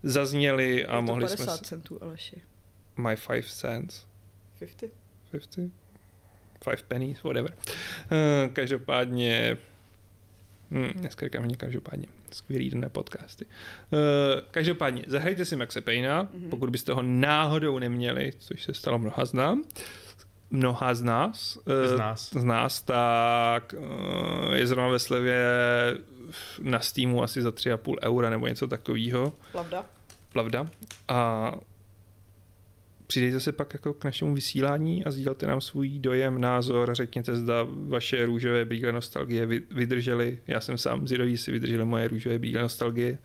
zazněly 0.03 0.85
a 0.85 0.91
Je 0.95 0.97
to 0.97 1.01
mohli 1.01 1.23
50 1.25 1.43
jsme... 1.43 1.53
s- 1.57 1.61
centů, 1.61 2.03
Aleši. 2.03 2.41
My 2.97 3.15
5 3.27 3.45
cents. 3.45 4.05
50? 4.59 4.89
50? 5.31 5.63
Five 6.63 6.83
pennies, 6.87 7.23
whatever. 7.23 7.53
Uh, 7.67 8.53
každopádně, 8.53 9.57
hm, 10.75 10.91
dneska 10.95 11.25
říkám 11.25 11.41
hodně 11.41 11.57
každopádně, 11.57 12.07
skvělý 12.31 12.69
den 12.69 12.79
na 12.81 12.89
podcasty. 12.89 13.45
Uh, 13.45 13.99
každopádně, 14.51 15.03
zahrajte 15.07 15.45
si 15.45 15.55
Maxe 15.55 15.81
Payna, 15.81 16.23
mm-hmm. 16.23 16.49
pokud 16.49 16.69
byste 16.69 16.93
ho 16.93 17.01
náhodou 17.01 17.79
neměli, 17.79 18.33
což 18.39 18.63
se 18.63 18.73
stalo 18.73 18.99
mnoha 18.99 19.25
z 19.25 19.33
nám, 19.33 19.63
mnoha 20.51 20.93
z 20.93 21.01
nás, 21.01 21.59
eh, 21.83 21.87
Z 21.87 21.97
nás. 21.99 22.29
z 22.29 22.43
nás 22.43 22.81
tak 22.81 23.75
uh, 23.77 24.53
je 24.53 24.67
zrovna 24.67 24.89
ve 24.89 24.99
slevě 24.99 25.45
na 26.61 26.79
Steamu 26.79 27.23
asi 27.23 27.41
za 27.41 27.49
3,5 27.49 27.95
eura 28.01 28.29
nebo 28.29 28.47
něco 28.47 28.67
takového 28.67 29.33
Pravda? 29.51 29.85
pravda. 30.33 30.67
A 31.07 31.51
přidejte 33.07 33.39
se 33.39 33.51
pak 33.51 33.73
jako 33.73 33.93
k 33.93 34.03
našemu 34.03 34.35
vysílání 34.35 35.05
a 35.05 35.11
sdílete 35.11 35.47
nám 35.47 35.61
svůj 35.61 35.99
dojem, 35.99 36.41
názor, 36.41 36.95
řekněte, 36.95 37.35
zda 37.35 37.67
vaše 37.69 38.25
růžové 38.25 38.65
brýle 38.65 38.91
nostalgie 38.91 39.45
vy- 39.45 39.61
vydržely. 39.71 40.39
Já 40.47 40.61
jsem 40.61 40.77
sám 40.77 41.07
zvědavý, 41.07 41.37
si 41.37 41.51
vydržely 41.51 41.85
moje 41.85 42.07
růžové 42.07 42.39
brýle 42.39 42.61
nostalgie. 42.61 43.17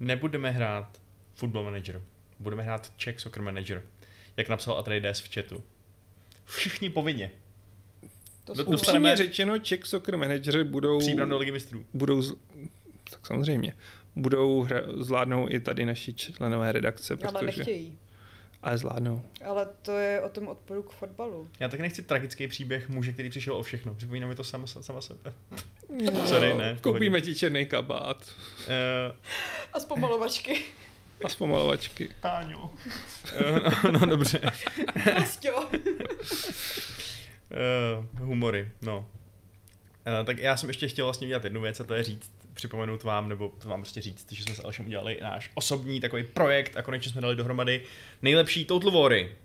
Nebudeme 0.00 0.50
hrát 0.50 1.00
Football 1.34 1.64
Manager. 1.64 2.02
Budeme 2.38 2.62
hrát 2.62 2.92
Czech 2.96 3.20
Soccer 3.20 3.42
Manager. 3.42 3.82
Jak 4.36 4.48
napsal 4.48 4.78
Atreides 4.78 5.20
v 5.20 5.34
chatu. 5.34 5.62
Všichni 6.44 6.90
povinně. 6.90 7.30
To 8.44 8.54
jsou 8.54 8.70
dostaneme- 8.70 8.74
Upřímně 9.10 9.16
řečeno, 9.16 9.58
Czech 9.58 9.86
Soccer 9.86 10.16
Managery 10.16 10.64
budou... 10.64 10.98
Příbram 10.98 11.28
do 11.28 11.38
Ligy 11.38 11.52
mistrů. 11.52 11.84
budou 11.94 12.22
z... 12.22 12.34
tak 13.10 13.26
samozřejmě, 13.26 13.74
budou 14.16 14.62
hra... 14.62 14.80
zvládnou 14.96 15.46
i 15.50 15.60
tady 15.60 15.86
naši 15.86 16.14
členové 16.14 16.72
redakce, 16.72 17.14
Ale 17.22 17.32
protože... 17.32 17.46
nechtějí. 17.46 17.98
Ale 18.62 18.78
zvládnou. 18.78 19.22
Ale 19.44 19.66
to 19.82 19.92
je 19.98 20.20
o 20.20 20.28
tom 20.28 20.48
odporu 20.48 20.82
k 20.82 20.90
fotbalu. 20.90 21.50
Já 21.60 21.68
tak 21.68 21.80
nechci 21.80 22.02
tragický 22.02 22.48
příběh 22.48 22.88
muže, 22.88 23.12
který 23.12 23.30
přišel 23.30 23.54
o 23.56 23.62
všechno. 23.62 23.94
Připomíná 23.94 24.26
mi 24.28 24.34
to 24.34 24.44
sama, 24.44 24.66
sama 24.66 25.00
sebe. 25.00 25.32
Sorry, 26.26 26.54
ne. 26.54 26.78
Koupíme 26.80 27.20
ti 27.20 27.34
černý 27.34 27.66
kabát 27.66 28.32
Uh, 28.60 29.16
A 29.72 29.80
zpomalovačky. 29.80 30.64
a 31.24 31.28
zpomalovačky. 31.28 32.08
Táňo. 32.20 32.70
no, 33.84 33.90
no, 33.90 34.06
dobře. 34.06 34.40
Prostě. 35.16 35.52
Uh, 35.52 35.66
humory, 38.18 38.70
no. 38.82 38.98
Uh, 38.98 39.04
tak 40.24 40.38
já 40.38 40.56
jsem 40.56 40.68
ještě 40.70 40.88
chtěl 40.88 41.06
vlastně 41.06 41.26
udělat 41.26 41.44
jednu 41.44 41.60
věc 41.60 41.80
a 41.80 41.84
to 41.84 41.94
je 41.94 42.04
říct, 42.04 42.30
připomenout 42.54 43.02
vám, 43.02 43.28
nebo 43.28 43.52
to 43.62 43.68
vám 43.68 43.82
prostě 43.82 44.00
říct, 44.00 44.32
že 44.32 44.42
jsme 44.42 44.54
s 44.54 44.64
Alešem 44.64 44.86
udělali 44.86 45.18
náš 45.22 45.50
osobní 45.54 46.00
takový 46.00 46.24
projekt 46.24 46.76
a 46.76 46.82
konečně 46.82 47.12
jsme 47.12 47.20
dali 47.20 47.36
dohromady 47.36 47.82
nejlepší 48.22 48.64
Total 48.64 48.90
Wary. 48.90 49.36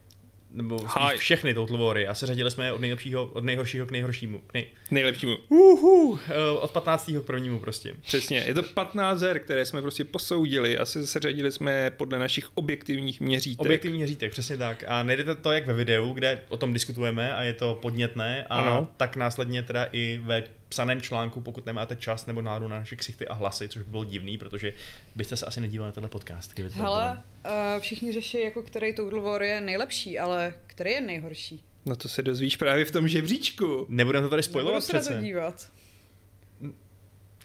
Nebo 0.56 0.78
Hi. 0.80 1.18
všechny 1.18 1.54
Total 1.54 1.94
a 2.10 2.14
seřadili 2.14 2.52
jsme 2.52 2.66
je 2.66 2.72
od 2.72 2.82
nejlepšího, 2.82 3.26
od 3.26 3.44
nejhoršího 3.44 3.86
k 3.86 3.92
nejhoršímu. 3.92 4.42
Nej... 4.54 4.66
Nejlepšímu. 4.92 5.38
Uhu, 5.50 6.10
uh, 6.10 6.20
od 6.60 6.72
15. 6.72 7.12
k 7.22 7.26
prvnímu 7.26 7.60
prostě. 7.60 7.94
Přesně, 8.02 8.44
je 8.48 8.54
to 8.54 8.64
15 8.64 9.22
her, 9.22 9.40
které 9.40 9.66
jsme 9.66 9.82
prostě 9.82 10.04
posoudili 10.06 10.78
a 10.78 10.86
se 10.86 11.08
seřadili 11.08 11.52
jsme 11.52 11.92
podle 11.98 12.20
našich 12.20 12.50
objektivních 12.54 13.22
měřítek. 13.22 13.62
Objektivní 13.62 13.98
měřítek, 13.98 14.32
přesně 14.32 14.58
tak. 14.58 14.84
A 14.88 15.04
nejdete 15.04 15.36
to 15.36 15.52
jak 15.52 15.66
ve 15.66 15.74
videu, 15.74 16.14
kde 16.14 16.42
o 16.50 16.58
tom 16.58 16.74
diskutujeme 16.74 17.36
a 17.36 17.44
je 17.44 17.54
to 17.54 17.80
podnětné, 17.82 18.44
a 18.50 18.56
Ano. 18.56 18.88
tak 18.98 19.16
následně 19.16 19.64
teda 19.64 19.88
i 19.92 20.20
ve 20.24 20.44
psaném 20.76 21.02
článku, 21.02 21.42
pokud 21.42 21.66
nemáte 21.66 21.96
čas 21.96 22.26
nebo 22.26 22.42
náladu 22.42 22.68
na 22.68 22.80
naše 22.80 22.96
ksichty 22.96 23.28
a 23.28 23.34
hlasy, 23.34 23.70
což 23.70 23.82
by 23.84 23.90
bylo 23.90 24.04
divný, 24.04 24.38
protože 24.38 24.74
byste 25.16 25.38
se 25.38 25.46
asi 25.46 25.62
nedívali 25.62 25.88
na 25.88 25.92
tenhle 25.92 26.10
podcast. 26.10 26.54
kdyby 26.54 26.70
to 26.70 26.76
Hele, 26.76 27.22
bylo. 27.44 27.56
uh, 27.76 27.82
všichni 27.82 28.12
řeší, 28.14 28.42
jako 28.44 28.64
který 28.64 28.94
Total 28.96 29.22
War 29.22 29.44
je 29.44 29.62
nejlepší, 29.62 30.20
ale 30.20 30.54
který 30.68 30.92
je 30.92 31.02
nejhorší? 31.02 31.64
No 31.86 31.96
to 31.96 32.10
se 32.10 32.22
dozvíš 32.22 32.56
právě 32.58 32.86
v 32.86 32.92
tom 32.92 33.08
žebříčku. 33.08 33.86
Nebudeme 33.90 34.24
to 34.26 34.30
tady 34.30 34.40
Nebudu 34.42 34.52
spojovat 34.52 34.84
se 34.84 34.94
na 34.94 35.00
to 35.00 35.06
přece. 35.06 35.22
dívat. 35.22 35.70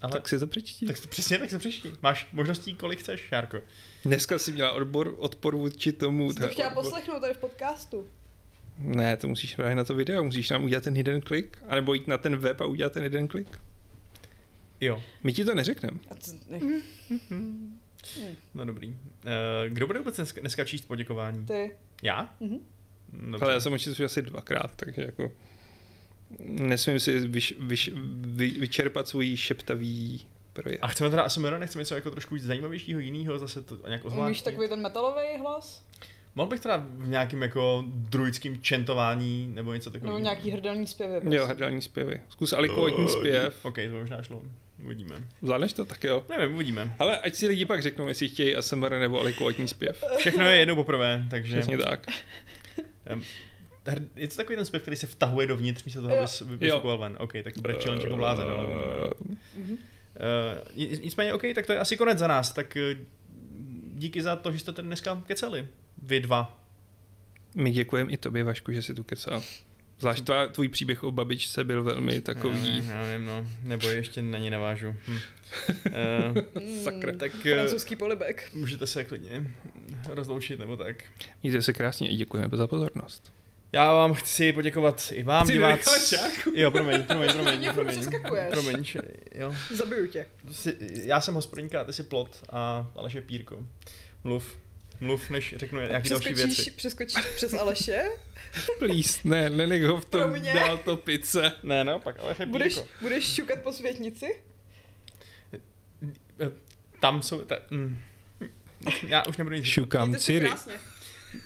Ale, 0.02 0.12
Tak 0.12 0.28
si 0.28 0.38
to 0.38 0.46
přečti. 0.46 0.86
tak 0.86 1.06
přesně 1.06 1.38
tak 1.38 1.50
se 1.50 1.58
přečti. 1.58 1.92
Máš 2.02 2.28
možností, 2.32 2.74
kolik 2.74 3.00
chceš, 3.00 3.20
Šárko. 3.20 3.60
Dneska 4.04 4.38
jsi 4.38 4.52
měla 4.52 4.72
odbor, 4.72 5.14
odpor 5.18 5.56
vůči 5.56 5.92
tomu. 5.92 6.32
Jsi 6.32 6.40
to 6.40 6.48
chtěla 6.48 6.70
odbor- 6.70 6.74
poslechnout 6.74 7.20
tady 7.20 7.34
v 7.34 7.38
podcastu. 7.38 8.06
Ne, 8.80 9.16
to 9.16 9.28
musíš 9.28 9.56
právě 9.56 9.74
na 9.76 9.84
to 9.84 9.94
video, 9.94 10.24
musíš 10.24 10.50
nám 10.50 10.64
udělat 10.64 10.84
ten 10.84 10.96
jeden 10.96 11.20
klik, 11.20 11.58
anebo 11.68 11.94
jít 11.94 12.06
na 12.08 12.18
ten 12.18 12.36
web 12.36 12.60
a 12.60 12.64
udělat 12.66 12.92
ten 12.92 13.02
jeden 13.02 13.28
klik. 13.28 13.58
Jo, 14.80 15.02
My 15.22 15.32
ti 15.32 15.44
to 15.44 15.54
neřekneme. 15.54 15.98
No 18.54 18.64
dobrý. 18.64 18.96
Eh, 19.26 19.68
Kdo 19.70 19.86
bude 19.86 19.98
vůbec 19.98 20.16
dneska, 20.16 20.40
dneska 20.40 20.64
číst 20.64 20.84
poděkování? 20.88 21.46
ty. 21.46 21.76
Já? 22.02 22.34
Mhm. 22.40 22.58
Dobře. 23.12 23.44
Ale 23.44 23.52
já 23.54 23.60
jsem 23.60 23.72
očistil 23.72 24.06
asi 24.06 24.22
dvakrát, 24.22 24.70
takže 24.76 25.02
jako 25.02 25.32
nesmím 26.44 27.00
si 27.00 27.18
vyš, 27.28 27.54
vyš, 27.60 27.92
vy, 28.20 28.50
vyčerpat 28.50 29.08
svůj 29.08 29.36
šeptavý 29.36 30.26
projekt. 30.52 30.78
A 30.82 30.86
chceme 30.88 31.10
teda 31.10 31.22
ASMR, 31.22 31.58
nechceme 31.58 31.82
něco 31.82 31.94
jako 31.94 32.10
trošku 32.10 32.34
víc 32.34 32.44
zajímavějšího, 32.44 33.00
jiného, 33.00 33.38
zase 33.38 33.62
to 33.62 33.74
nějak 33.86 34.04
Umíš 34.04 34.12
ozvláštnit? 34.12 34.44
takový 34.44 34.68
ten 34.68 34.82
metalový 34.82 35.38
hlas? 35.40 35.84
Mohl 36.40 36.50
bych 36.50 36.60
teda 36.60 36.76
v 36.88 37.08
nějakým 37.08 37.42
jako 37.42 37.84
druidským 37.86 38.62
čentování 38.62 39.50
nebo 39.54 39.74
něco 39.74 39.90
takového. 39.90 40.18
Nebo 40.18 40.24
nějaký 40.24 40.50
hrdelní 40.50 40.86
zpěvy? 40.86 41.14
Jo, 41.14 41.20
prostě. 41.20 41.44
hrdelní 41.54 41.82
zpěvy. 41.82 42.20
Zkus 42.28 42.52
alikvotní 42.52 43.08
zpěv. 43.08 43.64
OK, 43.64 43.74
to 43.74 43.98
možná 44.00 44.22
šlo. 44.22 44.42
Uvidíme. 44.84 45.14
Zvládneš 45.42 45.72
to? 45.72 45.84
Tak 45.84 46.04
jo. 46.04 46.24
Nevím, 46.38 46.54
uvidíme. 46.54 46.94
Ale 46.98 47.18
ať 47.18 47.34
si 47.34 47.46
lidi 47.46 47.66
pak 47.66 47.82
řeknou, 47.82 48.08
jestli 48.08 48.28
chtějí 48.28 48.56
ASMR 48.56 48.90
nebo 48.90 49.20
alikvotní 49.20 49.68
zpěv. 49.68 50.04
Všechno 50.18 50.44
je 50.44 50.56
jednou 50.58 50.74
poprvé, 50.74 51.24
takže... 51.30 51.56
Přesně 51.56 51.78
tak. 51.78 52.06
Je 54.16 54.28
to 54.28 54.36
takový 54.36 54.56
ten 54.56 54.64
zpěv, 54.64 54.82
který 54.82 54.96
se 54.96 55.06
vtahuje 55.06 55.46
dovnitř, 55.46 55.84
místo 55.84 56.02
toho, 56.02 56.14
Jo. 56.14 56.18
abys 56.20 56.42
vyfukoval 56.46 56.98
ven. 56.98 57.16
OK, 57.20 57.32
tak 57.44 57.54
to 57.54 57.60
bude 57.60 57.74
challenge 57.74 58.04
jako 58.04 58.16
blázen. 58.16 58.46
Mhm. 59.56 59.78
Eh, 60.16 60.62
nic- 60.76 61.00
nicméně, 61.00 61.34
OK, 61.34 61.42
tak 61.54 61.66
to 61.66 61.72
je 61.72 61.78
asi 61.78 61.96
konec 61.96 62.18
za 62.18 62.26
nás. 62.26 62.52
Tak 62.52 62.76
eh, 62.76 62.96
díky 63.94 64.22
za 64.22 64.36
to, 64.36 64.52
že 64.52 64.58
jste 64.58 64.72
tady 64.72 64.86
dneska 64.88 65.22
keceli. 65.26 65.68
Vy 66.02 66.20
dva. 66.20 66.56
My 67.54 67.70
děkujeme 67.70 68.12
i 68.12 68.16
tobě, 68.16 68.44
Vašku, 68.44 68.72
že 68.72 68.82
jsi 68.82 68.94
tu 68.94 69.04
kecal. 69.04 69.42
Zvlášť 69.98 70.24
tvá, 70.24 70.46
tvůj 70.46 70.68
příběh 70.68 71.02
o 71.04 71.10
babičce 71.12 71.64
byl 71.64 71.82
velmi 71.82 72.20
takový. 72.20 72.86
Já 72.88 73.02
nevím, 73.02 73.26
no. 73.26 73.46
Nebo 73.62 73.88
ještě 73.88 74.22
na 74.22 74.38
ní 74.38 74.50
navážu. 74.50 74.94
Hm. 75.08 75.18
Mm, 75.84 76.78
Sakra. 76.84 77.12
tak 77.16 77.32
eh, 77.46 77.54
Francouzský 77.54 77.96
polibek. 77.96 78.50
můžete 78.54 78.86
se 78.86 79.04
klidně 79.04 79.50
rozloučit, 80.08 80.58
nebo 80.58 80.76
tak. 80.76 80.96
Mějte 81.42 81.62
se 81.62 81.72
krásně 81.72 82.08
a 82.08 82.16
děkujeme 82.16 82.56
za 82.56 82.66
pozornost. 82.66 83.32
Já 83.72 83.92
vám 83.94 84.14
chci 84.14 84.52
poděkovat 84.52 85.12
i 85.12 85.22
vám, 85.22 85.44
Chci 85.44 85.52
diváci. 85.52 86.16
čárku. 86.16 86.50
Jo, 86.54 86.70
promiň, 86.70 87.02
promiň, 87.02 87.28
promiň, 87.32 87.72
promiň, 87.74 88.08
promiň, 88.50 88.84
č- 88.84 88.98
jo. 89.34 89.54
Zabiju 89.74 90.06
tě. 90.06 90.26
Jsi, 90.50 90.76
já 91.04 91.20
jsem 91.20 91.34
hospodinka 91.34 91.84
ty 91.84 91.92
jsi 91.92 92.02
plot 92.02 92.44
a 92.50 92.90
Aleš 92.96 93.12
je 93.14 93.22
pírko. 93.22 93.66
Mluv. 94.24 94.56
Mluv, 95.00 95.30
než 95.30 95.54
řeknu 95.56 95.80
nějaké 95.80 96.08
další 96.08 96.34
věci. 96.34 96.70
přeskočíš 96.70 97.24
přes 97.36 97.54
Aleše? 97.54 98.04
Please, 98.78 99.20
ne, 99.24 99.50
nenech 99.50 99.82
ho 99.82 100.00
v 100.00 100.06
Pro 100.06 100.20
tom 100.20 100.30
mě? 100.30 100.54
dál 100.54 100.78
to 100.78 100.96
pice. 100.96 101.52
Ne, 101.62 101.84
no, 101.84 101.98
pak 102.00 102.18
Aleš 102.20 102.38
je 102.38 102.46
Budeš, 102.46 102.74
pírko. 102.74 102.88
budeš 103.00 103.34
šukat 103.34 103.58
po 103.62 103.72
světnici? 103.72 104.26
Tam 107.00 107.22
jsou... 107.22 107.40
Ta, 107.40 107.56
mm. 107.70 107.98
Já 109.06 109.26
už 109.26 109.36
nebudu 109.36 109.56
nic 109.56 109.64
říkat. 109.64 109.74
Šukám 109.74 110.16
Ciri. 110.16 110.50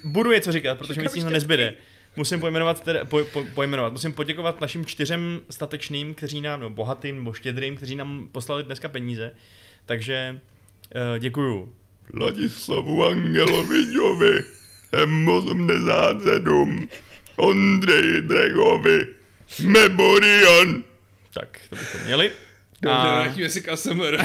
Budu 0.05 0.33
něco 0.33 0.53
říkat, 0.53 0.79
protože 0.79 1.01
mi 1.01 1.03
jiného 1.05 1.11
štěstí. 1.11 1.33
nezbyde. 1.33 1.75
Musím 2.17 2.41
pojmenovat, 2.41 2.85
teda, 2.85 3.05
po, 3.05 3.25
po, 3.25 3.45
pojmenovat, 3.55 3.93
musím 3.93 4.13
poděkovat 4.13 4.61
našim 4.61 4.87
čtyřem 4.87 5.41
statečným, 5.51 6.15
kteří 6.15 6.41
nám, 6.41 6.61
no 6.61 6.71
bohatým 6.71 7.17
nebo 7.17 7.33
štědrým, 7.33 7.77
kteří 7.77 7.97
nám 7.97 8.29
poslali 8.33 8.63
dneska 8.63 8.89
peníze. 8.89 9.33
Takže 9.87 10.41
uh, 11.13 11.19
děkuju. 11.19 11.75
Ladislavu 12.21 13.05
Angelovičovi, 13.05 14.45
M87, 14.93 16.89
Ondřeji 17.37 18.21
Dregovi, 18.23 19.07
Memorian. 19.63 20.83
Tak, 21.35 21.61
to 21.71 21.77
bychom 21.77 22.01
měli. 22.01 22.33
Dobře, 22.83 22.99
A- 22.99 23.21
vrátíme 23.23 23.49
si 23.51 23.61
k 23.63 23.69
ASMR. 23.69 24.19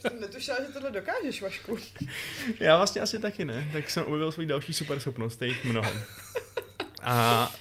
Jsem 0.00 0.20
netušila, 0.20 0.56
že 0.66 0.72
tohle 0.72 0.90
dokážeš, 0.90 1.42
Vašku. 1.42 1.78
Já 2.60 2.76
vlastně 2.76 3.00
asi 3.00 3.18
taky 3.18 3.44
ne, 3.44 3.70
tak 3.72 3.90
jsem 3.90 4.04
objevil 4.04 4.32
svůj 4.32 4.46
další 4.46 4.72
super 4.72 5.00
schopnost, 5.00 5.42
je 5.42 5.48
jich 5.48 5.64
mnoho. 5.64 5.90
A 7.02 7.52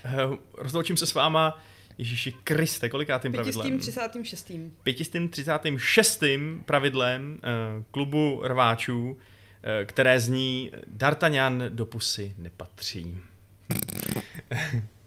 rozloučím 0.58 0.98
se 0.98 1.06
s 1.08 1.14
váma, 1.14 1.64
Ježíši 1.98 2.34
Kriste, 2.44 2.90
kolikátým 2.90 3.32
pravidlem? 3.32 3.80
536. 3.80 4.52
536. 4.84 6.24
pravidlem 6.66 7.40
uh, 7.78 7.84
klubu 7.92 8.42
rváčů, 8.44 9.12
uh, 9.12 9.18
které 9.86 10.20
zní 10.20 10.72
D'Artagnan 10.88 11.64
do 11.70 11.86
pusy 11.86 12.34
nepatří. 12.38 13.18